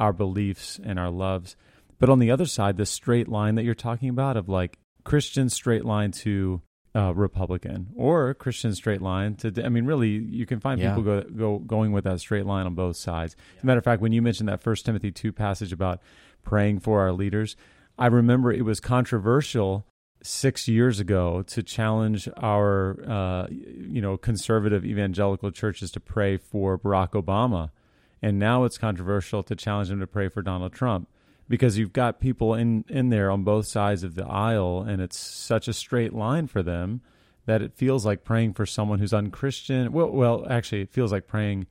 our 0.00 0.12
beliefs 0.14 0.80
and 0.82 0.98
our 0.98 1.10
loves. 1.10 1.54
But 1.98 2.08
on 2.08 2.18
the 2.18 2.30
other 2.30 2.46
side, 2.46 2.78
the 2.78 2.86
straight 2.86 3.28
line 3.28 3.54
that 3.56 3.64
you're 3.64 3.74
talking 3.74 4.08
about 4.08 4.36
of 4.36 4.48
like 4.48 4.78
Christian 5.04 5.50
straight 5.50 5.84
line 5.84 6.10
to 6.12 6.62
uh, 6.96 7.14
Republican 7.14 7.88
or 7.94 8.32
Christian 8.34 8.74
straight 8.74 9.02
line 9.02 9.34
to, 9.36 9.52
I 9.62 9.68
mean, 9.68 9.84
really, 9.84 10.08
you 10.08 10.46
can 10.46 10.58
find 10.58 10.80
yeah. 10.80 10.88
people 10.88 11.02
go, 11.02 11.22
go 11.22 11.58
going 11.58 11.92
with 11.92 12.04
that 12.04 12.18
straight 12.18 12.46
line 12.46 12.64
on 12.66 12.74
both 12.74 12.96
sides. 12.96 13.36
As 13.58 13.62
a 13.62 13.66
matter 13.66 13.78
of 13.78 13.84
fact, 13.84 14.00
when 14.00 14.12
you 14.12 14.22
mentioned 14.22 14.48
that 14.48 14.62
First 14.62 14.86
Timothy 14.86 15.12
2 15.12 15.32
passage 15.32 15.72
about 15.72 16.00
praying 16.42 16.80
for 16.80 17.00
our 17.00 17.12
leaders, 17.12 17.54
I 17.98 18.06
remember 18.06 18.50
it 18.50 18.64
was 18.64 18.80
controversial 18.80 19.86
six 20.22 20.66
years 20.66 20.98
ago 20.98 21.42
to 21.42 21.62
challenge 21.62 22.28
our, 22.38 22.96
uh, 23.06 23.46
you 23.50 24.00
know, 24.00 24.16
conservative 24.16 24.84
evangelical 24.84 25.50
churches 25.50 25.90
to 25.92 26.00
pray 26.00 26.38
for 26.38 26.78
Barack 26.78 27.10
Obama 27.10 27.70
and 28.22 28.38
now 28.38 28.64
it's 28.64 28.78
controversial 28.78 29.42
to 29.42 29.56
challenge 29.56 29.90
him 29.90 30.00
to 30.00 30.06
pray 30.06 30.28
for 30.28 30.42
Donald 30.42 30.72
Trump 30.72 31.08
because 31.48 31.76
you've 31.76 31.92
got 31.92 32.20
people 32.20 32.54
in 32.54 32.84
in 32.88 33.10
there 33.10 33.30
on 33.30 33.42
both 33.42 33.66
sides 33.66 34.04
of 34.04 34.14
the 34.14 34.26
aisle 34.26 34.82
and 34.86 35.02
it's 35.02 35.18
such 35.18 35.68
a 35.68 35.72
straight 35.72 36.14
line 36.14 36.46
for 36.46 36.62
them 36.62 37.02
that 37.46 37.60
it 37.60 37.74
feels 37.74 38.06
like 38.06 38.22
praying 38.24 38.52
for 38.52 38.64
someone 38.64 39.00
who's 39.00 39.12
unchristian. 39.12 39.92
Well 39.92 40.10
well 40.10 40.46
actually 40.48 40.82
it 40.82 40.92
feels 40.92 41.12
like 41.12 41.26
praying 41.26 41.66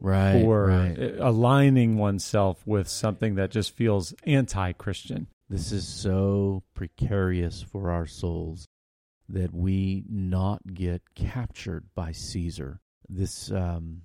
right 0.00 0.42
for 0.42 0.66
right. 0.66 1.16
aligning 1.18 1.96
oneself 1.96 2.66
with 2.66 2.86
something 2.86 3.36
that 3.36 3.50
just 3.50 3.74
feels 3.74 4.14
anti-christian. 4.24 5.26
This 5.48 5.72
is 5.72 5.86
so 5.86 6.62
precarious 6.74 7.62
for 7.62 7.90
our 7.90 8.06
souls 8.06 8.66
that 9.28 9.54
we 9.54 10.04
not 10.08 10.74
get 10.74 11.02
captured 11.14 11.86
by 11.94 12.12
caesar. 12.12 12.80
This 13.08 13.50
um 13.50 14.02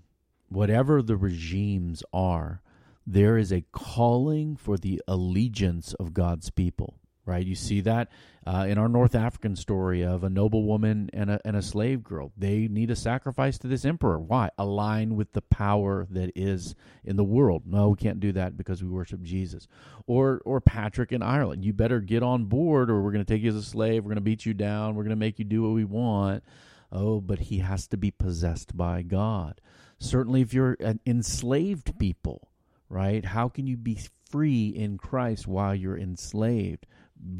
whatever 0.49 1.01
the 1.01 1.17
regimes 1.17 2.03
are, 2.13 2.61
there 3.07 3.37
is 3.37 3.51
a 3.51 3.65
calling 3.71 4.55
for 4.55 4.77
the 4.77 5.01
allegiance 5.07 5.93
of 5.93 6.13
God's 6.13 6.49
people. 6.49 6.95
Right, 7.25 7.45
you 7.45 7.53
see 7.53 7.81
that 7.81 8.09
uh, 8.47 8.65
in 8.67 8.79
our 8.79 8.89
North 8.89 9.13
African 9.13 9.55
story 9.55 10.01
of 10.01 10.23
a 10.23 10.29
noble 10.31 10.63
woman 10.63 11.11
and 11.13 11.29
a, 11.29 11.39
and 11.45 11.55
a 11.55 11.61
slave 11.61 12.03
girl. 12.03 12.31
They 12.35 12.67
need 12.67 12.89
a 12.89 12.95
sacrifice 12.95 13.59
to 13.59 13.67
this 13.67 13.85
emperor. 13.85 14.19
Why? 14.19 14.49
Align 14.57 15.15
with 15.15 15.33
the 15.33 15.43
power 15.43 16.07
that 16.09 16.31
is 16.35 16.73
in 17.03 17.17
the 17.17 17.23
world. 17.23 17.63
No, 17.67 17.89
we 17.89 17.97
can't 17.97 18.19
do 18.19 18.31
that 18.31 18.57
because 18.57 18.81
we 18.81 18.89
worship 18.89 19.21
Jesus. 19.21 19.67
Or 20.07 20.41
or 20.43 20.59
Patrick 20.59 21.11
in 21.11 21.21
Ireland. 21.21 21.63
You 21.63 21.71
better 21.71 21.99
get 21.99 22.23
on 22.23 22.45
board, 22.45 22.89
or 22.89 23.03
we're 23.03 23.11
going 23.11 23.23
to 23.23 23.31
take 23.31 23.43
you 23.43 23.49
as 23.49 23.55
a 23.55 23.61
slave. 23.61 24.03
We're 24.03 24.09
going 24.09 24.15
to 24.15 24.21
beat 24.21 24.47
you 24.47 24.55
down. 24.55 24.95
We're 24.95 25.03
going 25.03 25.11
to 25.11 25.15
make 25.15 25.37
you 25.37 25.45
do 25.45 25.61
what 25.61 25.73
we 25.73 25.85
want. 25.85 26.43
Oh, 26.91 27.21
but 27.21 27.37
he 27.37 27.59
has 27.59 27.85
to 27.89 27.97
be 27.97 28.09
possessed 28.09 28.75
by 28.75 29.03
God. 29.03 29.61
Certainly, 29.99 30.41
if 30.41 30.53
you're 30.53 30.77
an 30.79 30.99
enslaved 31.05 31.99
people, 31.99 32.49
right? 32.87 33.23
How 33.23 33.49
can 33.49 33.67
you 33.67 33.77
be 33.77 33.99
free 34.29 34.69
in 34.69 34.97
Christ 34.97 35.47
while 35.47 35.75
you're 35.75 35.97
enslaved? 35.97 36.85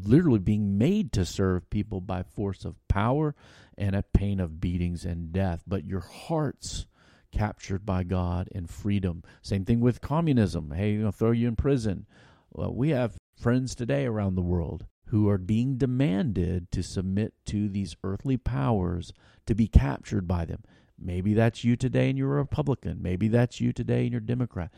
Literally 0.04 0.38
being 0.38 0.76
made 0.76 1.12
to 1.12 1.24
serve 1.24 1.70
people 1.70 2.00
by 2.00 2.22
force 2.22 2.64
of 2.64 2.76
power 2.86 3.34
and 3.78 3.96
at 3.96 4.12
pain 4.12 4.40
of 4.40 4.60
beatings 4.60 5.04
and 5.04 5.32
death. 5.32 5.62
But 5.66 5.86
your 5.86 6.00
hearts 6.00 6.86
captured 7.32 7.86
by 7.86 8.02
God 8.04 8.48
and 8.54 8.68
freedom. 8.68 9.22
Same 9.42 9.64
thing 9.64 9.80
with 9.80 10.00
communism. 10.00 10.72
Hey, 10.72 10.94
know, 10.94 11.10
throw 11.10 11.30
you 11.30 11.48
in 11.48 11.56
prison. 11.56 12.06
Well, 12.52 12.74
we 12.74 12.90
have 12.90 13.16
friends 13.36 13.74
today 13.74 14.04
around 14.04 14.34
the 14.34 14.42
world 14.42 14.84
who 15.06 15.28
are 15.28 15.38
being 15.38 15.76
demanded 15.76 16.70
to 16.70 16.82
submit 16.82 17.34
to 17.46 17.68
these 17.68 17.96
earthly 18.04 18.36
powers 18.36 19.12
to 19.46 19.54
be 19.54 19.66
captured 19.66 20.28
by 20.28 20.44
them. 20.44 20.62
Maybe 21.00 21.34
that's 21.34 21.64
you 21.64 21.76
today 21.76 22.08
and 22.08 22.18
you're 22.18 22.32
a 22.34 22.42
Republican. 22.42 22.98
Maybe 23.00 23.28
that's 23.28 23.60
you 23.60 23.72
today 23.72 24.02
and 24.02 24.12
you're 24.12 24.20
a 24.20 24.26
Democrat. 24.26 24.70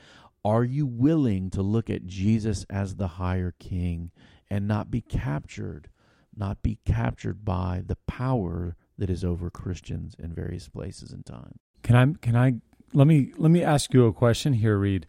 Are 0.45 0.65
you 0.65 0.87
willing 0.87 1.51
to 1.51 1.63
look 1.63 1.89
at 1.89 2.07
Jesus 2.07 2.67
as 2.69 2.97
the 2.97 3.09
higher 3.09 3.55
king 3.59 4.11
and 4.51 4.67
not 4.67 4.91
be 4.91 5.01
captured, 5.01 5.89
not 6.37 6.63
be 6.63 6.79
captured 6.85 7.45
by 7.45 7.83
the 7.87 7.97
power 8.07 8.77
that 8.99 9.11
is 9.11 9.25
over 9.25 9.51
Christians 9.51 10.17
in 10.19 10.33
various 10.33 10.69
places 10.69 11.13
and 11.13 11.25
time? 11.25 11.59
Can 11.83 11.97
I 11.97 12.07
can 12.21 12.37
I 12.37 12.55
let 12.93 13.07
me 13.07 13.33
let 13.37 13.51
me 13.51 13.63
ask 13.63 13.95
you 13.95 14.07
a 14.07 14.13
question 14.13 14.55
here, 14.55 14.77
Reid. 14.77 15.07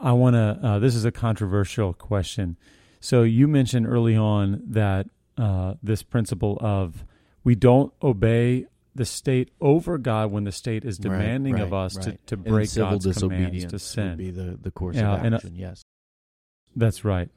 I 0.00 0.12
want 0.12 0.34
to. 0.34 0.58
Uh, 0.62 0.78
this 0.78 0.94
is 0.94 1.04
a 1.04 1.12
controversial 1.12 1.92
question. 1.92 2.56
So 3.00 3.22
you 3.22 3.46
mentioned 3.46 3.86
early 3.86 4.16
on 4.16 4.62
that 4.66 5.08
uh, 5.36 5.74
this 5.82 6.02
principle 6.02 6.58
of 6.60 7.04
we 7.42 7.54
don't 7.54 7.92
obey 8.02 8.66
the 8.94 9.04
state 9.04 9.50
over 9.60 9.98
God 9.98 10.30
when 10.30 10.44
the 10.44 10.52
state 10.52 10.84
is 10.84 10.98
demanding 10.98 11.54
right, 11.54 11.62
of 11.62 11.72
us 11.74 11.96
right. 11.96 12.04
to, 12.26 12.36
to 12.36 12.36
break 12.36 12.68
civil 12.68 12.92
God's 12.92 13.04
commands 13.04 13.20
disobedience 13.20 13.70
to 13.72 13.78
sin. 13.78 14.08
would 14.10 14.18
be 14.18 14.30
the, 14.30 14.58
the 14.60 14.70
course 14.70 14.96
Yeah, 14.96 15.14
of 15.14 15.32
uh, 15.32 15.36
action. 15.36 15.54
yes. 15.56 15.82
That's 16.76 17.04
right. 17.04 17.28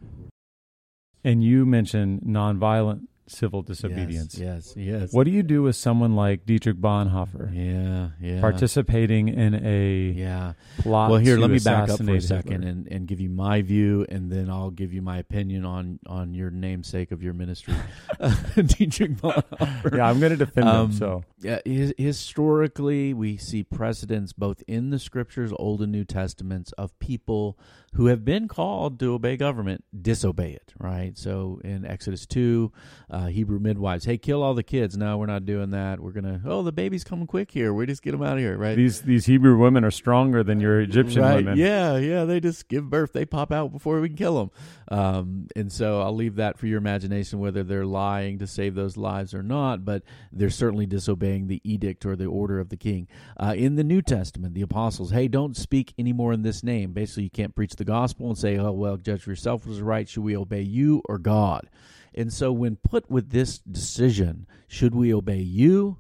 And 1.24 1.43
you 1.43 1.66
mentioned 1.66 2.22
nonviolent 2.22 3.08
civil 3.28 3.61
disobedience. 3.61 4.38
Yes, 4.38 4.73
yes. 4.75 4.86
yes. 5.01 5.13
What 5.13 5.25
do 5.25 5.32
you 5.32 5.43
do 5.43 5.61
with 5.63 5.75
someone 5.75 6.15
like 6.15 6.45
Dietrich 6.45 6.78
Bonhoeffer 6.78 7.49
Yeah, 7.53 8.09
yeah. 8.21 8.39
participating 8.41 9.28
in 9.30 9.53
a 9.53 10.13
Yeah. 10.15 10.53
plot? 10.80 11.11
Well, 11.11 11.19
here, 11.19 11.38
let 11.38 11.49
me 11.49 11.59
back 11.59 11.89
up 11.89 11.97
for 12.03 12.15
a 12.15 12.21
second 12.21 12.63
Hitler? 12.63 12.69
and, 12.69 12.88
and 12.88 13.07
give 13.07 13.19
you 13.19 13.30
my 13.30 13.61
view, 13.61 14.05
and 14.09 14.32
then 14.32 14.49
I'll 14.49 14.71
give 14.71 14.93
you 14.93 15.01
my 15.01 15.17
opinion 15.17 15.65
on 15.65 15.99
on 16.07 16.34
your 16.34 16.49
namesake 16.49 17.11
of 17.11 17.21
your 17.21 17.34
ministry, 17.34 17.73
Dietrich 18.55 19.11
Bonhoeffer. 19.17 19.97
yeah, 19.97 20.09
I'm 20.09 20.19
going 20.19 20.32
to 20.32 20.38
defend 20.38 20.67
Um, 20.69 20.86
him. 20.88 20.91
So 20.93 21.23
Yeah, 21.41 21.59
his, 21.65 21.93
historically, 21.97 23.13
we 23.13 23.38
see 23.38 23.63
precedents 23.63 24.34
both 24.34 24.63
in 24.67 24.89
the 24.89 24.99
scriptures, 24.99 25.51
Old 25.57 25.82
and 25.82 25.91
New 25.91 26.03
Testaments, 26.05 26.71
of 26.73 26.97
people 26.99 27.57
who 27.93 28.07
have 28.07 28.23
been 28.23 28.47
called 28.47 28.99
to 28.99 29.13
obey 29.13 29.38
government, 29.38 29.83
disobey 29.99 30.51
it. 30.51 30.73
Right. 30.79 31.17
So 31.17 31.61
in 31.63 31.85
Exodus 31.85 32.25
two, 32.25 32.71
uh, 33.09 33.27
Hebrew 33.27 33.59
midwives, 33.59 34.05
hey, 34.05 34.17
kill 34.17 34.43
all 34.43 34.53
the 34.53 34.63
kids. 34.63 34.97
No, 34.97 35.17
we're 35.17 35.25
not 35.25 35.45
doing 35.45 35.71
that. 35.71 35.99
We're 35.99 36.11
gonna. 36.11 36.41
Oh, 36.45 36.63
the 36.63 36.71
baby's 36.71 37.03
coming 37.03 37.27
quick 37.27 37.49
here. 37.51 37.73
We 37.73 37.85
just 37.85 38.01
get 38.01 38.11
them 38.11 38.21
out 38.21 38.33
of 38.33 38.39
here. 38.39 38.57
Right. 38.57 38.75
these 38.75 39.01
these 39.01 39.25
Hebrew 39.25 39.57
women 39.57 39.83
are 39.83 39.91
stronger 39.91 40.43
than 40.43 40.59
your 40.59 40.79
Egyptian 40.81 41.21
right. 41.21 41.35
women. 41.38 41.57
Yeah, 41.57 41.97
yeah. 41.97 42.25
They 42.25 42.39
just 42.39 42.67
give 42.67 42.89
birth. 42.89 43.13
They 43.13 43.25
pop 43.25 43.51
out 43.51 43.71
before 43.71 43.99
we 44.01 44.09
can 44.09 44.17
kill 44.17 44.38
them. 44.38 44.51
Um, 44.89 45.47
and 45.55 45.71
so 45.71 46.01
I'll 46.01 46.15
leave 46.15 46.35
that 46.35 46.57
for 46.57 46.67
your 46.67 46.77
imagination 46.77 47.39
whether 47.39 47.63
they're 47.63 47.85
lying 47.85 48.39
to 48.39 48.47
save 48.47 48.75
those 48.75 48.97
lives 48.97 49.33
or 49.33 49.43
not. 49.43 49.85
But 49.85 50.03
they're 50.31 50.49
certainly 50.49 50.85
disobeying 50.85 51.47
the 51.47 51.61
edict 51.63 52.05
or 52.05 52.15
the 52.15 52.25
order 52.25 52.59
of 52.59 52.69
the 52.69 52.77
king. 52.77 53.07
Uh, 53.38 53.53
in 53.57 53.75
the 53.75 53.83
New 53.83 54.01
Testament, 54.01 54.53
the 54.53 54.61
apostles, 54.61 55.11
hey, 55.11 55.27
don't 55.27 55.55
speak 55.55 55.93
anymore 55.97 56.33
in 56.33 56.43
this 56.43 56.63
name. 56.63 56.91
Basically, 56.91 57.23
you 57.23 57.29
can't 57.29 57.55
preach 57.55 57.75
the 57.78 57.86
gospel 57.86 58.28
and 58.28 58.38
say, 58.38 58.57
oh 58.57 58.71
well, 58.71 58.97
judge 58.97 59.23
for 59.23 59.30
yourself 59.30 59.65
was 59.65 59.82
right. 59.82 60.07
Should 60.07 60.23
we 60.23 60.36
obey 60.36 60.61
you 60.61 61.01
or 61.07 61.17
God? 61.17 61.69
And 62.13 62.34
so, 62.34 62.51
when 62.51 62.78
put 62.78 63.09
with 63.09 63.30
this 63.30 63.59
decision, 63.59 64.47
should 64.67 64.95
we 64.95 65.13
obey 65.13 65.39
you 65.39 65.99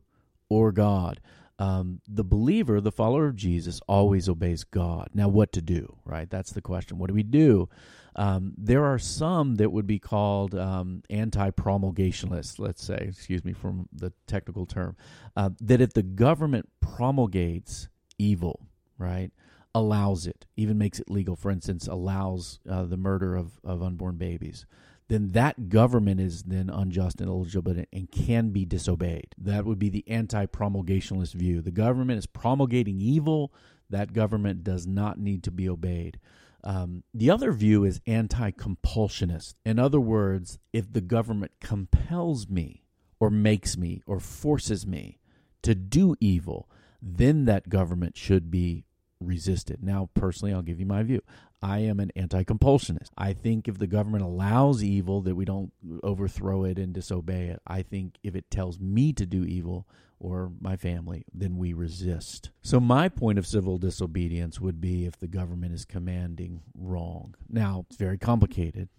or 0.49 0.71
God? 0.71 1.21
Um, 1.59 2.01
the 2.07 2.23
believer, 2.23 2.81
the 2.81 2.91
follower 2.91 3.27
of 3.27 3.35
Jesus, 3.35 3.81
always 3.87 4.29
obeys 4.29 4.63
God. 4.63 5.09
Now, 5.13 5.27
what 5.27 5.51
to 5.53 5.61
do, 5.61 5.97
right? 6.05 6.29
That's 6.29 6.51
the 6.51 6.61
question. 6.61 6.99
What 6.99 7.07
do 7.07 7.13
we 7.13 7.23
do? 7.23 7.69
Um, 8.15 8.53
there 8.57 8.83
are 8.85 8.97
some 8.97 9.55
that 9.55 9.71
would 9.71 9.85
be 9.85 9.99
called 9.99 10.55
um, 10.55 11.03
anti 11.09 11.51
promulgationists, 11.51 12.57
let's 12.57 12.83
say, 12.83 13.05
excuse 13.09 13.45
me 13.45 13.53
from 13.53 13.87
the 13.93 14.11
technical 14.25 14.65
term, 14.65 14.95
uh, 15.35 15.51
that 15.61 15.81
if 15.81 15.93
the 15.93 16.03
government 16.03 16.67
promulgates 16.79 17.89
evil, 18.17 18.67
right, 18.97 19.31
allows 19.77 20.27
it, 20.27 20.45
even 20.55 20.77
makes 20.77 20.99
it 20.99 21.09
legal, 21.09 21.35
for 21.35 21.51
instance, 21.51 21.87
allows 21.87 22.59
uh, 22.69 22.83
the 22.83 22.97
murder 22.97 23.35
of, 23.35 23.59
of 23.63 23.81
unborn 23.81 24.17
babies, 24.17 24.65
then 25.07 25.31
that 25.31 25.69
government 25.69 26.19
is 26.19 26.43
then 26.43 26.69
unjust 26.69 27.21
and 27.21 27.29
illegitimate 27.29 27.87
and 27.93 28.11
can 28.11 28.49
be 28.49 28.65
disobeyed. 28.65 29.33
That 29.37 29.65
would 29.65 29.79
be 29.79 29.89
the 29.89 30.03
anti 30.07 30.45
promulgationalist 30.47 31.33
view. 31.33 31.61
The 31.61 31.71
government 31.71 32.19
is 32.19 32.25
promulgating 32.25 32.99
evil, 32.99 33.53
that 33.89 34.13
government 34.13 34.63
does 34.63 34.85
not 34.85 35.17
need 35.17 35.43
to 35.43 35.51
be 35.51 35.69
obeyed. 35.69 36.19
Um, 36.63 37.03
the 37.13 37.29
other 37.29 37.53
view 37.53 37.85
is 37.85 38.01
anti 38.05 38.51
compulsionist. 38.51 39.55
In 39.65 39.79
other 39.79 40.01
words, 40.01 40.59
if 40.73 40.91
the 40.91 41.01
government 41.01 41.51
compels 41.61 42.49
me 42.49 42.83
or 43.19 43.29
makes 43.29 43.77
me 43.77 44.01
or 44.05 44.19
forces 44.19 44.85
me 44.85 45.19
to 45.61 45.73
do 45.73 46.15
evil, 46.19 46.69
then 47.01 47.45
that 47.45 47.69
government 47.69 48.17
should 48.17 48.51
be 48.51 48.85
resisted. 49.19 49.83
Now, 49.83 50.09
personally, 50.13 50.53
I'll 50.53 50.61
give 50.61 50.79
you 50.79 50.85
my 50.85 51.03
view. 51.03 51.21
I 51.61 51.79
am 51.79 51.99
an 51.99 52.11
anti 52.15 52.43
compulsionist. 52.43 53.09
I 53.17 53.33
think 53.33 53.67
if 53.67 53.79
the 53.79 53.87
government 53.87 54.23
allows 54.23 54.83
evil, 54.83 55.21
that 55.21 55.35
we 55.35 55.45
don't 55.45 55.71
overthrow 56.03 56.63
it 56.63 56.77
and 56.77 56.93
disobey 56.93 57.47
it. 57.47 57.61
I 57.65 57.81
think 57.81 58.17
if 58.23 58.35
it 58.35 58.51
tells 58.51 58.79
me 58.79 59.13
to 59.13 59.25
do 59.25 59.43
evil 59.43 59.87
or 60.19 60.51
my 60.59 60.75
family, 60.75 61.25
then 61.33 61.57
we 61.57 61.73
resist. 61.73 62.51
So, 62.61 62.79
my 62.79 63.09
point 63.09 63.39
of 63.39 63.47
civil 63.47 63.77
disobedience 63.77 64.59
would 64.59 64.79
be 64.79 65.05
if 65.05 65.17
the 65.19 65.27
government 65.27 65.73
is 65.73 65.85
commanding 65.85 66.61
wrong. 66.75 67.35
Now, 67.49 67.85
it's 67.87 67.97
very 67.97 68.17
complicated 68.17 68.89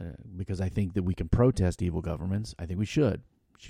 uh, 0.00 0.04
because 0.36 0.60
I 0.60 0.68
think 0.68 0.94
that 0.94 1.02
we 1.02 1.14
can 1.14 1.28
protest 1.28 1.82
evil 1.82 2.00
governments. 2.00 2.54
I 2.58 2.66
think 2.66 2.78
we 2.78 2.86
should. 2.86 3.22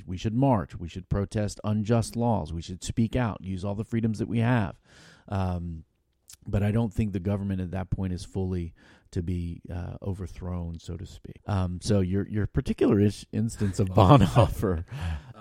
We 0.06 0.18
should 0.18 0.34
march. 0.34 0.76
We 0.76 0.88
should 0.88 1.08
protest 1.08 1.60
unjust 1.64 2.14
laws. 2.14 2.52
We 2.52 2.60
should 2.60 2.84
speak 2.84 3.16
out, 3.16 3.38
use 3.42 3.64
all 3.64 3.74
the 3.74 3.84
freedoms 3.84 4.18
that 4.18 4.28
we 4.28 4.40
have. 4.40 4.76
Um, 5.28 5.84
but 6.48 6.62
I 6.62 6.70
don't 6.72 6.92
think 6.92 7.12
the 7.12 7.20
government 7.20 7.60
at 7.60 7.70
that 7.72 7.90
point 7.90 8.12
is 8.12 8.24
fully 8.24 8.72
to 9.10 9.22
be 9.22 9.60
uh, 9.72 9.96
overthrown, 10.02 10.78
so 10.78 10.96
to 10.96 11.06
speak. 11.06 11.36
Um, 11.46 11.78
so 11.82 12.00
your 12.00 12.26
your 12.28 12.46
particular 12.46 12.98
is, 13.00 13.26
instance 13.32 13.78
of 13.78 13.88
Bonhoeffer, 13.94 14.84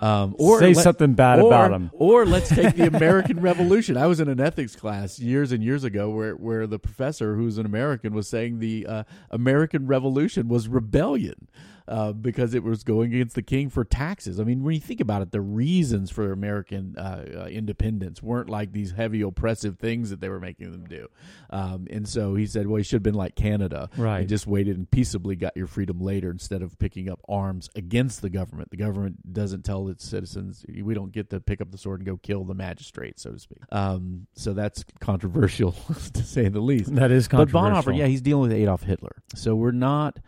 um, 0.00 0.34
or 0.38 0.60
say 0.60 0.74
let- 0.74 0.82
something 0.82 1.14
bad 1.14 1.40
or, 1.40 1.46
about 1.48 1.72
him. 1.72 1.90
Or 1.92 2.24
let's 2.26 2.48
take 2.48 2.74
the 2.76 2.86
American 2.96 3.40
Revolution. 3.40 3.96
I 3.96 4.06
was 4.06 4.20
in 4.20 4.28
an 4.28 4.40
ethics 4.40 4.76
class 4.76 5.18
years 5.18 5.52
and 5.52 5.62
years 5.62 5.84
ago 5.84 6.10
where, 6.10 6.34
where 6.34 6.66
the 6.66 6.78
professor, 6.78 7.34
who's 7.34 7.58
an 7.58 7.66
American, 7.66 8.14
was 8.14 8.28
saying 8.28 8.58
the 8.60 8.86
uh, 8.86 9.02
American 9.30 9.86
Revolution 9.86 10.48
was 10.48 10.68
rebellion 10.68 11.48
uh, 11.86 12.12
because 12.12 12.52
it 12.52 12.62
was 12.62 12.84
going 12.84 13.14
against 13.14 13.34
the 13.34 13.40
king 13.42 13.70
for 13.70 13.82
taxes. 13.82 14.38
I 14.38 14.44
mean, 14.44 14.62
when 14.62 14.74
you 14.74 14.80
think 14.80 15.00
about 15.00 15.22
it, 15.22 15.32
the 15.32 15.40
reasons 15.40 16.10
for 16.10 16.32
American 16.32 16.94
uh, 16.98 17.24
uh, 17.34 17.46
independence 17.46 18.22
weren't 18.22 18.50
like 18.50 18.72
these 18.72 18.90
heavy 18.92 19.22
oppressive 19.22 19.78
things 19.78 20.10
that 20.10 20.20
they 20.20 20.28
were 20.28 20.38
making 20.38 20.70
them 20.70 20.84
do. 20.86 21.08
Um, 21.48 21.86
and 21.90 22.06
so 22.06 22.34
he 22.34 22.44
said, 22.46 22.66
well, 22.66 22.76
he 22.76 22.82
should 22.82 22.96
have 22.96 23.02
been 23.02 23.14
like 23.14 23.36
Canada 23.36 23.88
Right. 23.96 24.20
and 24.20 24.28
just 24.28 24.46
waited 24.46 24.76
and 24.76 24.90
peaceably 24.90 25.34
got 25.34 25.56
your 25.56 25.66
freedom 25.66 25.98
later 25.98 26.30
instead 26.30 26.60
of 26.60 26.78
picking 26.78 27.08
up 27.08 27.20
arms 27.26 27.70
against 27.74 28.20
the 28.20 28.28
government. 28.28 28.70
The 28.70 28.76
government 28.76 29.32
doesn't 29.32 29.64
tell 29.64 29.87
its 29.88 30.04
citizens 30.04 30.64
we 30.82 30.94
don't 30.94 31.12
get 31.12 31.30
to 31.30 31.40
pick 31.40 31.60
up 31.60 31.70
the 31.70 31.78
sword 31.78 32.00
and 32.00 32.06
go 32.06 32.16
kill 32.16 32.44
the 32.44 32.54
magistrate, 32.54 33.18
so 33.18 33.30
to 33.30 33.38
speak. 33.38 33.58
Um, 33.70 34.26
so 34.34 34.52
that's 34.52 34.84
controversial 35.00 35.72
to 36.12 36.22
say 36.22 36.48
the 36.48 36.60
least. 36.60 36.94
That 36.94 37.10
is 37.10 37.28
controversial. 37.28 37.82
But. 37.82 37.92
Bonhoeffer, 37.92 37.98
yeah, 37.98 38.06
he's 38.06 38.20
dealing 38.20 38.50
with 38.50 38.52
Adolf 38.52 38.82
Hitler. 38.82 39.22
So 39.34 39.54
we're 39.54 39.70
not 39.70 40.18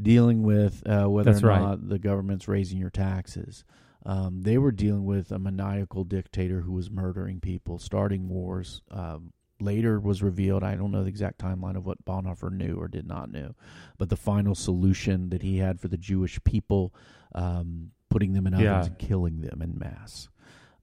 dealing 0.00 0.42
with 0.42 0.82
uh, 0.86 1.06
whether 1.06 1.32
That's 1.32 1.42
or 1.42 1.48
right. 1.48 1.60
not 1.60 1.88
the 1.88 1.98
government's 1.98 2.48
raising 2.48 2.78
your 2.78 2.90
taxes. 2.90 3.64
Um, 4.04 4.42
they 4.42 4.58
were 4.58 4.70
dealing 4.70 5.04
with 5.04 5.32
a 5.32 5.38
maniacal 5.38 6.04
dictator 6.04 6.60
who 6.60 6.72
was 6.72 6.90
murdering 6.90 7.40
people, 7.40 7.78
starting 7.78 8.28
wars. 8.28 8.82
Um, 8.90 9.32
later 9.60 9.98
was 9.98 10.22
revealed. 10.22 10.62
I 10.62 10.74
don't 10.74 10.92
know 10.92 11.02
the 11.02 11.08
exact 11.08 11.38
timeline 11.38 11.76
of 11.76 11.86
what 11.86 12.04
Bonhoeffer 12.04 12.52
knew 12.52 12.76
or 12.76 12.88
did 12.88 13.06
not 13.06 13.30
know, 13.30 13.54
but 13.98 14.08
the 14.08 14.16
final 14.16 14.54
solution 14.54 15.30
that 15.30 15.42
he 15.42 15.58
had 15.58 15.80
for 15.80 15.88
the 15.88 15.96
Jewish 15.96 16.38
people, 16.44 16.94
um, 17.34 17.90
putting 18.08 18.32
them 18.32 18.46
in 18.46 18.54
ovens 18.54 18.64
Yeah. 18.64 18.84
and 18.84 18.98
killing 18.98 19.40
them 19.40 19.60
in 19.62 19.78
mass. 19.78 20.28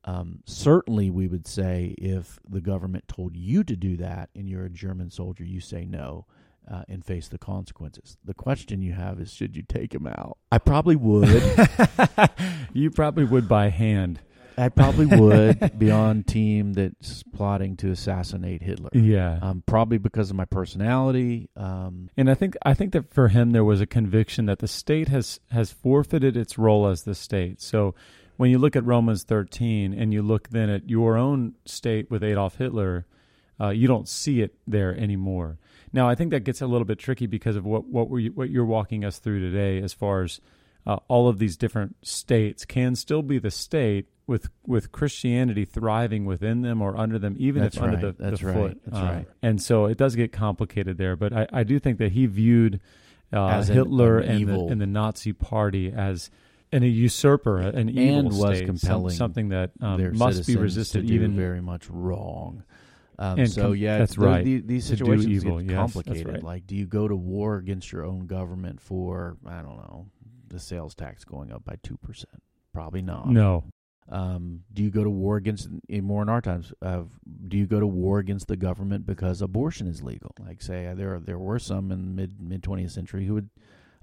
Um, 0.06 0.40
certainly, 0.46 1.10
we 1.10 1.28
would 1.28 1.48
say 1.48 1.96
if 1.98 2.38
the 2.48 2.60
government 2.62 3.08
told 3.08 3.38
you 3.38 3.64
to 3.64 3.76
do 3.76 3.96
that 3.98 4.30
and 4.36 4.50
you're 4.50 4.66
a 4.66 4.70
German 4.70 5.10
soldier, 5.10 5.46
you 5.46 5.62
say 5.62 5.86
no 5.86 6.26
uh, 6.70 6.84
and 6.90 7.06
face 7.06 7.30
the 7.30 7.38
consequences. 7.38 8.18
The 8.24 8.34
question 8.34 8.82
you 8.82 8.92
have 8.94 9.20
is 9.22 9.34
should 9.34 9.56
you 9.56 9.64
take 9.64 9.94
him 9.94 10.06
out? 10.08 10.38
I 10.52 10.58
probably 10.58 10.98
would. 10.98 11.30
you 12.74 12.92
probably 12.92 13.24
would 13.24 13.48
by 13.48 13.70
hand. 13.70 14.20
I 14.58 14.70
probably 14.70 15.06
would 15.06 15.78
be 15.80 15.92
on 15.92 16.24
team 16.24 16.74
that's 16.74 17.24
plotting 17.24 17.78
to 17.78 17.92
assassinate 17.92 18.62
Hitler. 18.62 18.90
Yeah. 18.94 19.40
Um, 19.42 19.64
probably 19.66 19.98
because 19.98 20.30
of 20.30 20.36
my 20.36 20.46
personality. 20.46 21.50
Um, 21.56 22.10
And 22.18 22.30
I 22.30 22.34
think 22.34 22.56
I 22.64 22.74
think 22.74 22.94
that 22.94 23.14
for 23.14 23.30
him 23.30 23.52
there 23.52 23.64
was 23.64 23.82
a 23.82 23.86
conviction 23.86 24.46
that 24.46 24.60
the 24.60 24.68
state 24.68 25.08
has 25.10 25.40
has 25.52 25.72
forfeited 25.72 26.38
its 26.38 26.58
role 26.58 26.88
as 26.88 27.04
the 27.04 27.16
state. 27.16 27.62
So 27.62 27.96
when 28.38 28.50
you 28.50 28.58
look 28.58 28.76
at 28.76 28.86
Romans 28.86 29.24
13 29.24 29.94
and 29.94 30.14
you 30.14 30.22
look 30.22 30.50
then 30.50 30.70
at 30.70 30.90
your 30.90 31.18
own 31.18 31.54
state 31.66 32.10
with 32.10 32.24
Adolf 32.24 32.58
Hitler, 32.58 33.06
uh, 33.60 33.70
you 33.70 33.88
don't 33.88 34.10
see 34.10 34.42
it 34.42 34.56
there 34.68 34.96
anymore. 34.98 35.58
Now 35.92 36.10
I 36.10 36.16
think 36.16 36.32
that 36.32 36.44
gets 36.44 36.62
a 36.62 36.68
little 36.68 36.86
bit 36.86 37.00
tricky 37.00 37.28
because 37.28 37.56
of 37.56 37.66
what 37.66 37.86
what 37.86 38.10
we 38.10 38.30
what 38.30 38.50
you're 38.50 38.66
walking 38.66 39.06
us 39.06 39.20
through 39.20 39.40
today, 39.40 39.82
as 39.82 39.94
far 39.94 40.24
as 40.24 40.42
uh, 40.86 40.98
all 41.08 41.28
of 41.28 41.40
these 41.40 41.56
different 41.56 41.96
states 42.06 42.66
can 42.66 42.96
still 42.96 43.22
be 43.22 43.40
the 43.40 43.52
state 43.52 44.08
with 44.28 44.50
with 44.66 44.92
Christianity 44.92 45.66
thriving 45.66 46.26
within 46.26 46.62
them 46.62 46.82
or 46.82 46.96
under 46.98 47.20
them, 47.20 47.36
even 47.40 47.62
That's 47.62 47.76
if 47.78 47.84
under 47.84 47.96
right. 47.96 48.18
the, 48.18 48.24
the 48.24 48.30
That's 48.32 48.44
right. 48.44 48.56
foot. 48.56 48.82
That's 48.86 48.98
Uh, 48.98 49.02
right. 49.02 49.28
And 49.42 49.62
so 49.62 49.86
it 49.86 49.98
does 49.98 50.16
get 50.16 50.32
complicated 50.32 50.98
there. 50.98 51.16
But 51.16 51.34
I, 51.34 51.48
I 51.52 51.64
do 51.64 51.78
think 51.80 51.98
that 52.00 52.12
he 52.14 52.26
viewed 52.26 52.80
uh, 53.34 53.48
As 53.48 53.70
an- 53.70 53.76
Hitler 53.76 54.20
an 54.20 54.30
and 54.30 54.40
evil- 54.42 54.66
the, 54.68 54.72
and 54.74 54.82
the 54.82 54.86
Nazi 54.88 55.34
Party 55.34 55.92
as 55.92 56.30
an, 56.72 56.84
a 56.84 56.88
usurper, 56.88 57.60
an 57.60 57.90
evil 57.90 58.20
And 58.20 58.28
was 58.30 58.58
state, 58.60 58.80
some- 58.80 59.10
something 59.10 59.50
that 59.50 59.72
um, 59.82 60.18
must 60.18 60.48
be 60.48 60.56
resisted. 60.56 61.10
even 61.10 61.36
very 61.36 61.62
much 61.62 61.90
wrong. 61.90 62.64
Um, 63.20 63.40
And 63.40 63.52
so 63.52 63.62
com- 63.70 63.76
yeah, 63.76 63.98
that's 64.00 64.18
right. 64.18 64.44
These, 64.46 64.64
these 64.66 64.86
situations 64.86 65.28
evil, 65.28 65.60
get 65.60 65.70
yes, 65.72 65.76
complicated. 65.78 66.28
right. 66.28 66.44
Like, 66.44 66.66
do 66.68 66.76
you 66.76 66.86
go 66.88 67.08
to 67.08 67.16
war 67.16 67.58
against 67.58 67.92
your 67.92 68.04
own 68.06 68.26
government 68.26 68.80
for 68.82 69.38
I 69.46 69.62
don't 69.62 69.78
know 69.78 70.08
the 70.48 70.60
sales 70.60 70.96
tax 70.96 71.24
going 71.26 71.52
up 71.52 71.64
by 71.66 71.76
two 71.84 71.98
percent? 71.98 72.42
Probably 72.74 73.04
not. 73.04 73.30
no, 73.30 73.66
Um, 74.10 74.64
do 74.74 74.84
you 74.84 74.92
go 74.92 75.04
to 75.04 75.10
war 75.10 75.38
against 75.38 75.70
in 75.88 76.04
more 76.04 76.22
in 76.22 76.30
our 76.30 76.42
times? 76.42 76.74
Uh, 76.82 77.04
do 77.48 77.58
you 77.58 77.66
go 77.66 77.80
to 77.80 77.88
war 77.88 78.20
against 78.20 78.48
the 78.48 78.58
government 78.58 79.06
because 79.06 79.42
abortion 79.42 79.88
is 79.88 80.04
legal? 80.04 80.32
Like 80.46 80.62
say 80.62 80.88
uh, 80.88 80.94
there 80.94 81.20
there 81.20 81.40
were 81.40 81.60
some 81.60 81.92
in 81.92 82.14
mid 82.16 82.42
mid 82.42 82.64
twentieth 82.64 82.92
century 82.92 83.26
who 83.26 83.36
would, 83.36 83.50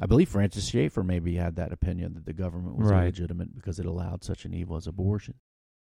I 0.01 0.07
believe 0.07 0.29
Francis 0.31 0.69
Schaeffer 0.69 1.03
maybe 1.03 1.37
had 1.37 1.57
that 1.57 1.73
opinion 1.73 2.15
that 2.15 2.25
the 2.25 2.33
government 2.33 2.77
was 2.79 2.89
Right. 2.91 3.03
illegitimate 3.03 3.55
because 3.55 3.79
it 3.79 3.87
allowed 3.87 4.25
such 4.25 4.45
an 4.47 4.55
evil 4.55 4.77
as 4.77 4.87
abortion. 4.87 5.35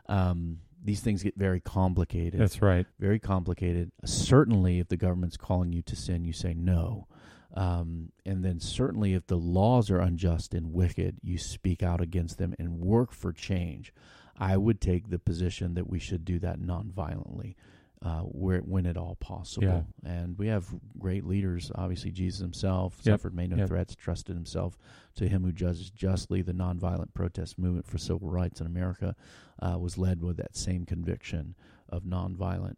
Um, 0.09 0.59
these 0.83 0.99
things 0.99 1.23
get 1.23 1.37
very 1.37 1.61
complicated. 1.61 2.41
that's 2.41 2.61
right. 2.61 2.85
very 2.99 3.19
complicated. 3.19 3.93
Certainly, 4.03 4.79
if 4.79 4.89
the 4.89 4.97
government's 4.97 5.37
calling 5.37 5.71
you 5.71 5.81
to 5.83 5.95
sin, 5.95 6.25
you 6.25 6.33
say 6.33 6.53
no. 6.53 7.07
Um, 7.55 8.11
and 8.25 8.43
then 8.43 8.59
certainly, 8.59 9.13
if 9.13 9.27
the 9.27 9.37
laws 9.37 9.91
are 9.91 9.99
unjust 9.99 10.53
and 10.53 10.73
wicked, 10.73 11.17
you 11.21 11.37
speak 11.37 11.83
out 11.83 12.01
against 12.01 12.37
them 12.37 12.55
and 12.57 12.79
work 12.79 13.11
for 13.11 13.31
change. 13.31 13.93
I 14.37 14.57
would 14.57 14.81
take 14.81 15.09
the 15.09 15.19
position 15.19 15.75
that 15.75 15.87
we 15.89 15.99
should 15.99 16.25
do 16.25 16.39
that 16.39 16.59
nonviolently, 16.59 17.53
uh, 18.01 18.21
where 18.21 18.59
when 18.61 18.87
at 18.87 18.97
all 18.97 19.15
possible. 19.19 19.67
And 20.03 20.35
we 20.39 20.47
have 20.47 20.65
great 20.97 21.25
leaders. 21.25 21.71
Obviously, 21.75 22.11
Jesus 22.11 22.39
himself 22.41 22.95
Yep. 23.03 23.19
suffered, 23.19 23.35
made 23.35 23.51
no 23.51 23.57
Yep. 23.57 23.67
threats, 23.67 23.95
trusted 23.95 24.35
himself 24.35 24.77
to 25.15 25.27
him 25.29 25.43
who 25.43 25.51
judges 25.51 25.91
justly. 25.91 26.41
The 26.41 26.53
nonviolent 26.53 27.13
protest 27.13 27.59
movement 27.59 27.85
for 27.85 27.99
civil 27.99 28.29
rights 28.31 28.59
in 28.59 28.65
America 28.65 29.15
uh, 29.59 29.77
was 29.79 29.99
led 29.99 30.21
with 30.23 30.37
that 30.37 30.57
same 30.57 30.85
conviction 30.87 31.53
of 31.87 32.03
nonviolent 32.03 32.77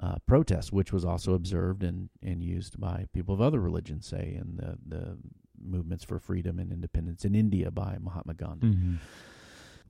uh, 0.00 0.16
protest, 0.26 0.72
which 0.72 0.92
was 0.92 1.04
also 1.04 1.34
observed 1.34 1.82
and, 1.82 2.08
and 2.22 2.42
used 2.42 2.80
by 2.80 3.06
people 3.12 3.34
of 3.34 3.40
other 3.40 3.60
religions, 3.60 4.06
say 4.06 4.36
in 4.40 4.56
the, 4.56 4.78
the 4.86 5.18
movements 5.64 6.04
for 6.04 6.18
freedom 6.18 6.58
and 6.58 6.72
independence 6.72 7.24
in 7.24 7.34
India 7.34 7.70
by 7.70 7.96
Mahatma 8.00 8.34
Gandhi. 8.34 8.66
Mhm. 8.68 8.98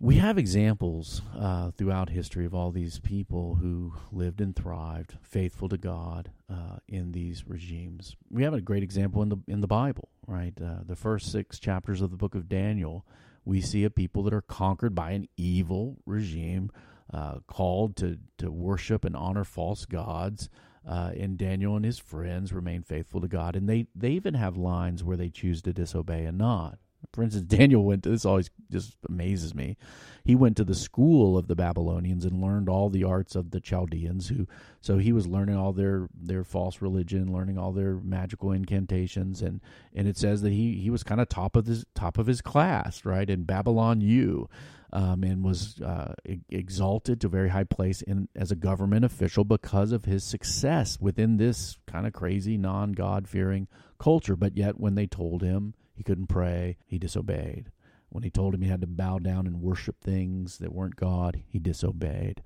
We 0.01 0.17
have 0.17 0.39
examples 0.39 1.23
uh, 1.39 1.71
throughout 1.71 2.11
history 2.11 2.45
of 2.45 2.53
all 2.55 2.73
these 2.73 2.99
people 2.99 3.55
who 3.55 3.95
lived 4.13 4.41
and 4.41 4.55
thrived, 4.55 5.17
faithful 5.23 5.69
to 5.69 5.79
God 5.79 6.31
uh, 6.51 6.79
in 6.89 7.13
these 7.13 7.47
regimes. 7.47 8.17
We 8.29 8.43
have 8.43 8.53
a 8.53 8.61
great 8.61 8.83
example 8.83 9.23
in 9.23 9.29
the 9.29 9.37
in 9.47 9.61
the 9.61 9.69
Bible, 9.69 10.09
right? 10.27 10.53
Uh, 10.61 10.81
the 10.85 10.97
first 10.97 11.31
six 11.31 11.59
chapters 11.61 12.03
of 12.03 12.11
the 12.11 12.17
book 12.17 12.35
of 12.35 12.49
Daniel, 12.49 13.07
we 13.45 13.61
see 13.61 13.85
a 13.85 13.91
people 13.91 14.25
that 14.25 14.35
are 14.35 14.43
conquered 14.43 14.95
by 14.97 15.13
an 15.13 15.29
evil 15.37 15.97
regime, 16.07 16.71
uh, 17.15 17.39
called 17.47 17.97
to 17.97 18.19
to 18.39 18.51
worship 18.51 19.05
and 19.05 19.17
honor 19.17 19.45
false 19.45 19.87
gods. 19.87 20.49
Uh, 20.87 21.13
and 21.19 21.39
Daniel 21.39 21.77
and 21.77 21.85
his 21.85 21.99
friends 21.99 22.53
remain 22.53 22.83
faithful 22.83 23.21
to 23.21 23.29
God, 23.29 23.57
and 23.57 23.69
they 23.69 23.87
they 23.95 24.11
even 24.11 24.35
have 24.35 24.57
lines 24.57 25.03
where 25.03 25.17
they 25.17 25.31
choose 25.31 25.63
to 25.63 25.73
disobey 25.73 26.27
and 26.27 26.37
not. 26.37 26.79
For 27.15 27.23
instance, 27.23 27.47
Daniel 27.49 27.85
went 27.85 28.03
to 28.03 28.11
this 28.11 28.25
always 28.25 28.51
just 28.71 28.97
amazes 29.09 29.55
me. 29.55 29.77
He 30.25 30.35
went 30.35 30.57
to 30.57 30.65
the 30.65 30.75
school 30.75 31.39
of 31.39 31.49
the 31.49 31.55
Babylonians 31.55 32.25
and 32.25 32.43
learned 32.43 32.69
all 32.69 32.89
the 32.89 33.05
arts 33.05 33.37
of 33.37 33.51
the 33.51 33.61
Chaldeans 33.61 34.29
who 34.29 34.47
so 34.81 34.99
he 34.99 35.13
was 35.13 35.27
learning 35.27 35.57
all 35.57 35.73
their 35.73 36.09
their 36.15 36.45
false 36.45 36.83
religion, 36.83 37.33
learning 37.33 37.59
all 37.59 37.73
their 37.73 37.95
magical 37.97 38.51
incantations 38.51 39.43
and 39.43 39.61
and 39.95 40.09
it 40.09 40.17
says 40.17 40.43
that 40.43 40.51
he 40.51 40.75
he 40.75 40.91
was 40.91 41.03
kind 41.03 41.21
of 41.21 41.29
top 41.29 41.57
of 41.57 41.67
his 41.67 41.85
top 41.95 42.19
of 42.19 42.27
his 42.27 42.41
class, 42.41 43.05
right? 43.05 43.29
In 43.31 43.45
Babylon 43.45 44.01
U. 44.01 44.49
Um, 44.93 45.25
and 45.25 45.43
was 45.43 45.81
uh, 45.81 46.15
exalted 46.49 47.21
to 47.21 47.27
a 47.27 47.31
very 47.31 47.49
high 47.49 47.65
place 47.65 48.01
in 48.01 48.29
as 48.37 48.53
a 48.53 48.55
government 48.55 49.05
official 49.05 49.43
because 49.43 49.91
of 49.91 50.05
his 50.05 50.23
success 50.23 51.01
within 51.01 51.37
this 51.37 51.77
kind 51.89 52.07
of 52.07 52.13
crazy 52.13 52.57
non 52.57 52.93
God 52.93 53.27
fearing 53.27 53.67
culture. 53.99 54.37
But 54.37 54.57
yet, 54.57 54.79
when 54.79 54.95
they 54.95 55.09
told 55.09 55.43
him 55.43 55.75
he 55.95 56.03
couldn't 56.03 56.27
pray, 56.27 56.77
he 56.87 56.99
disobeyed. 56.99 57.71
When 58.09 58.23
he 58.23 58.31
told 58.31 58.55
him 58.55 58.63
he 58.63 58.69
had 58.69 58.81
to 58.83 58.87
bow 58.87 59.19
down 59.19 59.47
and 59.47 59.61
worship 59.61 60.01
things 60.01 60.59
that 60.59 60.73
weren't 60.73 60.97
God, 60.97 61.43
he 61.49 61.59
disobeyed. 61.59 62.43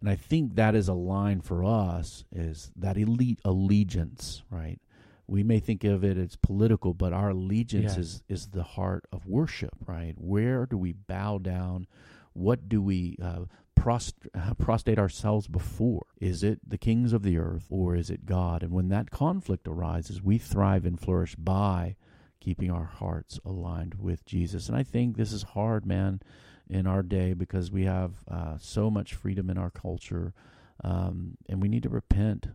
And 0.00 0.08
I 0.08 0.14
think 0.14 0.54
that 0.54 0.74
is 0.74 0.86
a 0.88 0.94
line 0.94 1.40
for 1.40 1.64
us 1.64 2.24
is 2.30 2.70
that 2.76 2.96
elite 2.96 3.40
allegiance, 3.44 4.42
right? 4.48 4.80
We 5.26 5.42
may 5.42 5.58
think 5.58 5.84
of 5.84 6.04
it 6.04 6.16
as 6.16 6.36
political, 6.36 6.94
but 6.94 7.12
our 7.12 7.30
allegiance 7.30 7.96
is 7.96 8.22
is 8.28 8.46
the 8.48 8.62
heart 8.62 9.04
of 9.12 9.26
worship, 9.26 9.74
right? 9.86 10.14
Where 10.16 10.66
do 10.66 10.78
we 10.78 10.92
bow 10.92 11.38
down? 11.38 11.86
What 12.32 12.68
do 12.68 12.80
we 12.80 13.18
uh, 13.20 13.44
uh, 13.88 14.54
prostrate 14.58 14.98
ourselves 14.98 15.48
before? 15.48 16.06
Is 16.20 16.42
it 16.42 16.60
the 16.66 16.78
kings 16.78 17.12
of 17.12 17.22
the 17.22 17.38
earth 17.38 17.66
or 17.70 17.96
is 17.96 18.10
it 18.10 18.26
God? 18.26 18.62
And 18.62 18.72
when 18.72 18.88
that 18.88 19.10
conflict 19.10 19.66
arises, 19.66 20.22
we 20.22 20.38
thrive 20.38 20.84
and 20.84 21.00
flourish 21.00 21.34
by 21.34 21.96
keeping 22.40 22.70
our 22.70 22.84
hearts 22.84 23.38
aligned 23.44 23.94
with 23.94 24.24
Jesus. 24.24 24.68
And 24.68 24.76
I 24.76 24.82
think 24.82 25.16
this 25.16 25.32
is 25.32 25.42
hard, 25.42 25.86
man, 25.86 26.20
in 26.68 26.86
our 26.86 27.02
day 27.02 27.32
because 27.32 27.70
we 27.70 27.84
have 27.84 28.12
uh, 28.30 28.56
so 28.58 28.90
much 28.90 29.14
freedom 29.14 29.50
in 29.50 29.58
our 29.58 29.70
culture, 29.70 30.34
um, 30.84 31.36
and 31.48 31.60
we 31.60 31.68
need 31.68 31.82
to 31.82 31.88
repent 31.88 32.48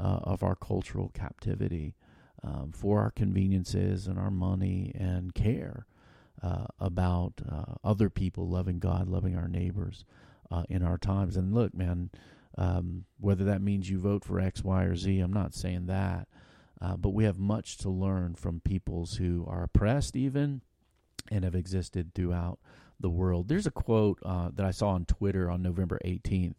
uh, 0.00 0.20
of 0.22 0.42
our 0.42 0.54
cultural 0.54 1.10
captivity 1.12 1.94
um, 2.42 2.72
for 2.72 3.00
our 3.00 3.10
conveniences 3.10 4.06
and 4.06 4.18
our 4.18 4.30
money 4.30 4.92
and 4.94 5.34
care 5.34 5.86
uh, 6.42 6.66
about 6.78 7.34
uh, 7.50 7.74
other 7.82 8.08
people 8.08 8.48
loving 8.48 8.78
God, 8.78 9.08
loving 9.08 9.36
our 9.36 9.48
neighbors 9.48 10.04
uh, 10.50 10.62
in 10.68 10.82
our 10.82 10.98
times. 10.98 11.36
And 11.36 11.52
look, 11.52 11.74
man, 11.74 12.10
um, 12.56 13.04
whether 13.18 13.44
that 13.44 13.60
means 13.60 13.90
you 13.90 13.98
vote 13.98 14.24
for 14.24 14.40
X, 14.40 14.62
Y, 14.62 14.82
or 14.84 14.94
Z, 14.94 15.18
I'm 15.18 15.32
not 15.32 15.54
saying 15.54 15.86
that. 15.86 16.28
Uh, 16.80 16.96
but 16.96 17.10
we 17.10 17.24
have 17.24 17.38
much 17.38 17.76
to 17.78 17.90
learn 17.90 18.34
from 18.34 18.60
peoples 18.60 19.14
who 19.14 19.44
are 19.48 19.64
oppressed, 19.64 20.16
even, 20.16 20.62
and 21.30 21.44
have 21.44 21.54
existed 21.54 22.14
throughout 22.14 22.58
the 23.00 23.10
world. 23.10 23.48
There's 23.48 23.66
a 23.66 23.72
quote 23.72 24.18
uh, 24.24 24.50
that 24.54 24.66
I 24.66 24.70
saw 24.70 24.90
on 24.90 25.04
Twitter 25.04 25.50
on 25.50 25.62
November 25.62 25.98
18th 26.04 26.54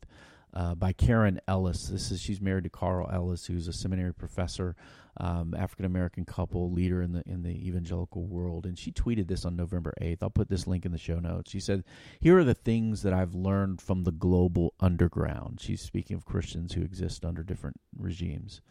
uh, 0.53 0.75
by 0.75 0.93
Karen 0.93 1.39
Ellis. 1.47 1.87
This 1.87 2.11
is 2.11 2.21
she's 2.21 2.41
married 2.41 2.63
to 2.63 2.69
Carl 2.69 3.09
Ellis, 3.11 3.45
who's 3.45 3.67
a 3.67 3.73
seminary 3.73 4.13
professor, 4.13 4.75
um, 5.17 5.53
African 5.53 5.85
American 5.85 6.25
couple, 6.25 6.71
leader 6.71 7.01
in 7.01 7.13
the 7.13 7.23
in 7.25 7.43
the 7.43 7.67
evangelical 7.67 8.25
world. 8.25 8.65
And 8.65 8.77
she 8.77 8.91
tweeted 8.91 9.27
this 9.27 9.45
on 9.45 9.55
November 9.55 9.93
8th. 10.01 10.19
I'll 10.21 10.29
put 10.29 10.49
this 10.49 10.67
link 10.67 10.85
in 10.85 10.91
the 10.91 10.97
show 10.97 11.19
notes. 11.19 11.51
She 11.51 11.59
said, 11.59 11.83
"Here 12.19 12.37
are 12.37 12.43
the 12.43 12.53
things 12.53 13.03
that 13.03 13.13
I've 13.13 13.35
learned 13.35 13.81
from 13.81 14.03
the 14.03 14.11
global 14.11 14.73
underground." 14.79 15.59
She's 15.61 15.81
speaking 15.81 16.15
of 16.15 16.25
Christians 16.25 16.73
who 16.73 16.81
exist 16.81 17.25
under 17.25 17.43
different 17.43 17.79
regimes. 17.97 18.61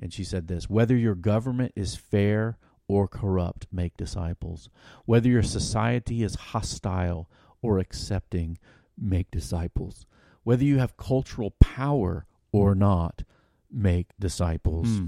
And 0.00 0.12
she 0.12 0.24
said 0.24 0.48
this 0.48 0.68
whether 0.68 0.96
your 0.96 1.14
government 1.14 1.72
is 1.76 1.94
fair 1.94 2.58
or 2.88 3.06
corrupt, 3.06 3.66
make 3.70 3.96
disciples. 3.96 4.68
Whether 5.04 5.28
your 5.28 5.42
society 5.42 6.24
is 6.24 6.34
hostile 6.34 7.28
or 7.62 7.78
accepting, 7.78 8.58
make 8.98 9.30
disciples. 9.30 10.06
Whether 10.42 10.64
you 10.64 10.78
have 10.78 10.96
cultural 10.96 11.52
power 11.60 12.26
or 12.50 12.74
not, 12.74 13.22
make 13.70 14.08
disciples. 14.18 14.88
Hmm. 14.88 15.06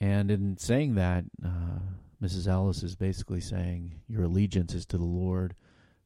And 0.00 0.30
in 0.30 0.56
saying 0.58 0.94
that, 0.96 1.24
uh, 1.44 1.80
Mrs. 2.22 2.46
Ellis 2.46 2.82
is 2.82 2.94
basically 2.94 3.40
saying 3.40 4.00
your 4.06 4.24
allegiance 4.24 4.74
is 4.74 4.86
to 4.86 4.98
the 4.98 5.04
Lord 5.04 5.54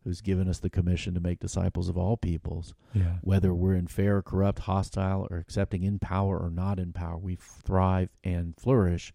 who's 0.07 0.21
given 0.21 0.49
us 0.49 0.61
the 0.61 0.71
commission 0.71 1.15
to 1.15 1.21
make 1.21 1.41
disciples 1.41 1.89
of 1.89 1.99
all 1.99 2.17
peoples 2.17 2.75
Yeah. 2.95 3.17
whether 3.23 3.53
we're 3.53 3.75
in 3.75 3.89
fair, 3.89 4.23
corrupt, 4.23 4.61
hostile, 4.61 5.27
or 5.33 5.39
accepting 5.39 5.83
in 5.83 5.99
power 5.99 6.39
or 6.39 6.49
not 6.49 6.79
in 6.79 6.93
power, 6.93 7.19
we 7.19 7.35
thrive 7.35 8.09
and 8.23 8.55
flourish 8.57 9.13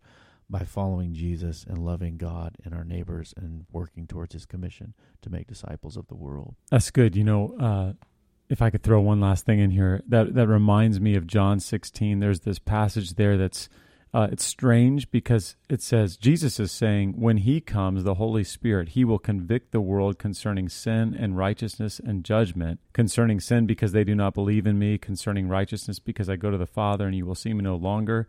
by 0.50 0.66
following 0.66 1.14
Jesus 1.14 1.64
and 1.66 1.78
loving 1.78 2.18
God 2.18 2.58
and 2.66 2.74
our 2.74 2.84
neighbors 2.84 3.34
and 3.38 3.66
working 3.72 4.06
towards 4.06 4.34
his 4.34 4.46
commission 4.46 4.94
to 5.22 5.30
make 5.30 5.48
disciples 5.48 5.96
of 5.96 6.08
the 6.08 6.16
world. 6.16 6.56
That's 6.70 6.92
good. 6.92 7.16
You 7.16 7.24
know, 7.24 7.56
uh, 7.58 7.94
if 8.50 8.62
I 8.62 8.70
could 8.70 8.84
throw 8.84 9.00
one 9.00 9.22
last 9.22 9.46
thing 9.46 9.60
in 9.62 9.72
here, 9.72 10.02
that 10.10 10.34
that 10.34 10.50
reminds 10.50 11.00
me 11.00 11.16
of 11.16 11.26
John 11.26 11.62
16. 11.62 12.20
There's 12.20 12.42
this 12.42 12.60
passage 12.60 13.14
there 13.14 13.38
that's 13.38 13.70
uh, 14.14 14.28
it's 14.32 14.44
strange 14.46 15.10
because 15.10 15.56
it 15.70 15.82
says 15.82 16.18
Jesus 16.18 16.60
is 16.60 16.72
saying 16.72 17.14
when 17.18 17.38
He 17.38 17.62
comes, 17.62 18.04
the 18.04 18.16
Holy 18.16 18.44
Spirit, 18.44 18.90
He 18.90 19.06
will 19.06 19.20
convict 19.20 19.72
the 19.72 19.80
world 19.80 20.20
concerning 20.20 20.68
sin 20.70 21.16
and 21.18 21.38
righteousness 21.38 22.00
and 22.00 22.24
judgment. 22.26 22.80
Concerning 22.92 23.40
sin 23.40 23.66
because 23.66 23.94
they 23.94 24.04
do 24.04 24.14
not 24.16 24.34
believe 24.34 24.68
in 24.68 24.78
Me. 24.78 24.98
Concerning 24.98 25.48
righteousness 25.48 26.00
because 26.00 26.30
I 26.30 26.36
go 26.36 26.52
to 26.52 26.58
the 26.58 26.68
Father 26.68 27.08
and 27.08 27.16
you 27.16 27.26
will 27.26 27.36
see 27.36 27.54
Me 27.54 27.64
no 27.64 27.76
longer. 27.76 28.28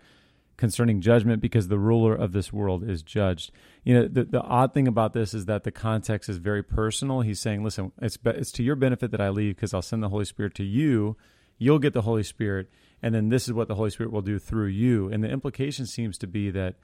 concerning 0.57 1.01
judgment 1.01 1.43
because 1.43 1.69
the 1.69 1.79
ruler 1.79 2.15
of 2.15 2.33
this 2.33 2.53
world 2.53 2.89
is 2.89 3.03
judged. 3.03 3.51
You 3.85 3.95
know, 3.95 4.09
the, 4.09 4.25
the 4.25 4.41
odd 4.43 4.73
thing 4.73 4.87
about 4.87 5.13
this 5.13 5.35
is 5.35 5.47
that 5.47 5.65
the 5.65 5.73
context 5.73 6.29
is 6.29 6.37
very 6.37 6.63
personal. 6.63 7.23
He's 7.23 7.41
saying, 7.41 7.65
listen, 7.65 7.91
it's, 8.01 8.19
it's 8.25 8.53
to 8.53 8.63
your 8.63 8.77
benefit 8.77 9.11
that 9.11 9.21
I 9.21 9.31
leave 9.31 9.57
because 9.57 9.75
I'll 9.75 9.83
send 9.83 10.03
the 10.03 10.09
Holy 10.09 10.25
Spirit 10.25 10.55
to 10.57 10.65
you. 10.65 11.17
You'll 11.59 11.79
get 11.81 11.95
the 11.95 12.03
Holy 12.03 12.23
Spirit, 12.23 12.71
and 13.03 13.15
then 13.15 13.29
this 13.29 13.49
is 13.49 13.53
what 13.53 13.69
the 13.69 13.75
Holy 13.75 13.91
Spirit 13.91 14.13
will 14.13 14.23
do 14.23 14.39
through 14.39 14.69
you. 14.69 15.09
And 15.09 15.23
the 15.25 15.29
implication 15.29 15.87
seems 15.87 16.17
to 16.19 16.27
be 16.27 16.51
that 16.51 16.77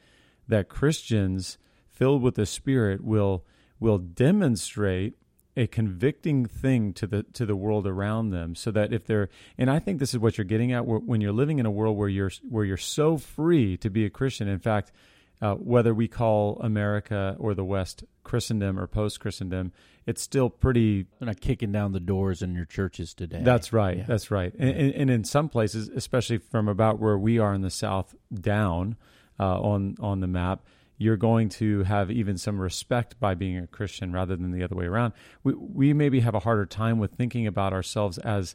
that 0.49 0.69
Christians 0.69 1.59
filled 1.89 2.23
with 2.23 2.35
the 2.35 2.47
Spirit 2.47 3.05
will 3.05 3.45
will 3.79 3.99
demonstrate 3.99 5.15
a 5.57 5.67
convicting 5.67 6.47
thing 6.47 6.93
to 6.93 7.07
the 7.07 7.23
to 7.33 7.45
the 7.45 7.57
world 7.57 7.87
around 7.87 8.31
them 8.31 8.55
so 8.55 8.71
that 8.71 8.93
if 8.93 9.07
they're 9.07 9.29
and 9.57 9.71
I 9.71 9.79
think 9.79 9.99
this 9.99 10.15
is 10.15 10.19
what 10.19 10.39
you're 10.39 10.45
getting 10.45 10.73
at 10.73 10.87
when 10.87 11.21
you're 11.21 11.33
living 11.33 11.59
in 11.59 11.67
a 11.67 11.71
world 11.71 11.97
where 11.97 12.09
you're 12.09 12.31
where 12.49 12.65
you're 12.65 12.77
so 12.77 13.17
free 13.17 13.77
to 13.79 13.91
be 13.91 14.05
a 14.05 14.11
Christian 14.11 14.47
in 14.49 14.61
fact 14.61 14.93
uh, 15.41 15.55
whether 15.55 15.95
we 15.95 16.09
call 16.09 16.59
America 16.61 17.37
or 17.39 17.55
the 17.55 17.65
West 17.65 18.05
Christendom 18.25 18.79
or 18.79 18.87
post 18.87 19.21
Christendom, 19.21 19.73
it's 20.07 20.23
still 20.23 20.51
pretty. 20.51 21.07
They're 21.19 21.27
not 21.27 21.41
kicking 21.41 21.73
down 21.73 21.93
the 21.93 22.01
doors 22.01 22.43
in 22.43 22.55
your 22.55 22.65
churches 22.65 23.15
today. 23.15 23.43
That's 23.43 23.73
right. 23.73 23.99
Yeah. 23.99 24.05
That's 24.07 24.31
right. 24.31 24.53
And, 24.59 24.71
and, 24.71 24.95
and, 24.95 25.11
in 25.11 25.25
some 25.25 25.49
places, 25.49 25.89
especially 25.89 26.39
from 26.39 26.67
about 26.69 26.99
where 26.99 27.19
we 27.19 27.39
are 27.39 27.55
in 27.55 27.63
the 27.63 27.71
South 27.71 28.15
down 28.33 28.97
uh, 29.39 29.61
on 29.61 29.97
on 30.01 30.21
the 30.21 30.27
map, 30.27 30.65
you're 30.97 31.17
going 31.17 31.49
to 31.51 31.85
have 31.85 32.11
even 32.11 32.37
some 32.37 32.61
respect 32.61 33.21
by 33.21 33.35
being 33.35 33.59
a 33.59 33.67
Christian 33.67 34.13
rather 34.13 34.35
than 34.35 34.51
the 34.51 34.65
other 34.65 34.75
way 34.75 34.87
around. 34.87 35.13
We 35.45 35.55
we 35.55 35.93
maybe 35.93 36.21
have 36.21 36.35
a 36.35 36.41
harder 36.41 36.67
time 36.67 36.99
with 36.99 37.13
thinking 37.13 37.47
about 37.47 37.73
ourselves 37.73 38.19
as 38.19 38.55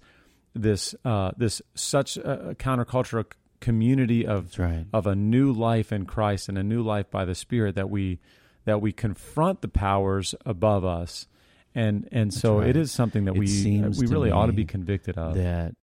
this 0.53 0.93
uh, 1.05 1.31
this 1.38 1.61
such 1.75 2.17
a 2.17 2.55
countercultural 2.59 3.25
community 3.64 4.28
of 4.28 4.59
right. 4.59 4.86
of 4.91 5.07
a 5.07 5.16
new 5.16 5.51
life 5.51 5.91
in 5.93 6.05
Christ 6.05 6.49
and 6.49 6.57
a 6.57 6.64
new 6.64 6.84
life 6.84 7.09
by 7.09 7.24
the 7.24 7.34
Spirit 7.34 7.76
that 7.76 7.89
we 7.89 8.20
that 8.66 8.82
we 8.82 8.91
confront 8.91 9.61
the 9.61 9.70
powers 9.70 10.36
above 10.45 10.84
us. 10.84 11.28
And 11.74 12.07
and 12.11 12.34
so 12.34 12.59
right. 12.59 12.70
it 12.70 12.76
is 12.76 12.91
something 12.91 13.26
that 13.26 13.36
it 13.36 13.39
we 13.39 13.82
we 13.97 14.07
really 14.07 14.32
ought 14.32 14.47
to 14.47 14.53
be 14.53 14.66
convicted 14.66 15.18
of. 15.18 15.36
That 15.36 15.76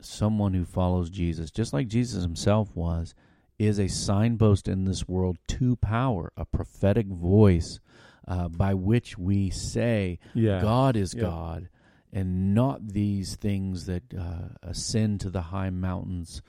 someone 0.00 0.54
who 0.54 0.64
follows 0.64 1.10
Jesus, 1.10 1.50
just 1.50 1.72
like 1.72 1.86
Jesus 1.86 2.22
himself 2.22 2.74
was, 2.74 3.14
is 3.58 3.78
a 3.78 3.88
signpost 3.88 4.66
in 4.66 4.84
this 4.84 5.06
world 5.06 5.38
to 5.48 5.76
power, 5.76 6.32
a 6.36 6.46
prophetic 6.46 7.06
voice 7.06 7.78
uh, 8.26 8.48
by 8.48 8.74
which 8.74 9.18
we 9.18 9.50
say, 9.50 10.18
yeah. 10.34 10.60
God 10.60 10.96
is 10.96 11.14
yeah. 11.14 11.22
God, 11.22 11.68
and 12.12 12.54
not 12.54 12.88
these 12.88 13.36
things 13.36 13.86
that 13.86 14.02
uh, 14.14 14.54
ascend 14.62 15.20
to 15.20 15.30
the 15.30 15.42
high 15.42 15.70
mountains 15.70 16.42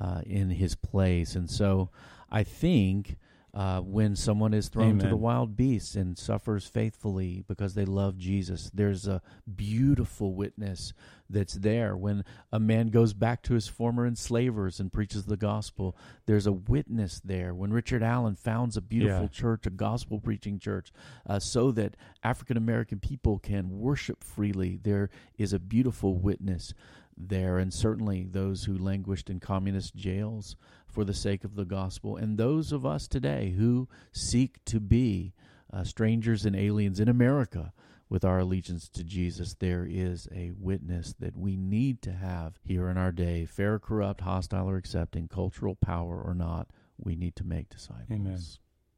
uh, 0.00 0.20
in 0.24 0.50
his 0.50 0.74
place. 0.74 1.34
And 1.34 1.50
so 1.50 1.90
I 2.30 2.44
think 2.44 3.16
uh, 3.56 3.80
when 3.80 4.14
someone 4.14 4.52
is 4.52 4.68
thrown 4.68 4.90
Amen. 4.90 4.98
to 4.98 5.08
the 5.08 5.16
wild 5.16 5.56
beasts 5.56 5.94
and 5.94 6.18
suffers 6.18 6.66
faithfully 6.66 7.42
because 7.48 7.72
they 7.72 7.86
love 7.86 8.18
Jesus. 8.18 8.70
There's 8.74 9.08
a 9.08 9.22
beautiful 9.54 10.34
witness 10.34 10.92
that's 11.30 11.54
there. 11.54 11.96
When 11.96 12.22
a 12.52 12.60
man 12.60 12.88
goes 12.88 13.14
back 13.14 13.42
to 13.44 13.54
his 13.54 13.66
former 13.66 14.06
enslavers 14.06 14.78
and 14.78 14.92
preaches 14.92 15.24
the 15.24 15.38
gospel, 15.38 15.96
there's 16.26 16.46
a 16.46 16.52
witness 16.52 17.22
there. 17.24 17.54
When 17.54 17.72
Richard 17.72 18.02
Allen 18.02 18.36
founds 18.36 18.76
a 18.76 18.82
beautiful 18.82 19.22
yeah. 19.22 19.28
church, 19.28 19.66
a 19.66 19.70
gospel 19.70 20.20
preaching 20.20 20.58
church, 20.58 20.92
uh, 21.26 21.38
so 21.38 21.70
that 21.72 21.96
African 22.22 22.58
American 22.58 23.00
people 23.00 23.38
can 23.38 23.78
worship 23.78 24.22
freely, 24.22 24.78
there 24.82 25.08
is 25.38 25.54
a 25.54 25.58
beautiful 25.58 26.14
witness 26.14 26.74
there, 27.16 27.58
and 27.58 27.72
certainly 27.72 28.26
those 28.30 28.64
who 28.64 28.76
languished 28.76 29.30
in 29.30 29.40
communist 29.40 29.94
jails 29.94 30.56
for 30.86 31.04
the 31.04 31.14
sake 31.14 31.44
of 31.44 31.54
the 31.54 31.64
gospel, 31.64 32.16
and 32.16 32.38
those 32.38 32.72
of 32.72 32.86
us 32.86 33.06
today 33.06 33.54
who 33.56 33.88
seek 34.12 34.64
to 34.64 34.80
be 34.80 35.34
uh, 35.72 35.84
strangers 35.84 36.44
and 36.46 36.56
aliens 36.56 37.00
in 37.00 37.08
America 37.08 37.72
with 38.08 38.24
our 38.24 38.38
allegiance 38.38 38.88
to 38.88 39.02
Jesus, 39.02 39.54
there 39.54 39.86
is 39.88 40.28
a 40.32 40.52
witness 40.56 41.14
that 41.18 41.36
we 41.36 41.56
need 41.56 42.00
to 42.02 42.12
have 42.12 42.58
here 42.62 42.88
in 42.88 42.96
our 42.96 43.10
day, 43.10 43.44
fair, 43.44 43.78
corrupt, 43.78 44.20
hostile, 44.20 44.70
or 44.70 44.76
accepting, 44.76 45.26
cultural 45.26 45.74
power 45.74 46.22
or 46.22 46.34
not, 46.34 46.68
we 46.98 47.16
need 47.16 47.34
to 47.36 47.44
make 47.44 47.68
disciples. 47.68 48.06
Amen. 48.10 48.40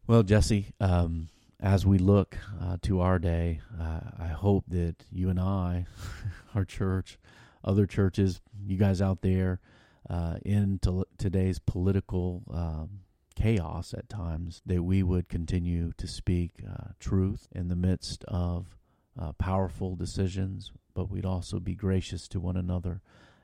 Well, 0.06 0.22
Jesse, 0.22 0.66
um, 0.80 1.28
as 1.60 1.84
we 1.84 1.98
look 1.98 2.36
uh, 2.60 2.76
to 2.82 3.00
our 3.00 3.18
day, 3.18 3.60
uh, 3.80 4.00
I 4.18 4.28
hope 4.28 4.64
that 4.68 4.96
you 5.10 5.30
and 5.30 5.40
I, 5.40 5.86
our 6.54 6.64
church, 6.64 7.18
other 7.64 7.86
churches, 7.86 8.40
you 8.66 8.76
guys 8.76 9.00
out 9.00 9.22
there, 9.22 9.60
uh, 10.08 10.36
in 10.44 10.78
to 10.80 11.04
today's 11.18 11.58
political 11.58 12.42
um, 12.50 13.00
chaos 13.34 13.94
at 13.94 14.08
times, 14.08 14.62
that 14.66 14.82
we 14.82 15.02
would 15.02 15.28
continue 15.28 15.92
to 15.96 16.06
speak 16.06 16.62
uh, 16.68 16.88
truth 16.98 17.48
in 17.52 17.68
the 17.68 17.76
midst 17.76 18.24
of 18.24 18.76
uh, 19.20 19.32
powerful 19.32 19.96
decisions, 19.96 20.72
but 20.94 21.10
we'd 21.10 21.26
also 21.26 21.58
be 21.58 21.74
gracious 21.74 22.28
to 22.28 22.40
one 22.40 22.56
another 22.56 23.02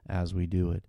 as 0.09 0.35
we 0.35 0.47
do 0.47 0.71
it 0.71 0.85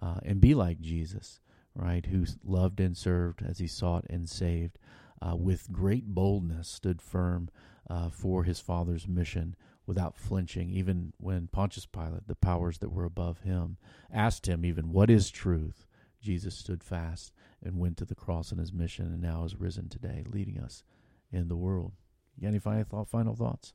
uh, 0.00 0.16
and 0.22 0.40
be 0.40 0.54
like 0.54 0.80
Jesus, 0.80 1.40
right, 1.74 2.06
who 2.06 2.24
loved 2.44 2.80
and 2.80 2.96
served 2.96 3.42
as 3.42 3.58
he 3.58 3.66
sought 3.66 4.04
and 4.08 4.28
saved. 4.28 4.78
Uh, 5.22 5.36
with 5.36 5.70
great 5.70 6.06
boldness, 6.06 6.66
stood 6.68 7.02
firm 7.02 7.50
uh, 7.90 8.08
for 8.08 8.44
his 8.44 8.58
Father's 8.58 9.06
mission 9.06 9.54
without 9.90 10.16
flinching, 10.16 10.70
even 10.70 11.12
when 11.18 11.48
Pontius 11.48 11.84
Pilate, 11.84 12.28
the 12.28 12.36
powers 12.36 12.78
that 12.78 12.92
were 12.92 13.04
above 13.04 13.40
him, 13.40 13.76
asked 14.14 14.46
him, 14.46 14.64
even, 14.64 14.92
What 14.92 15.10
is 15.10 15.32
truth? 15.32 15.84
Jesus 16.22 16.54
stood 16.54 16.84
fast 16.84 17.32
and 17.60 17.76
went 17.76 17.96
to 17.96 18.04
the 18.04 18.14
cross 18.14 18.52
in 18.52 18.58
his 18.58 18.72
mission 18.72 19.06
and 19.06 19.20
now 19.20 19.42
is 19.42 19.56
risen 19.56 19.88
today, 19.88 20.22
leading 20.30 20.60
us 20.60 20.84
in 21.32 21.48
the 21.48 21.56
world. 21.56 21.90
Any 22.40 22.60
final, 22.60 23.34
thoughts? 23.34 23.72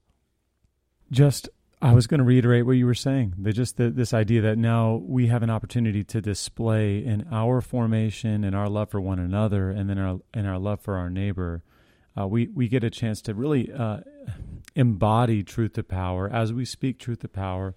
Just, 1.11 1.49
I 1.81 1.91
was 1.91 2.07
going 2.07 2.19
to 2.19 2.23
reiterate 2.23 2.65
what 2.65 2.77
you 2.77 2.85
were 2.85 2.93
saying. 2.93 3.33
That 3.39 3.51
just 3.51 3.75
the, 3.75 3.89
this 3.89 4.13
idea 4.13 4.39
that 4.43 4.57
now 4.57 5.01
we 5.05 5.27
have 5.27 5.43
an 5.43 5.49
opportunity 5.49 6.05
to 6.05 6.21
display 6.21 6.99
in 7.03 7.27
our 7.29 7.59
formation 7.59 8.45
and 8.45 8.55
our 8.55 8.69
love 8.69 8.89
for 8.89 9.01
one 9.01 9.19
another, 9.19 9.69
and 9.69 9.89
then 9.89 9.97
our 9.97 10.21
and 10.33 10.47
our 10.47 10.59
love 10.59 10.79
for 10.79 10.95
our 10.95 11.09
neighbor. 11.09 11.61
Uh, 12.17 12.25
we 12.25 12.47
we 12.47 12.69
get 12.69 12.85
a 12.85 12.89
chance 12.89 13.21
to 13.23 13.33
really 13.33 13.69
uh, 13.71 13.99
embody 14.75 15.43
truth 15.43 15.73
to 15.73 15.83
power 15.83 16.29
as 16.31 16.51
we 16.51 16.65
speak 16.65 16.99
truth 16.99 17.19
to 17.19 17.27
power, 17.27 17.75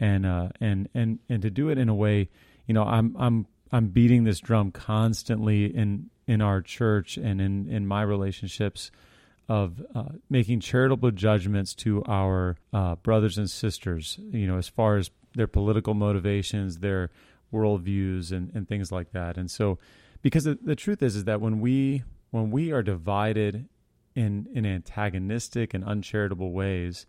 and 0.00 0.24
uh, 0.26 0.48
and 0.60 0.88
and 0.94 1.18
and 1.28 1.42
to 1.42 1.50
do 1.50 1.68
it 1.68 1.78
in 1.78 1.88
a 1.88 1.94
way, 1.94 2.28
you 2.66 2.74
know, 2.74 2.84
I'm 2.84 3.16
I'm 3.18 3.46
I'm 3.72 3.88
beating 3.88 4.24
this 4.24 4.40
drum 4.40 4.70
constantly 4.70 5.66
in 5.66 6.10
in 6.26 6.40
our 6.40 6.60
church 6.62 7.16
and 7.16 7.40
in 7.40 7.68
in 7.68 7.86
my 7.86 8.02
relationships 8.02 8.90
of 9.48 9.82
uh, 9.94 10.04
making 10.28 10.60
charitable 10.60 11.10
judgments 11.10 11.74
to 11.74 12.04
our 12.04 12.56
uh, 12.72 12.96
brothers 12.96 13.38
and 13.38 13.48
sisters, 13.48 14.18
you 14.30 14.46
know, 14.46 14.58
as 14.58 14.68
far 14.68 14.96
as 14.96 15.10
their 15.34 15.46
political 15.46 15.94
motivations, 15.94 16.78
their 16.78 17.10
worldviews, 17.52 18.30
and, 18.30 18.50
and 18.54 18.68
things 18.68 18.92
like 18.92 19.12
that. 19.12 19.38
And 19.38 19.50
so, 19.50 19.78
because 20.20 20.44
the, 20.44 20.58
the 20.62 20.76
truth 20.76 21.02
is, 21.02 21.16
is 21.16 21.24
that 21.24 21.40
when 21.40 21.60
we 21.60 22.02
when 22.30 22.50
we 22.50 22.72
are 22.72 22.82
divided 22.82 23.68
in 24.18 24.48
in 24.52 24.66
antagonistic 24.66 25.74
and 25.74 25.84
uncharitable 25.84 26.52
ways. 26.52 27.06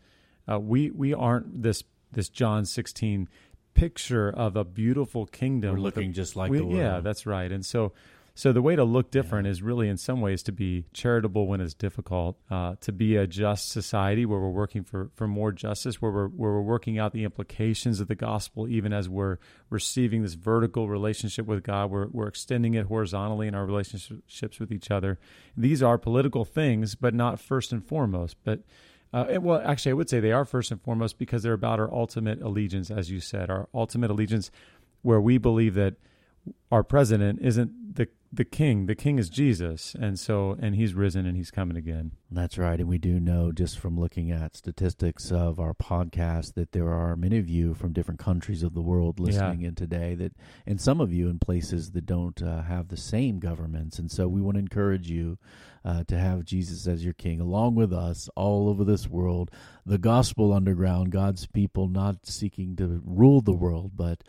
Uh, 0.50 0.60
we 0.60 0.92
we 0.92 1.14
aren't 1.14 1.64
this 1.64 1.84
this 2.12 2.30
John 2.30 2.66
sixteen 2.66 3.28
picture 3.74 4.30
of 4.30 4.56
a 4.56 4.64
beautiful 4.64 5.26
kingdom. 5.26 5.74
We're 5.74 5.82
looking 5.82 6.12
a, 6.12 6.14
just 6.14 6.36
like 6.36 6.52
we, 6.52 6.60
the 6.60 6.66
world. 6.66 6.78
Yeah, 6.78 7.00
that's 7.00 7.26
right. 7.26 7.52
And 7.52 7.66
so 7.66 7.94
so 8.40 8.54
the 8.54 8.62
way 8.62 8.78
to 8.78 8.86
look 8.86 9.12
different 9.12 9.48
yeah. 9.48 9.52
is 9.52 9.62
really, 9.62 9.90
in 9.90 9.98
some 9.98 10.22
ways, 10.22 10.44
to 10.44 10.54
be 10.54 10.86
charitable 10.94 11.46
when 11.46 11.60
it's 11.60 11.74
difficult, 11.74 12.38
uh, 12.50 12.76
to 12.80 12.94
be 12.94 13.18
a 13.18 13.28
just 13.28 13.68
society 13.70 14.26
where 14.26 14.40
we're 14.40 14.48
working 14.48 14.86
for, 14.86 15.12
for 15.14 15.28
more 15.28 15.52
justice, 15.52 16.02
where 16.02 16.10
we're 16.10 16.30
where 16.30 16.54
we're 16.54 16.62
working 16.62 16.98
out 16.98 17.12
the 17.12 17.26
implications 17.26 18.00
of 18.00 18.08
the 18.08 18.16
gospel, 18.16 18.66
even 18.70 18.94
as 18.94 19.10
we're 19.10 19.40
receiving 19.70 20.22
this 20.22 20.36
vertical 20.36 20.88
relationship 20.88 21.48
with 21.48 21.64
God. 21.64 21.92
We're 21.92 22.08
we're 22.08 22.30
extending 22.30 22.76
it 22.76 22.86
horizontally 22.86 23.46
in 23.50 23.56
our 23.56 23.66
relationships 23.66 24.58
with 24.58 24.72
each 24.72 24.90
other. 24.90 25.20
These 25.58 25.84
are 25.84 25.98
political 25.98 26.46
things, 26.46 26.96
but 26.96 27.14
not 27.14 27.42
first 27.42 27.74
and 27.74 27.86
foremost. 27.86 28.38
But 28.46 28.62
uh, 29.12 29.40
well, 29.42 29.62
actually, 29.66 29.90
I 29.90 29.96
would 29.96 30.10
say 30.10 30.22
they 30.22 30.32
are 30.32 30.46
first 30.46 30.72
and 30.72 30.82
foremost 30.82 31.20
because 31.20 31.44
they're 31.44 31.52
about 31.52 31.82
our 31.82 31.94
ultimate 31.94 32.42
allegiance, 32.42 32.90
as 32.90 33.12
you 33.12 33.20
said, 33.20 33.50
our 33.50 33.68
ultimate 33.74 34.10
allegiance, 34.10 34.50
where 35.02 35.20
we 35.20 35.38
believe 35.38 35.74
that 35.74 35.96
our 36.72 36.84
president 36.84 37.40
isn't 37.42 37.72
the 38.32 38.46
king. 38.46 38.86
The 38.86 38.96
king 38.96 39.18
is 39.18 39.30
Jesus, 39.30 39.96
and 40.00 40.20
so 40.20 40.56
and 40.62 40.76
he's 40.76 40.94
risen 40.94 41.26
and 41.26 41.36
he's 41.36 41.52
coming 41.52 41.76
again. 41.76 42.12
That's 42.30 42.58
right, 42.58 42.80
and 42.80 42.88
we 42.88 43.00
do 43.00 43.20
know 43.20 43.52
just 43.52 43.80
from 43.80 44.00
looking 44.00 44.32
at 44.32 44.56
statistics 44.56 45.32
of 45.32 45.60
our 45.60 45.74
podcast 45.74 46.54
that 46.54 46.72
there 46.72 46.90
are 46.90 47.16
many 47.16 47.40
of 47.40 47.50
you 47.50 47.74
from 47.74 47.92
different 47.92 48.20
countries 48.20 48.62
of 48.62 48.74
the 48.74 48.82
world 48.82 49.20
listening 49.20 49.62
yeah. 49.62 49.70
in 49.70 49.76
today. 49.76 50.14
That 50.16 50.34
and 50.68 50.80
some 50.80 51.02
of 51.02 51.12
you 51.12 51.28
in 51.28 51.40
places 51.40 51.92
that 51.92 52.06
don't 52.06 52.42
uh, 52.42 52.62
have 52.62 52.90
the 52.90 52.98
same 52.98 53.40
governments, 53.40 53.98
and 53.98 54.12
so 54.12 54.28
we 54.28 54.42
want 54.42 54.56
to 54.56 54.60
encourage 54.60 55.10
you. 55.10 55.38
Uh, 55.86 56.04
to 56.04 56.18
have 56.18 56.44
Jesus 56.44 56.86
as 56.88 57.06
your 57.06 57.14
king, 57.14 57.40
along 57.40 57.74
with 57.74 57.94
us 57.94 58.30
all 58.36 58.68
over 58.68 58.84
this 58.84 59.08
world, 59.08 59.50
the 59.86 59.98
gospel 59.98 60.52
underground, 60.52 61.10
God's 61.10 61.48
people 61.48 61.88
not 61.88 62.26
seeking 62.26 62.76
to 62.76 63.02
rule 63.06 63.40
the 63.40 63.54
world, 63.54 63.92
but 63.96 64.22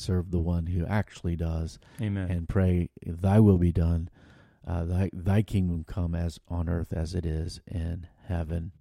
serve 0.00 0.30
the 0.30 0.38
one 0.38 0.66
who 0.66 0.84
actually 0.86 1.36
does, 1.36 1.78
Amen. 2.00 2.30
and 2.30 2.48
pray, 2.48 2.90
Thy 3.06 3.38
will 3.40 3.58
be 3.58 3.72
done, 3.72 4.08
uh, 4.66 4.84
Thy 4.84 5.10
Thy 5.12 5.42
kingdom 5.42 5.84
come 5.84 6.14
as 6.14 6.38
on 6.48 6.68
earth 6.68 6.92
as 6.92 7.14
it 7.14 7.24
is 7.26 7.60
in 7.66 8.06
heaven. 8.26 8.72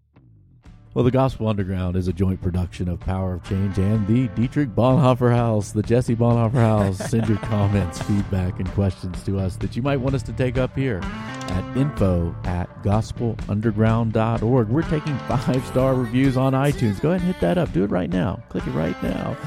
Well, 0.96 1.06
the 1.06 1.12
Gospel 1.12 1.48
Underground 1.48 1.96
is 1.96 2.08
a 2.08 2.14
joint 2.14 2.42
production 2.42 2.90
of 2.90 3.00
Power 3.00 3.36
of 3.36 3.44
Change 3.44 3.78
and 3.78 4.08
the 4.08 4.28
Dietrich 4.30 4.70
Bonhoeffer 4.70 5.30
House, 5.32 5.72
the 5.72 5.84
Jesse 5.84 6.16
Bonhoeffer 6.16 6.54
House. 6.54 6.98
Send 6.98 7.30
your 7.30 7.38
comments, 7.44 8.02
feedback, 8.02 8.60
and 8.60 8.68
questions 8.72 9.22
to 9.24 9.38
us 9.38 9.56
that 9.58 9.76
you 9.76 9.84
might 9.84 9.98
want 9.98 10.16
us 10.16 10.24
to 10.24 10.34
take 10.34 10.58
up 10.58 10.76
here 10.76 11.00
at 11.04 11.78
info 11.78 12.36
at 12.44 12.68
gospelunderground.org. 12.82 14.68
We're 14.70 14.82
taking 14.82 15.18
five 15.20 15.64
star 15.68 15.94
reviews 15.94 16.38
on 16.38 16.54
iTunes. 16.54 17.00
Go 17.00 17.12
ahead 17.12 17.22
and 17.22 17.32
hit 17.32 17.42
that 17.42 17.60
up. 17.60 17.72
Do 17.72 17.84
it 17.84 17.92
right 17.92 18.10
now. 18.10 18.42
Click 18.50 18.66
it 18.66 18.72
right 18.72 19.02
now. 19.04 19.38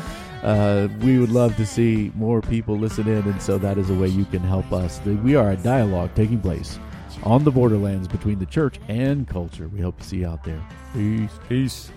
Uh, 0.42 0.88
we 1.00 1.18
would 1.18 1.30
love 1.30 1.56
to 1.56 1.64
see 1.64 2.10
more 2.14 2.40
people 2.40 2.76
listen 2.76 3.06
in, 3.08 3.22
and 3.22 3.40
so 3.40 3.58
that 3.58 3.78
is 3.78 3.90
a 3.90 3.94
way 3.94 4.08
you 4.08 4.24
can 4.24 4.40
help 4.40 4.72
us. 4.72 5.00
We 5.04 5.36
are 5.36 5.52
a 5.52 5.56
dialogue 5.56 6.10
taking 6.14 6.40
place 6.40 6.78
on 7.22 7.44
the 7.44 7.50
borderlands 7.50 8.08
between 8.08 8.38
the 8.38 8.46
church 8.46 8.80
and 8.88 9.28
culture. 9.28 9.68
We 9.68 9.80
hope 9.80 9.98
to 9.98 10.04
see 10.04 10.18
you 10.18 10.26
out 10.26 10.42
there. 10.42 10.60
Peace. 10.92 11.30
Peace. 11.48 11.90